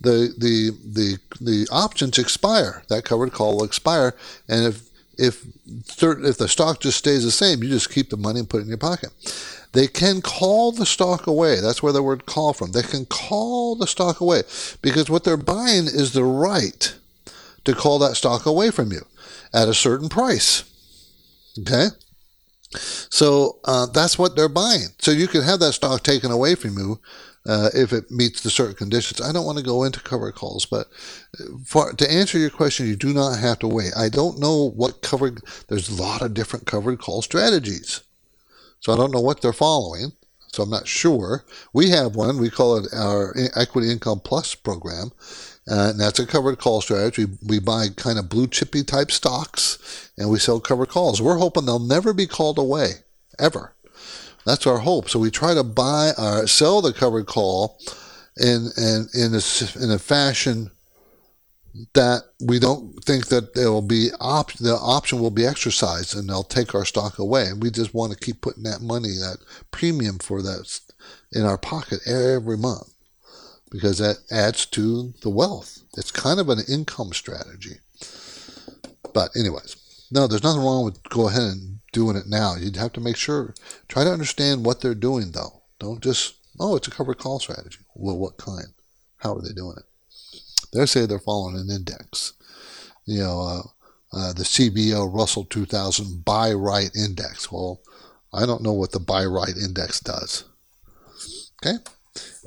the 0.00 0.34
the 0.36 0.70
the 0.84 1.18
the 1.40 1.68
options 1.70 2.18
expire. 2.18 2.82
That 2.88 3.04
covered 3.04 3.32
call 3.32 3.56
will 3.56 3.64
expire, 3.64 4.14
and 4.48 4.66
if 4.66 4.90
if 5.16 5.46
if 5.66 6.38
the 6.38 6.48
stock 6.48 6.80
just 6.80 6.98
stays 6.98 7.24
the 7.24 7.30
same, 7.30 7.62
you 7.62 7.68
just 7.68 7.92
keep 7.92 8.10
the 8.10 8.16
money 8.16 8.40
and 8.40 8.48
put 8.48 8.58
it 8.58 8.62
in 8.62 8.68
your 8.68 8.78
pocket. 8.78 9.10
They 9.72 9.88
can 9.88 10.22
call 10.22 10.70
the 10.72 10.86
stock 10.86 11.26
away. 11.26 11.60
That's 11.60 11.82
where 11.82 11.92
the 11.92 12.02
word 12.02 12.26
call 12.26 12.52
from. 12.52 12.72
They 12.72 12.82
can 12.82 13.06
call 13.06 13.74
the 13.74 13.88
stock 13.88 14.20
away 14.20 14.42
because 14.82 15.10
what 15.10 15.24
they're 15.24 15.36
buying 15.36 15.86
is 15.86 16.12
the 16.12 16.24
right 16.24 16.94
to 17.64 17.74
call 17.74 17.98
that 17.98 18.14
stock 18.14 18.46
away 18.46 18.70
from 18.70 18.92
you 18.92 19.04
at 19.52 19.68
a 19.68 19.74
certain 19.74 20.08
price. 20.08 20.64
Okay? 21.58 21.88
So 22.74 23.58
uh, 23.64 23.86
that's 23.86 24.18
what 24.18 24.36
they're 24.36 24.48
buying. 24.48 24.88
So 24.98 25.10
you 25.10 25.28
can 25.28 25.42
have 25.42 25.60
that 25.60 25.72
stock 25.72 26.02
taken 26.02 26.30
away 26.30 26.54
from 26.54 26.78
you 26.78 27.00
uh, 27.46 27.70
if 27.74 27.92
it 27.92 28.10
meets 28.10 28.40
the 28.40 28.50
certain 28.50 28.74
conditions. 28.74 29.20
I 29.20 29.32
don't 29.32 29.44
want 29.46 29.58
to 29.58 29.64
go 29.64 29.84
into 29.84 30.00
cover 30.00 30.32
calls, 30.32 30.66
but 30.66 30.88
for, 31.66 31.92
to 31.92 32.10
answer 32.10 32.38
your 32.38 32.50
question, 32.50 32.86
you 32.86 32.96
do 32.96 33.12
not 33.12 33.38
have 33.38 33.58
to 33.60 33.68
wait. 33.68 33.92
I 33.96 34.08
don't 34.08 34.40
know 34.40 34.70
what 34.70 35.02
covered. 35.02 35.42
There's 35.68 35.88
a 35.88 36.02
lot 36.02 36.22
of 36.22 36.34
different 36.34 36.66
covered 36.66 36.98
call 36.98 37.22
strategies, 37.22 38.02
so 38.80 38.92
I 38.92 38.96
don't 38.96 39.12
know 39.12 39.20
what 39.20 39.42
they're 39.42 39.52
following. 39.52 40.12
So 40.52 40.62
I'm 40.62 40.70
not 40.70 40.86
sure. 40.86 41.44
We 41.72 41.90
have 41.90 42.14
one. 42.14 42.38
We 42.38 42.48
call 42.48 42.76
it 42.76 42.86
our 42.94 43.34
Equity 43.56 43.90
Income 43.90 44.20
Plus 44.20 44.54
program, 44.54 45.10
uh, 45.70 45.90
and 45.90 46.00
that's 46.00 46.18
a 46.18 46.26
covered 46.26 46.58
call 46.58 46.80
strategy. 46.80 47.26
We 47.46 47.58
buy 47.58 47.86
kind 47.96 48.18
of 48.18 48.28
blue 48.28 48.46
chippy 48.46 48.82
type 48.82 49.10
stocks 49.10 50.10
and 50.18 50.28
we 50.28 50.38
sell 50.38 50.60
covered 50.60 50.90
calls. 50.90 51.22
We're 51.22 51.38
hoping 51.38 51.64
they'll 51.64 51.78
never 51.78 52.12
be 52.12 52.26
called 52.26 52.58
away, 52.58 52.90
ever. 53.38 53.74
That's 54.44 54.66
our 54.66 54.78
hope. 54.78 55.08
So 55.08 55.18
we 55.18 55.30
try 55.30 55.54
to 55.54 55.64
buy 55.64 56.12
or 56.18 56.46
sell 56.46 56.82
the 56.82 56.92
covered 56.92 57.26
call 57.26 57.78
in 58.36 58.68
in 58.76 59.08
in 59.14 59.34
a, 59.34 59.82
in 59.82 59.90
a 59.90 59.98
fashion 59.98 60.70
that 61.94 62.22
we 62.40 62.58
don't 62.58 63.02
think 63.04 63.28
that 63.28 63.54
there 63.54 63.72
will 63.72 63.82
be 63.82 64.10
op- 64.20 64.52
the 64.54 64.74
option 64.74 65.18
will 65.18 65.30
be 65.30 65.46
exercised 65.46 66.14
and 66.14 66.28
they'll 66.28 66.44
take 66.44 66.74
our 66.74 66.84
stock 66.84 67.18
away. 67.18 67.46
And 67.46 67.62
we 67.62 67.70
just 67.70 67.94
want 67.94 68.12
to 68.12 68.18
keep 68.18 68.42
putting 68.42 68.62
that 68.64 68.80
money, 68.80 69.08
that 69.08 69.38
premium 69.70 70.18
for 70.18 70.42
that 70.42 70.80
in 71.32 71.42
our 71.44 71.58
pocket 71.58 72.00
every 72.06 72.58
month 72.58 72.93
because 73.74 73.98
that 73.98 74.18
adds 74.30 74.66
to 74.66 75.12
the 75.22 75.28
wealth. 75.28 75.82
It's 75.96 76.12
kind 76.12 76.38
of 76.38 76.48
an 76.48 76.60
income 76.68 77.12
strategy. 77.12 77.80
But 79.12 79.30
anyways, 79.36 80.06
no, 80.12 80.28
there's 80.28 80.44
nothing 80.44 80.62
wrong 80.62 80.84
with 80.84 81.02
go 81.08 81.26
ahead 81.26 81.42
and 81.42 81.80
doing 81.92 82.16
it 82.16 82.28
now. 82.28 82.54
You'd 82.54 82.76
have 82.76 82.92
to 82.92 83.00
make 83.00 83.16
sure, 83.16 83.52
try 83.88 84.04
to 84.04 84.12
understand 84.12 84.64
what 84.64 84.80
they're 84.80 84.94
doing 84.94 85.32
though. 85.32 85.62
Don't 85.80 86.00
just, 86.00 86.34
oh, 86.60 86.76
it's 86.76 86.86
a 86.86 86.92
covered 86.92 87.18
call 87.18 87.40
strategy. 87.40 87.80
Well, 87.96 88.16
what 88.16 88.36
kind? 88.36 88.68
How 89.16 89.34
are 89.34 89.42
they 89.42 89.52
doing 89.52 89.74
it? 89.76 90.38
They 90.72 90.86
say 90.86 91.04
they're 91.04 91.18
following 91.18 91.56
an 91.56 91.68
index. 91.68 92.34
You 93.06 93.24
know, 93.24 93.40
uh, 93.40 94.16
uh, 94.16 94.32
the 94.34 94.44
CBO 94.44 95.12
Russell 95.12 95.46
2000 95.46 96.24
Buy 96.24 96.52
Right 96.52 96.90
Index. 96.94 97.50
Well, 97.50 97.80
I 98.32 98.46
don't 98.46 98.62
know 98.62 98.72
what 98.72 98.92
the 98.92 99.00
BuyWrite 99.00 99.60
Index 99.60 99.98
does. 99.98 100.44
Okay? 101.64 101.78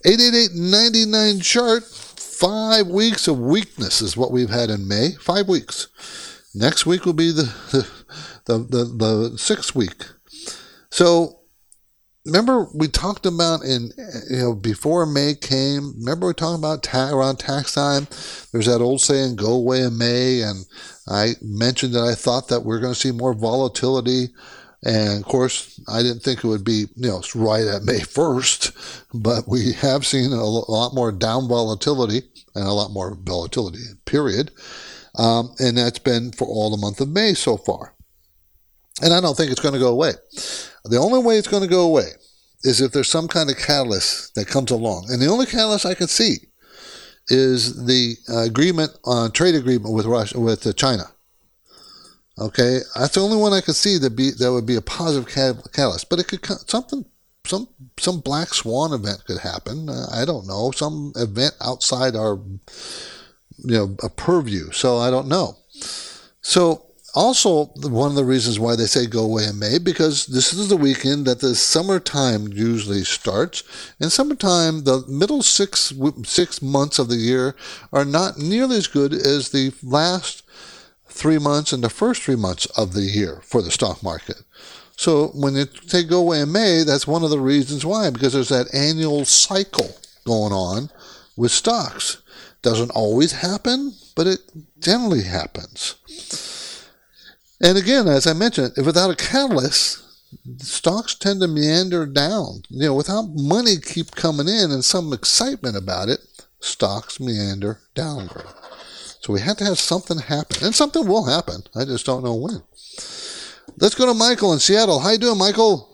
888-99 0.08 1.44
chart. 1.44 1.84
Five 1.84 2.88
weeks 2.88 3.28
of 3.28 3.40
weakness 3.40 4.02
is 4.02 4.16
what 4.16 4.32
we've 4.32 4.50
had 4.50 4.70
in 4.70 4.88
May. 4.88 5.12
Five 5.20 5.50
weeks. 5.50 5.90
Next 6.56 6.86
week 6.86 7.06
will 7.06 7.12
be 7.12 7.32
the 7.32 7.52
the, 7.72 7.86
the, 8.46 8.58
the, 8.60 8.84
the 8.86 9.38
sixth 9.38 9.76
week. 9.76 10.06
So 10.90 11.42
remember 12.26 12.68
we 12.74 12.88
talked 12.88 13.26
about 13.26 13.64
in 13.64 13.92
you 14.30 14.38
know 14.38 14.56
before 14.56 15.06
May 15.06 15.36
came. 15.36 15.94
Remember 15.98 16.28
we 16.28 16.34
talking 16.34 16.64
about 16.64 16.84
ta- 16.84 17.12
around 17.12 17.40
tax 17.40 17.74
time. 17.74 18.08
There's 18.54 18.68
that 18.68 18.80
old 18.80 19.02
saying, 19.02 19.36
"Go 19.36 19.52
away 19.52 19.82
in 19.82 19.98
May," 19.98 20.42
and 20.42 20.66
I 21.10 21.34
mentioned 21.42 21.94
that 21.96 22.06
I 22.06 22.16
thought 22.16 22.48
that 22.48 22.64
we're 22.64 22.80
going 22.80 22.94
to 22.94 23.00
see 23.00 23.12
more 23.12 23.34
volatility. 23.34 24.30
And 24.84 25.20
of 25.20 25.26
course, 25.26 25.80
I 25.88 26.02
didn't 26.02 26.22
think 26.22 26.44
it 26.44 26.48
would 26.48 26.64
be 26.64 26.86
you 26.96 27.10
know 27.10 27.22
right 27.36 27.66
at 27.66 27.84
May 27.84 28.00
1st, 28.00 29.06
but 29.14 29.48
we 29.48 29.74
have 29.74 30.06
seen 30.06 30.32
a 30.32 30.44
lot 30.44 30.94
more 30.94 31.12
down 31.12 31.48
volatility 31.48 32.22
and 32.56 32.66
a 32.66 32.74
lot 32.74 32.92
more 32.92 33.18
volatility. 33.22 33.80
Period. 34.06 34.52
Um, 35.16 35.56
and 35.60 35.78
that's 35.78 36.00
been 36.00 36.32
for 36.32 36.48
all 36.48 36.70
the 36.70 36.78
month 36.78 37.02
of 37.02 37.10
May 37.10 37.34
so 37.34 37.58
far. 37.58 37.96
And 39.02 39.14
I 39.14 39.22
don't 39.22 39.36
think 39.36 39.52
it's 39.52 39.62
going 39.62 39.74
to 39.74 39.80
go 39.80 39.90
away. 39.90 40.14
The 40.86 40.98
only 40.98 41.20
way 41.20 41.38
it's 41.38 41.48
going 41.48 41.64
to 41.64 41.70
go 41.70 41.82
away 41.82 42.12
is 42.64 42.82
if 42.82 42.92
there's 42.92 43.10
some 43.10 43.28
kind 43.28 43.50
of 43.50 43.58
catalyst 43.58 44.36
that 44.36 44.48
comes 44.48 44.72
along. 44.72 45.08
And 45.10 45.22
the 45.22 45.28
only 45.28 45.46
catalyst 45.46 45.86
I 45.86 45.94
can 45.94 46.08
see 46.08 46.38
is 47.30 47.86
the 47.86 48.16
uh, 48.30 48.44
agreement 48.44 48.92
on 49.06 49.32
trade 49.32 49.56
agreement 49.56 49.94
with 49.94 50.06
Russia 50.06 50.40
with 50.40 50.66
uh, 50.66 50.74
China. 50.74 51.04
Okay, 52.40 52.80
that's 52.96 53.16
the 53.16 53.22
only 53.22 53.38
one 53.38 53.54
I 53.54 53.62
could 53.62 53.76
see 53.76 53.98
that 53.98 54.16
be 54.16 54.32
that 54.32 54.52
would 54.52 54.66
be 54.66 54.76
a 54.76 54.82
positive 54.82 55.28
catalyst. 55.28 56.10
But 56.10 56.20
it 56.20 56.28
could 56.28 56.46
something 56.70 57.06
some 57.46 57.68
some 58.00 58.20
black 58.20 58.54
swan 58.54 58.94
event 58.94 59.26
could 59.26 59.40
happen. 59.40 59.90
Uh, 59.90 60.06
I 60.12 60.26
don't 60.26 60.48
know 60.48 60.72
some 60.72 61.14
event 61.16 61.56
outside 61.62 62.16
our 62.16 62.40
you 63.58 63.78
know 63.78 63.96
a 64.04 64.10
purview. 64.10 64.72
So 64.72 64.98
I 64.98 65.10
don't 65.10 65.28
know. 65.28 65.58
So 66.42 66.88
also, 67.18 67.66
one 67.82 68.12
of 68.12 68.16
the 68.16 68.24
reasons 68.24 68.60
why 68.60 68.76
they 68.76 68.86
say 68.86 69.08
go 69.08 69.24
away 69.24 69.46
in 69.46 69.58
May 69.58 69.80
because 69.80 70.28
this 70.28 70.54
is 70.54 70.70
the 70.70 70.78
weekend 70.78 71.26
that 71.26 71.40
the 71.40 71.56
summertime 71.56 72.50
usually 72.54 73.04
starts. 73.04 73.64
And 74.00 74.12
summertime, 74.12 74.84
the 74.84 75.04
middle 75.08 75.42
six 75.42 75.92
six 76.26 76.62
months 76.62 77.00
of 77.00 77.10
the 77.10 77.16
year 77.16 77.56
are 77.92 78.06
not 78.06 78.38
nearly 78.38 78.78
as 78.78 78.86
good 78.86 79.14
as 79.14 79.50
the 79.50 79.74
last 79.82 80.44
three 81.18 81.40
months 81.40 81.74
and 81.74 81.84
the 81.84 81.90
first 81.90 82.22
three 82.22 82.36
months 82.36 82.66
of 82.78 82.94
the 82.94 83.02
year 83.02 83.42
for 83.44 83.62
the 83.62 83.72
stock 83.72 84.04
market. 84.04 84.44
So 84.96 85.28
when 85.28 85.54
they 85.92 86.04
go 86.04 86.20
away 86.20 86.42
in 86.42 86.52
May, 86.52 86.84
that's 86.84 87.08
one 87.08 87.24
of 87.24 87.30
the 87.30 87.40
reasons 87.40 87.86
why 87.86 88.10
because 88.10 88.34
there's 88.34 88.50
that 88.50 88.74
annual 88.74 89.26
cycle 89.26 89.96
going 90.26 90.54
on 90.54 90.90
with 91.36 91.52
stocks. 91.52 92.22
Doesn't 92.64 92.92
always 92.92 93.32
happen, 93.34 93.94
but 94.16 94.28
it 94.28 94.40
generally 94.80 95.24
happens. 95.24 95.96
And 97.62 97.78
again, 97.78 98.08
as 98.08 98.28
I 98.28 98.34
mentioned, 98.34 98.74
without 98.78 99.12
a 99.12 99.16
catalyst, 99.16 100.04
stocks 100.60 101.16
tend 101.16 101.42
to 101.42 101.48
meander 101.48 102.06
down. 102.06 102.64
You 102.70 102.88
know, 102.88 102.96
without 102.96 103.30
money 103.36 103.78
keep 103.78 104.12
coming 104.12 104.48
in 104.48 104.72
and 104.72 104.84
some 104.84 105.14
excitement 105.14 105.78
about 105.78 106.10
it, 106.10 106.20
stocks 106.60 107.20
meander 107.20 107.80
downward. 107.94 108.46
So 109.22 109.34
we 109.34 109.42
have 109.42 109.58
to 109.58 109.66
have 109.66 109.80
something 109.80 110.20
happen, 110.20 110.64
and 110.64 110.76
something 110.76 111.08
will 111.08 111.26
happen. 111.26 111.64
I 111.76 111.86
just 111.86 112.06
don't 112.06 112.24
know 112.24 112.36
when. 112.36 112.62
Let's 113.80 113.96
go 113.96 114.06
to 114.06 114.14
Michael 114.14 114.54
in 114.54 114.60
Seattle. 114.60 115.00
How 115.00 115.12
you 115.12 115.18
doing, 115.18 115.38
Michael? 115.38 115.90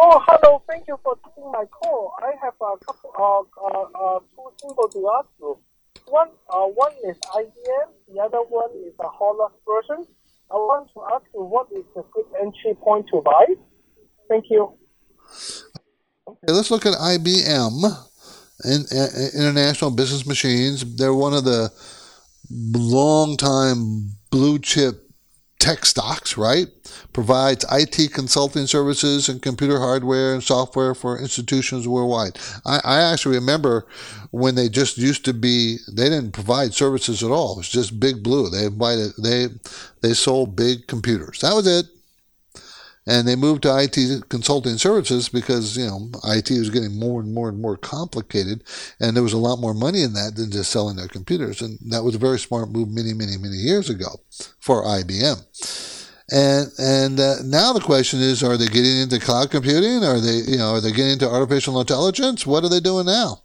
Oh, 0.00 0.24
hello. 0.26 0.62
Thank 0.68 0.86
you 0.88 0.98
for 1.02 1.16
taking 1.24 1.50
my 1.52 1.64
call. 1.66 2.14
I 2.18 2.32
have 2.42 2.54
a 2.60 2.84
couple 2.84 3.12
of 3.18 3.46
uh, 3.60 4.16
uh, 4.16 4.18
two 4.20 4.52
things 4.60 4.92
to 4.94 5.10
ask 5.18 5.28
you. 5.40 5.58
One, 6.06 6.28
uh, 6.48 6.64
one 6.66 6.92
is 7.06 7.16
IBM. 7.18 7.88
The 8.12 8.20
other 8.20 8.38
one 8.48 8.70
is 8.86 8.94
a 9.00 9.08
Holler 9.08 9.50
version. 9.66 10.06
I 10.50 10.54
want 10.54 10.88
to 10.94 11.02
ask 11.14 11.24
you 11.34 11.42
what 11.42 11.68
is 11.72 11.84
the 11.94 12.02
good 12.12 12.24
entry 12.40 12.74
point 12.82 13.06
to 13.12 13.20
buy? 13.20 13.46
Thank 14.28 14.46
you. 14.50 14.72
Okay, 16.26 16.52
let's 16.52 16.70
look 16.70 16.86
at 16.86 16.94
IBM, 16.94 17.82
in, 18.64 18.84
in, 18.90 19.30
International 19.34 19.90
Business 19.90 20.26
Machines. 20.26 20.96
They're 20.96 21.14
one 21.14 21.34
of 21.34 21.44
the 21.44 21.72
long-time 22.50 24.12
blue 24.30 24.58
chip 24.58 25.04
tech 25.58 25.84
stocks, 25.84 26.36
right? 26.36 26.68
Provides 27.12 27.64
IT 27.70 28.12
consulting 28.12 28.66
services 28.66 29.28
and 29.28 29.42
computer 29.42 29.78
hardware 29.78 30.32
and 30.32 30.42
software 30.42 30.94
for 30.94 31.18
institutions 31.18 31.88
worldwide. 31.88 32.38
I, 32.64 32.80
I, 32.84 33.12
actually 33.12 33.36
remember 33.36 33.86
when 34.30 34.54
they 34.54 34.68
just 34.68 34.98
used 34.98 35.24
to 35.24 35.34
be, 35.34 35.78
they 35.88 36.04
didn't 36.04 36.32
provide 36.32 36.74
services 36.74 37.22
at 37.22 37.30
all. 37.30 37.54
It 37.54 37.58
was 37.58 37.68
just 37.68 37.98
Big 37.98 38.22
Blue. 38.22 38.48
They 38.48 38.66
invited, 38.66 39.12
they 39.20 39.48
they 40.00 40.14
sold 40.14 40.54
big 40.54 40.86
computers. 40.86 41.40
That 41.40 41.54
was 41.54 41.66
it 41.66 41.86
and 43.08 43.26
they 43.26 43.36
moved 43.36 43.62
to 43.62 43.74
IT 43.74 44.28
consulting 44.28 44.76
services 44.76 45.30
because 45.30 45.76
you 45.78 45.86
know 45.86 46.10
IT 46.24 46.50
was 46.50 46.68
getting 46.68 47.00
more 47.00 47.22
and 47.22 47.32
more 47.32 47.48
and 47.48 47.58
more 47.58 47.76
complicated, 47.78 48.62
and 49.00 49.16
there 49.16 49.22
was 49.22 49.32
a 49.32 49.38
lot 49.38 49.58
more 49.58 49.72
money 49.72 50.02
in 50.02 50.12
that 50.12 50.36
than 50.36 50.50
just 50.50 50.70
selling 50.70 50.96
their 50.96 51.08
computers, 51.08 51.62
and 51.62 51.78
that 51.90 52.04
was 52.04 52.14
a 52.14 52.18
very 52.18 52.38
smart 52.38 52.70
move 52.70 52.90
many, 52.90 53.14
many, 53.14 53.38
many 53.38 53.56
years 53.56 53.88
ago 53.88 54.20
for 54.60 54.84
IBM. 54.84 55.42
And 56.30 56.70
and 56.78 57.18
uh, 57.18 57.36
now 57.44 57.72
the 57.72 57.80
question 57.80 58.20
is, 58.20 58.42
are 58.42 58.58
they 58.58 58.66
getting 58.66 58.98
into 58.98 59.18
cloud 59.18 59.50
computing? 59.50 60.04
Are 60.04 60.20
they 60.20 60.42
you 60.46 60.58
know 60.58 60.74
are 60.74 60.80
they 60.82 60.92
getting 60.92 61.12
into 61.12 61.28
artificial 61.28 61.80
intelligence? 61.80 62.46
What 62.46 62.62
are 62.62 62.68
they 62.68 62.80
doing 62.80 63.06
now? 63.06 63.42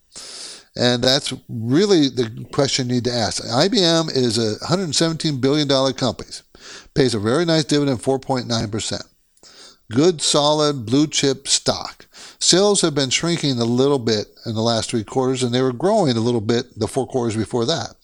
And 0.76 1.04
that's 1.04 1.32
really 1.48 2.10
the 2.10 2.48
question 2.52 2.90
you 2.90 2.96
need 2.96 3.04
to 3.06 3.14
ask. 3.14 3.44
IBM 3.44 4.14
is 4.14 4.38
a 4.40 4.58
117 4.64 5.40
billion 5.40 5.68
dollar 5.68 5.94
company, 5.94 6.32
pays 6.96 7.14
a 7.14 7.20
very 7.20 7.46
nice 7.46 7.64
dividend, 7.64 8.00
4.9 8.00 8.70
percent 8.70 9.04
good, 9.94 10.22
solid 10.22 10.86
blue 10.86 11.08
chip 11.08 11.48
stock. 11.48 12.08
Sales 12.40 12.82
have 12.82 12.94
been 12.94 13.10
shrinking 13.10 13.60
a 13.60 13.66
little 13.66 14.00
bit 14.00 14.28
in 14.46 14.54
the 14.54 14.62
last 14.62 14.90
three 14.90 15.04
quarters, 15.04 15.44
and 15.44 15.54
they 15.54 15.62
were 15.62 15.72
growing 15.72 16.18
a 16.18 16.22
little 16.22 16.42
bit 16.42 16.78
the 16.78 16.88
four 16.88 17.08
quarters 17.08 17.38
before 17.38 17.66
that. 17.66 17.96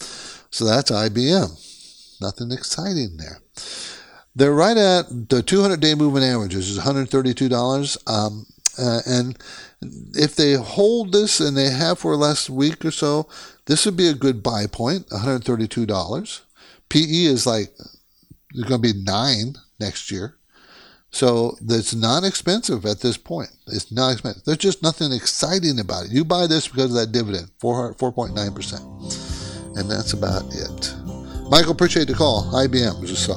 So 0.52 0.66
that's 0.66 0.92
IBM. 0.92 2.22
Nothing 2.22 2.52
exciting 2.52 3.18
there. 3.18 3.40
They're 4.36 4.54
right 4.54 4.78
at 4.78 5.30
the 5.30 5.44
200 5.44 5.80
day 5.80 5.96
moving 5.96 6.24
averages 6.24 6.70
is 6.70 6.80
$132. 6.80 8.10
Um, 8.10 8.46
uh, 8.78 9.02
and 9.06 9.38
if 10.14 10.36
they 10.36 10.54
hold 10.54 11.12
this 11.12 11.40
and 11.40 11.58
they 11.58 11.70
have 11.70 12.00
for 12.00 12.14
the 12.14 12.18
last 12.18 12.50
week 12.50 12.86
or 12.86 12.92
so, 12.92 13.28
this 13.66 13.86
would 13.86 13.98
be 13.98 14.08
a 14.08 14.14
good 14.14 14.42
buy 14.42 14.68
point, 14.68 15.08
$132. 15.10 16.42
PE 16.90 17.02
is 17.02 17.46
like, 17.46 17.74
it's 18.54 18.68
going 18.68 18.82
to 18.82 18.94
be 18.94 19.04
nine 19.04 19.56
next 19.80 20.12
year. 20.12 20.36
So 21.12 21.57
it's 21.68 21.95
not 21.95 22.24
expensive 22.24 22.86
at 22.86 22.99
this 22.99 23.18
point. 23.18 23.49
It's 23.68 23.91
not 23.91 24.14
expensive. 24.14 24.43
There's 24.45 24.57
just 24.57 24.84
nothing 24.84 25.12
exciting 25.12 25.80
about 25.80 26.05
it. 26.05 26.12
You 26.12 26.24
buy 26.24 26.47
this 26.47 26.68
because 26.68 26.86
of 26.86 26.93
that 26.93 27.12
dividend, 27.12 27.49
4.9%. 27.62 29.78
And 29.78 29.89
that's 29.89 30.14
about 30.14 30.43
it. 30.53 30.95
Michael, 31.49 31.72
appreciate 31.72 32.07
the 32.07 32.14
call. 32.14 32.43
IBM 32.53 33.03
is 33.03 33.28
a. 33.28 33.34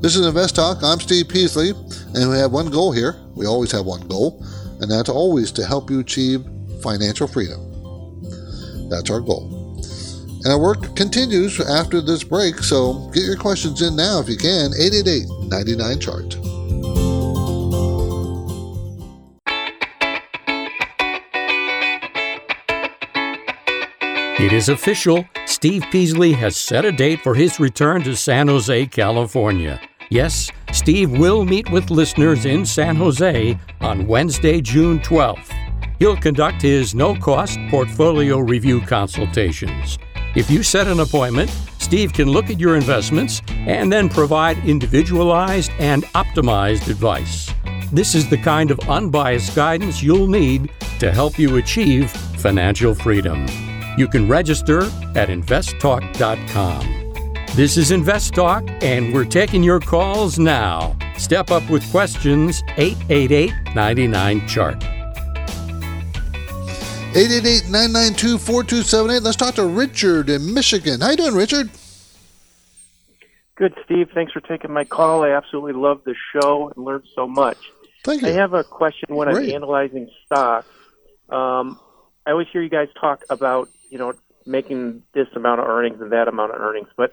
This 0.00 0.16
is 0.16 0.26
Invest 0.26 0.56
Talk. 0.56 0.82
I'm 0.82 0.98
Steve 0.98 1.28
Peasley, 1.28 1.70
and 2.14 2.28
we 2.28 2.36
have 2.36 2.50
one 2.50 2.70
goal 2.70 2.90
here. 2.90 3.20
We 3.36 3.46
always 3.46 3.70
have 3.70 3.86
one 3.86 4.00
goal, 4.08 4.44
and 4.80 4.90
that's 4.90 5.08
always 5.08 5.52
to 5.52 5.64
help 5.64 5.90
you 5.90 6.00
achieve 6.00 6.44
financial 6.82 7.28
freedom. 7.28 7.60
That's 8.90 9.10
our 9.10 9.20
goal. 9.20 9.78
And 10.44 10.52
our 10.52 10.58
work 10.58 10.96
continues 10.96 11.60
after 11.60 12.00
this 12.00 12.24
break, 12.24 12.58
so 12.58 13.08
get 13.14 13.22
your 13.22 13.36
questions 13.36 13.80
in 13.80 13.94
now 13.94 14.18
if 14.18 14.28
you 14.28 14.36
can. 14.36 14.72
888 14.76 15.28
99 15.48 16.00
chart. 16.00 16.36
It 24.42 24.52
is 24.52 24.70
official. 24.70 25.24
Steve 25.46 25.84
Peasley 25.92 26.32
has 26.32 26.56
set 26.56 26.84
a 26.84 26.90
date 26.90 27.20
for 27.20 27.32
his 27.32 27.60
return 27.60 28.02
to 28.02 28.16
San 28.16 28.48
Jose, 28.48 28.86
California. 28.86 29.80
Yes, 30.10 30.50
Steve 30.72 31.12
will 31.12 31.44
meet 31.44 31.70
with 31.70 31.92
listeners 31.92 32.44
in 32.44 32.66
San 32.66 32.96
Jose 32.96 33.56
on 33.80 34.08
Wednesday, 34.08 34.60
June 34.60 34.98
12th. 34.98 35.52
He'll 36.00 36.16
conduct 36.16 36.60
his 36.60 36.92
no 36.92 37.14
cost 37.14 37.56
portfolio 37.70 38.40
review 38.40 38.80
consultations. 38.80 39.96
If 40.34 40.50
you 40.50 40.64
set 40.64 40.88
an 40.88 40.98
appointment, 40.98 41.50
Steve 41.78 42.12
can 42.12 42.28
look 42.28 42.50
at 42.50 42.58
your 42.58 42.74
investments 42.74 43.42
and 43.48 43.92
then 43.92 44.08
provide 44.08 44.58
individualized 44.66 45.70
and 45.78 46.02
optimized 46.16 46.88
advice. 46.88 47.48
This 47.92 48.16
is 48.16 48.28
the 48.28 48.38
kind 48.38 48.72
of 48.72 48.80
unbiased 48.88 49.54
guidance 49.54 50.02
you'll 50.02 50.26
need 50.26 50.72
to 50.98 51.12
help 51.12 51.38
you 51.38 51.58
achieve 51.58 52.10
financial 52.10 52.92
freedom. 52.92 53.46
You 53.96 54.08
can 54.08 54.26
register 54.28 54.82
at 55.14 55.28
investtalk.com. 55.28 57.02
This 57.54 57.76
is 57.76 57.90
Invest 57.90 58.34
Talk, 58.34 58.64
and 58.82 59.12
we're 59.12 59.26
taking 59.26 59.62
your 59.62 59.78
calls 59.78 60.38
now. 60.38 60.96
Step 61.18 61.50
up 61.50 61.68
with 61.68 61.88
questions 61.90 62.62
888 62.78 63.52
99 63.74 64.48
Chart. 64.48 64.82
888 67.14 67.64
992 67.70 68.38
4278. 68.38 69.22
Let's 69.22 69.36
talk 69.36 69.54
to 69.56 69.66
Richard 69.66 70.30
in 70.30 70.54
Michigan. 70.54 71.02
How 71.02 71.10
you 71.10 71.16
doing, 71.16 71.34
Richard? 71.34 71.68
Good, 73.56 73.74
Steve. 73.84 74.08
Thanks 74.14 74.32
for 74.32 74.40
taking 74.40 74.72
my 74.72 74.84
call. 74.84 75.22
I 75.22 75.32
absolutely 75.32 75.74
love 75.74 76.00
the 76.04 76.14
show 76.32 76.72
and 76.74 76.82
learned 76.82 77.04
so 77.14 77.28
much. 77.28 77.58
Thank 78.02 78.22
you. 78.22 78.28
I 78.28 78.30
have 78.30 78.54
a 78.54 78.64
question 78.64 79.14
when 79.14 79.28
Great. 79.28 79.50
I'm 79.50 79.56
analyzing 79.56 80.08
stocks. 80.24 80.66
Um, 81.28 81.78
I 82.26 82.30
always 82.30 82.48
hear 82.50 82.62
you 82.62 82.70
guys 82.70 82.88
talk 82.98 83.24
about, 83.28 83.68
you 83.92 83.98
know, 83.98 84.14
making 84.46 85.02
this 85.12 85.28
amount 85.36 85.60
of 85.60 85.66
earnings 85.68 86.00
and 86.00 86.10
that 86.12 86.26
amount 86.26 86.54
of 86.54 86.60
earnings. 86.60 86.88
But 86.96 87.12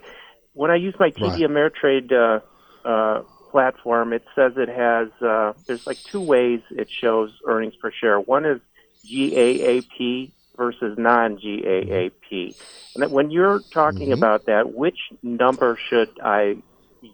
when 0.53 0.71
I 0.71 0.75
use 0.77 0.95
my 0.97 1.11
TD 1.11 1.39
Ameritrade 1.41 2.11
uh, 2.13 2.39
uh, 2.87 3.23
platform, 3.51 4.13
it 4.13 4.23
says 4.33 4.53
it 4.55 4.69
has, 4.69 5.09
uh, 5.21 5.53
there's 5.67 5.85
like 5.85 5.97
two 6.11 6.21
ways 6.21 6.61
it 6.71 6.87
shows 6.89 7.31
earnings 7.45 7.75
per 7.75 7.91
share. 7.91 8.17
One 8.19 8.45
is 8.45 8.61
GAAP 9.05 10.31
versus 10.55 10.97
non 10.97 11.37
GAAP. 11.37 12.55
And 12.93 13.03
that 13.03 13.11
when 13.11 13.29
you're 13.29 13.59
talking 13.71 14.09
Mm-hmm. 14.09 14.13
about 14.13 14.45
that, 14.45 14.73
which 14.73 14.99
number 15.21 15.77
should 15.89 16.09
I 16.23 16.57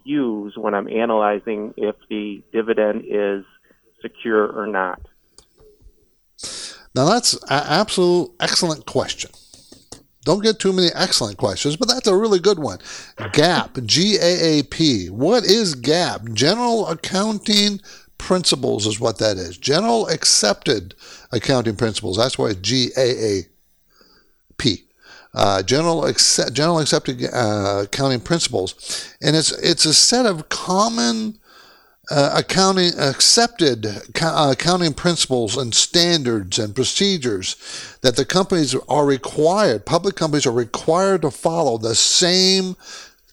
use 0.04 0.56
when 0.56 0.74
I'm 0.74 0.88
analyzing 0.88 1.74
if 1.76 1.96
the 2.08 2.42
dividend 2.52 3.02
is 3.08 3.44
secure 4.00 4.46
or 4.46 4.68
not? 4.68 5.00
Now 6.94 7.04
that's 7.04 7.34
an 7.34 7.62
absolute 7.66 8.30
excellent 8.40 8.86
question. 8.86 9.30
Don't 10.26 10.42
get 10.42 10.58
too 10.58 10.72
many 10.72 10.88
excellent 10.92 11.38
questions, 11.38 11.76
but 11.76 11.88
that's 11.88 12.08
a 12.08 12.16
really 12.16 12.40
good 12.40 12.58
one. 12.58 12.78
GAAP, 13.16 13.86
G 13.86 14.16
A 14.20 14.58
A 14.58 14.62
P. 14.64 15.06
What 15.06 15.44
is 15.44 15.76
GAAP? 15.76 16.34
General 16.34 16.88
Accounting 16.88 17.80
Principles 18.18 18.88
is 18.88 18.98
what 18.98 19.18
that 19.18 19.36
is. 19.36 19.56
General 19.56 20.08
Accepted 20.08 20.96
Accounting 21.30 21.76
Principles. 21.76 22.16
That's 22.16 22.36
why 22.36 22.48
it's 22.48 22.60
G 22.60 22.90
A 22.96 23.24
A 23.24 23.42
P. 24.58 24.82
Uh, 25.32 25.62
general 25.62 26.06
accept, 26.06 26.54
general 26.54 26.80
accepted 26.80 27.22
uh, 27.32 27.82
accounting 27.84 28.20
principles, 28.20 29.14
and 29.20 29.36
it's 29.36 29.52
it's 29.52 29.84
a 29.84 29.94
set 29.94 30.24
of 30.26 30.48
common 30.48 31.38
uh, 32.10 32.34
accounting 32.36 32.92
accepted 32.98 33.86
uh, 33.86 34.48
accounting 34.52 34.94
principles 34.94 35.56
and 35.56 35.74
standards 35.74 36.58
and 36.58 36.74
procedures 36.74 37.56
that 38.02 38.16
the 38.16 38.24
companies 38.24 38.76
are 38.88 39.04
required 39.04 39.84
public 39.84 40.14
companies 40.14 40.46
are 40.46 40.52
required 40.52 41.22
to 41.22 41.30
follow 41.30 41.78
the 41.78 41.94
same 41.94 42.76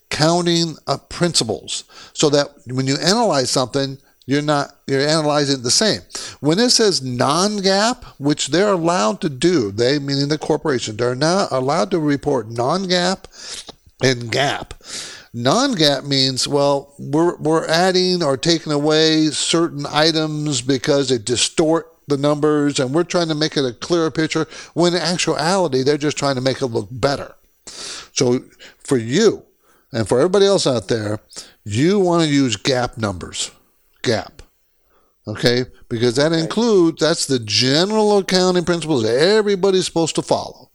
counting 0.09 0.75
uh, 0.87 0.97
principles. 0.97 1.83
So 2.13 2.29
that 2.31 2.49
when 2.67 2.87
you 2.87 2.97
analyze 2.97 3.49
something 3.49 3.97
you're 4.25 4.41
not 4.41 4.75
you're 4.87 5.05
analyzing 5.05 5.61
the 5.63 5.71
same. 5.71 6.01
When 6.39 6.57
it 6.57 6.69
says 6.69 7.01
non-GAAP 7.01 8.03
which 8.17 8.47
they're 8.47 8.73
allowed 8.73 9.21
to 9.21 9.29
do 9.29 9.71
they 9.71 9.99
meaning 9.99 10.29
the 10.29 10.37
corporation 10.37 10.97
they're 10.97 11.15
now 11.15 11.47
allowed 11.51 11.91
to 11.91 11.99
report 11.99 12.49
non-GAAP 12.49 13.25
and 14.01 14.31
GAAP 14.31 15.22
Non-GAAP 15.33 16.05
means 16.05 16.47
well, 16.47 16.93
we're 16.99 17.35
we're 17.37 17.67
adding 17.67 18.21
or 18.21 18.37
taking 18.37 18.71
away 18.71 19.27
certain 19.27 19.85
items 19.87 20.61
because 20.61 21.09
they 21.09 21.17
distort 21.17 21.87
the 22.07 22.17
numbers, 22.17 22.79
and 22.79 22.93
we're 22.93 23.03
trying 23.03 23.29
to 23.29 23.35
make 23.35 23.57
it 23.57 23.65
a 23.65 23.73
clearer 23.73 24.11
picture. 24.11 24.45
When 24.73 24.93
in 24.93 25.01
actuality, 25.01 25.81
they're 25.81 25.97
just 25.97 26.17
trying 26.17 26.35
to 26.35 26.41
make 26.41 26.61
it 26.61 26.67
look 26.67 26.87
better. 26.91 27.33
So 27.65 28.43
for 28.77 28.97
you 28.97 29.43
and 29.91 30.07
for 30.07 30.19
everybody 30.19 30.45
else 30.45 30.67
out 30.67 30.87
there, 30.87 31.19
you 31.63 31.99
want 31.99 32.23
to 32.23 32.29
use 32.29 32.57
GAAP 32.57 32.97
numbers, 32.97 33.51
GAAP. 34.03 34.31
Okay, 35.25 35.65
because 35.87 36.17
that 36.17 36.33
includes 36.33 36.99
that's 36.99 37.25
the 37.25 37.39
general 37.39 38.17
accounting 38.17 38.65
principles 38.65 39.03
that 39.03 39.17
everybody's 39.17 39.85
supposed 39.85 40.15
to 40.15 40.21
follow. 40.21 40.69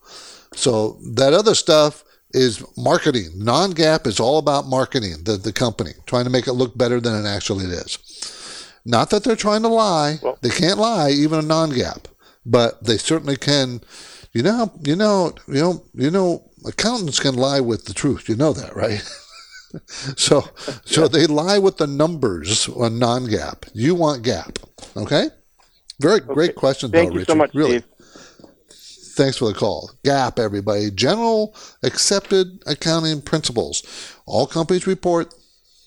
So 0.55 0.99
that 1.13 1.35
other 1.35 1.55
stuff 1.55 2.03
is 2.33 2.63
marketing. 2.77 3.31
Non-GAAP 3.37 4.07
is 4.07 4.21
all 4.21 4.39
about 4.39 4.67
marketing 4.67 5.25
the, 5.25 5.37
the 5.37 5.53
company, 5.53 5.93
trying 6.07 6.25
to 6.25 6.31
make 6.31 6.47
it 6.47 6.53
look 6.53 6.77
better 6.77 7.01
than 7.01 7.25
it 7.25 7.29
actually 7.29 7.67
is. 7.67 7.99
Not 8.85 9.11
that 9.11 9.25
they're 9.25 9.37
trying 9.37 9.63
to 9.63 9.69
lie. 9.69 10.19
they 10.43 10.51
can't 10.51 10.79
lie, 10.79 11.11
even 11.11 11.39
a 11.39 11.43
non-GAAP, 11.43 12.05
but 12.45 12.83
they 12.85 12.97
certainly 12.97 13.37
can. 13.37 13.81
You 14.33 14.43
know, 14.43 14.73
you 14.83 14.95
know, 14.95 15.33
you 15.49 15.55
know, 15.61 15.85
you 15.95 16.11
know, 16.11 16.51
accountants 16.67 17.19
can 17.19 17.35
lie 17.35 17.61
with 17.61 17.87
the 17.87 17.95
truth. 17.95 18.29
You 18.29 18.37
know 18.37 18.53
that, 18.53 18.77
right? 18.77 19.03
so, 20.17 20.45
so 20.85 21.09
they 21.09 21.27
lie 21.27 21.59
with 21.59 21.79
the 21.79 21.87
numbers 21.87 22.69
on 22.69 22.99
non-GAAP. 22.99 23.71
You 23.75 23.95
want 23.95 24.23
GAAP, 24.23 24.63
okay? 24.97 25.29
Very 26.01 26.21
great 26.21 26.55
question, 26.55 26.91
Thank 26.91 27.09
though, 27.09 27.15
you 27.15 27.19
Richard. 27.21 27.33
so 27.33 27.37
much, 27.37 27.55
really. 27.55 27.79
Steve. 27.79 27.85
Thanks 29.19 29.39
for 29.39 29.49
the 29.49 29.59
call. 29.59 29.91
GAAP, 30.05 30.39
everybody. 30.39 30.93
General 30.93 31.53
Accepted 31.83 32.63
Accounting 32.67 33.21
Principles. 33.21 33.83
All 34.27 34.47
companies 34.47 34.87
report. 34.87 35.35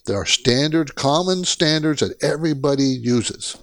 There 0.05 0.17
are 0.17 0.25
standard, 0.25 0.95
common 0.95 1.45
standards 1.45 2.01
that 2.01 2.21
everybody 2.21 2.83
uses. 2.83 3.55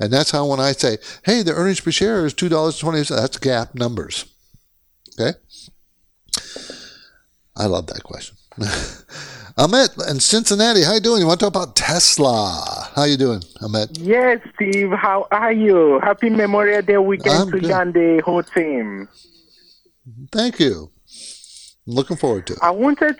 And 0.00 0.12
that's 0.12 0.32
how 0.32 0.46
when 0.46 0.58
I 0.58 0.72
say, 0.72 0.98
hey, 1.24 1.44
the 1.44 1.54
earnings 1.54 1.78
per 1.78 1.92
share 1.92 2.26
is 2.26 2.34
$2.20, 2.34 3.08
that's 3.08 3.38
GAAP 3.38 3.76
numbers. 3.76 4.24
Okay? 5.16 5.38
I 7.56 7.66
love 7.66 7.86
that 7.86 8.02
question. 8.02 8.36
Amit 9.56 10.10
in 10.10 10.18
Cincinnati, 10.18 10.82
how 10.82 10.94
you 10.94 11.00
doing? 11.00 11.20
You 11.20 11.28
want 11.28 11.38
to 11.38 11.46
talk 11.46 11.54
about 11.54 11.76
Tesla? 11.76 12.90
How 12.96 13.04
you 13.04 13.16
doing, 13.16 13.38
Amit? 13.62 13.96
Yes, 14.00 14.40
Steve. 14.56 14.90
How 14.90 15.28
are 15.30 15.52
you? 15.52 16.00
Happy 16.02 16.28
Memorial 16.28 16.82
Day 16.82 16.98
weekend 16.98 17.34
I'm 17.34 17.50
to 17.52 17.60
good. 17.60 17.68
you 17.68 17.74
and 17.74 17.94
the 17.94 18.22
whole 18.24 18.42
team. 18.42 19.08
Thank 20.32 20.58
you. 20.58 20.90
Looking 21.86 22.16
forward 22.16 22.48
to 22.48 22.54
it. 22.54 22.58
I 22.62 22.70
wanted, 22.72 23.16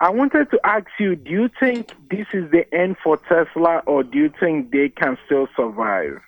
I 0.00 0.10
wanted 0.10 0.50
to 0.50 0.60
ask 0.62 0.88
you: 0.98 1.16
Do 1.16 1.30
you 1.30 1.48
think 1.58 1.90
this 2.10 2.26
is 2.34 2.50
the 2.50 2.66
end 2.74 2.96
for 3.02 3.16
Tesla, 3.16 3.78
or 3.86 4.02
do 4.02 4.18
you 4.18 4.32
think 4.38 4.72
they 4.72 4.90
can 4.90 5.16
still 5.24 5.48
survive? 5.56 6.20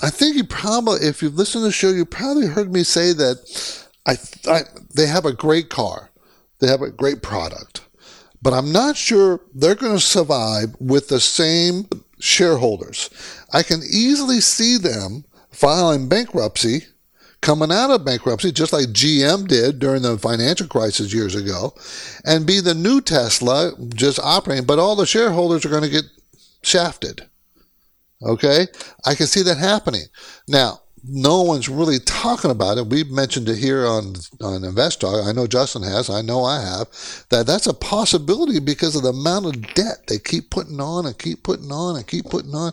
I 0.00 0.10
think 0.10 0.36
you 0.36 0.44
probably, 0.44 1.00
if 1.00 1.22
you've 1.22 1.34
listened 1.34 1.62
to 1.62 1.66
the 1.66 1.72
show, 1.72 1.88
you 1.90 2.04
probably 2.04 2.46
heard 2.46 2.72
me 2.72 2.84
say 2.84 3.12
that 3.14 3.82
I, 4.06 4.16
I 4.48 4.62
they 4.94 5.06
have 5.06 5.24
a 5.24 5.32
great 5.32 5.70
car, 5.70 6.10
they 6.64 6.70
have 6.70 6.82
a 6.82 6.90
great 6.90 7.22
product, 7.22 7.82
but 8.40 8.54
I'm 8.54 8.72
not 8.72 8.96
sure 8.96 9.40
they're 9.54 9.74
going 9.74 9.96
to 9.96 10.00
survive 10.00 10.74
with 10.80 11.08
the 11.08 11.20
same 11.20 11.88
shareholders. 12.18 13.10
I 13.52 13.62
can 13.62 13.80
easily 13.82 14.40
see 14.40 14.78
them 14.78 15.24
filing 15.50 16.08
bankruptcy, 16.08 16.86
coming 17.42 17.70
out 17.70 17.90
of 17.90 18.06
bankruptcy, 18.06 18.50
just 18.50 18.72
like 18.72 18.86
GM 18.86 19.46
did 19.46 19.78
during 19.78 20.00
the 20.00 20.16
financial 20.18 20.66
crisis 20.66 21.12
years 21.12 21.34
ago, 21.34 21.74
and 22.24 22.46
be 22.46 22.60
the 22.60 22.74
new 22.74 23.02
Tesla 23.02 23.72
just 23.94 24.18
operating, 24.18 24.64
but 24.64 24.78
all 24.78 24.96
the 24.96 25.04
shareholders 25.04 25.66
are 25.66 25.70
going 25.70 25.82
to 25.82 25.90
get 25.90 26.04
shafted. 26.62 27.28
Okay, 28.22 28.66
I 29.04 29.14
can 29.14 29.26
see 29.26 29.42
that 29.42 29.58
happening. 29.58 30.04
Now, 30.48 30.80
no 31.06 31.42
one's 31.42 31.68
really 31.68 31.98
talking 31.98 32.50
about 32.50 32.78
it. 32.78 32.86
We've 32.86 33.10
mentioned 33.10 33.48
it 33.48 33.58
here 33.58 33.86
on 33.86 34.14
on 34.40 34.64
Invest 34.64 35.00
Talk. 35.00 35.26
I 35.26 35.32
know 35.32 35.46
Justin 35.46 35.82
has. 35.82 36.08
I 36.08 36.22
know 36.22 36.44
I 36.44 36.60
have. 36.60 36.88
That 37.30 37.46
that's 37.46 37.66
a 37.66 37.74
possibility 37.74 38.60
because 38.60 38.96
of 38.96 39.02
the 39.02 39.10
amount 39.10 39.46
of 39.46 39.74
debt 39.74 40.06
they 40.06 40.18
keep 40.18 40.50
putting 40.50 40.80
on 40.80 41.06
and 41.06 41.18
keep 41.18 41.42
putting 41.42 41.70
on 41.70 41.96
and 41.96 42.06
keep 42.06 42.26
putting 42.26 42.54
on, 42.54 42.72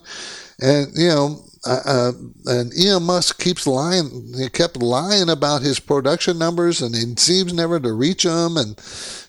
and 0.60 0.88
you 0.96 1.10
know. 1.10 1.46
Uh, 1.64 1.80
uh, 1.86 2.12
and 2.48 2.74
Elon 2.76 3.04
Musk 3.04 3.40
keeps 3.40 3.68
lying. 3.68 4.34
He 4.36 4.50
kept 4.50 4.78
lying 4.78 5.30
about 5.30 5.62
his 5.62 5.80
production 5.80 6.40
numbers, 6.40 6.82
and 6.82 6.96
he 6.96 7.02
seems 7.18 7.54
never 7.54 7.80
to 7.80 7.94
reach 7.94 8.24
them. 8.24 8.58
And 8.58 8.82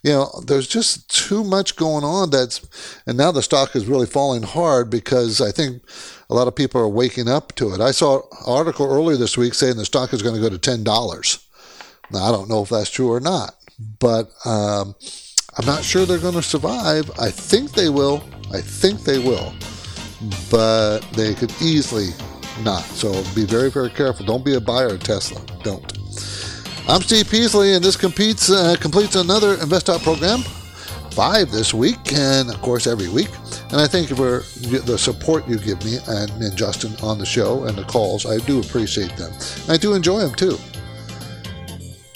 you 0.03 0.13
know, 0.13 0.41
there's 0.47 0.67
just 0.67 1.15
too 1.15 1.45
much 1.45 1.77
going 1.77 2.05
on. 2.05 2.31
That's 2.31 3.03
and 3.07 3.19
now 3.19 3.33
the 3.33 3.43
stock 3.43 3.77
is 3.77 3.85
really 3.85 4.07
falling 4.07 4.45
hard 4.45 4.89
because 4.89 5.43
I 5.43 5.53
think 5.53 5.83
a 6.33 6.35
lot 6.35 6.49
of 6.49 6.57
people 6.57 6.81
are 6.81 6.89
waking 6.89 7.29
up 7.29 7.55
to 7.57 7.75
it. 7.75 7.81
I 7.83 7.91
saw 7.91 8.21
an 8.21 8.39
article 8.47 8.87
earlier 8.87 9.19
this 9.19 9.37
week 9.37 9.53
saying 9.53 9.77
the 9.77 9.85
stock 9.85 10.15
is 10.15 10.23
going 10.23 10.35
to 10.35 10.41
go 10.41 10.49
to 10.49 10.59
ten 10.59 10.83
dollars. 10.83 11.47
Now, 12.11 12.25
I 12.25 12.33
don't 12.33 12.49
know 12.49 12.63
if 12.63 12.71
that's 12.71 12.91
true 12.91 13.13
or 13.13 13.21
not, 13.21 13.55
but 14.01 14.31
um, 14.47 14.95
I'm 15.59 15.67
not 15.67 15.85
sure 15.85 16.07
they're 16.07 16.19
going 16.19 16.35
to 16.35 16.43
survive. 16.43 17.11
I 17.21 17.31
think 17.31 17.73
they 17.73 17.91
will. 17.91 18.25
I 18.51 18.63
think 18.63 19.01
they 19.05 19.19
will, 19.19 19.53
but 20.51 21.01
they 21.13 21.35
could 21.35 21.53
easily 21.61 22.09
not. 22.63 22.83
So 22.83 23.13
be 23.35 23.45
very, 23.45 23.71
very 23.71 23.91
careful. 23.91 24.25
Don't 24.25 24.45
be 24.45 24.55
a 24.55 24.61
buyer 24.61 24.95
of 24.95 25.03
Tesla. 25.03 25.45
Don't. 25.63 25.85
I'm 26.89 27.03
Steve 27.03 27.29
Peasley, 27.31 27.75
and 27.75 27.85
this 27.85 27.97
competes, 27.97 28.51
uh, 28.51 28.75
completes 28.81 29.17
another 29.17 29.57
InvestTalk 29.57 30.03
program, 30.03 30.41
five 31.13 31.51
this 31.51 31.75
week, 31.75 32.13
and 32.13 32.51
of 32.51 32.61
course 32.63 32.87
every 32.87 33.09
week. 33.09 33.31
And 33.71 33.81
I 33.81 33.87
thank 33.87 34.11
you 34.11 34.17
for 34.17 34.41
the 34.61 34.97
support 34.99 35.47
you 35.47 35.59
give 35.59 35.85
me 35.85 35.99
and, 36.09 36.31
and 36.43 36.57
Justin 36.57 36.95
on 37.03 37.19
the 37.19 37.27
show 37.27 37.65
and 37.65 37.77
the 37.77 37.85
calls. 37.85 38.27
I 38.27 38.39
do 38.39 38.61
appreciate 38.61 39.17
them. 39.17 39.33
I 39.69 39.77
do 39.77 39.95
enjoy 39.95 40.21
them 40.21 40.35
too. 40.35 40.57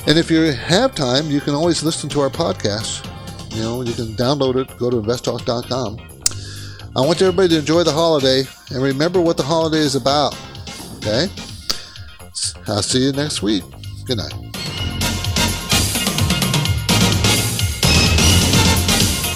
And 0.07 0.19
if 0.19 0.31
you 0.31 0.41
have 0.53 0.95
time, 0.95 1.31
you 1.31 1.41
can 1.41 1.55
always 1.55 1.83
listen 1.83 2.09
to 2.11 2.21
our 2.21 2.31
podcast. 2.31 3.05
You 3.55 3.63
know, 3.63 3.83
you 3.83 3.93
can 3.93 4.15
download 4.17 4.57
it, 4.57 4.77
go 4.79 4.91
to 4.91 4.97
investtalk.com. 4.97 5.99
I 6.97 7.01
want 7.01 7.21
everybody 7.21 7.49
to 7.49 7.59
enjoy 7.59 7.83
the 7.83 7.93
holiday 7.93 8.45
and 8.71 8.83
remember 8.83 9.21
what 9.21 9.37
the 9.37 9.43
holiday 9.43 9.79
is 9.79 9.97
about. 9.97 10.35
Okay? 10.99 11.29
I'll 12.69 12.83
see 12.83 13.05
you 13.05 13.13
next 13.13 13.43
week. 13.43 13.65
Good 14.07 14.19
night. 14.19 14.56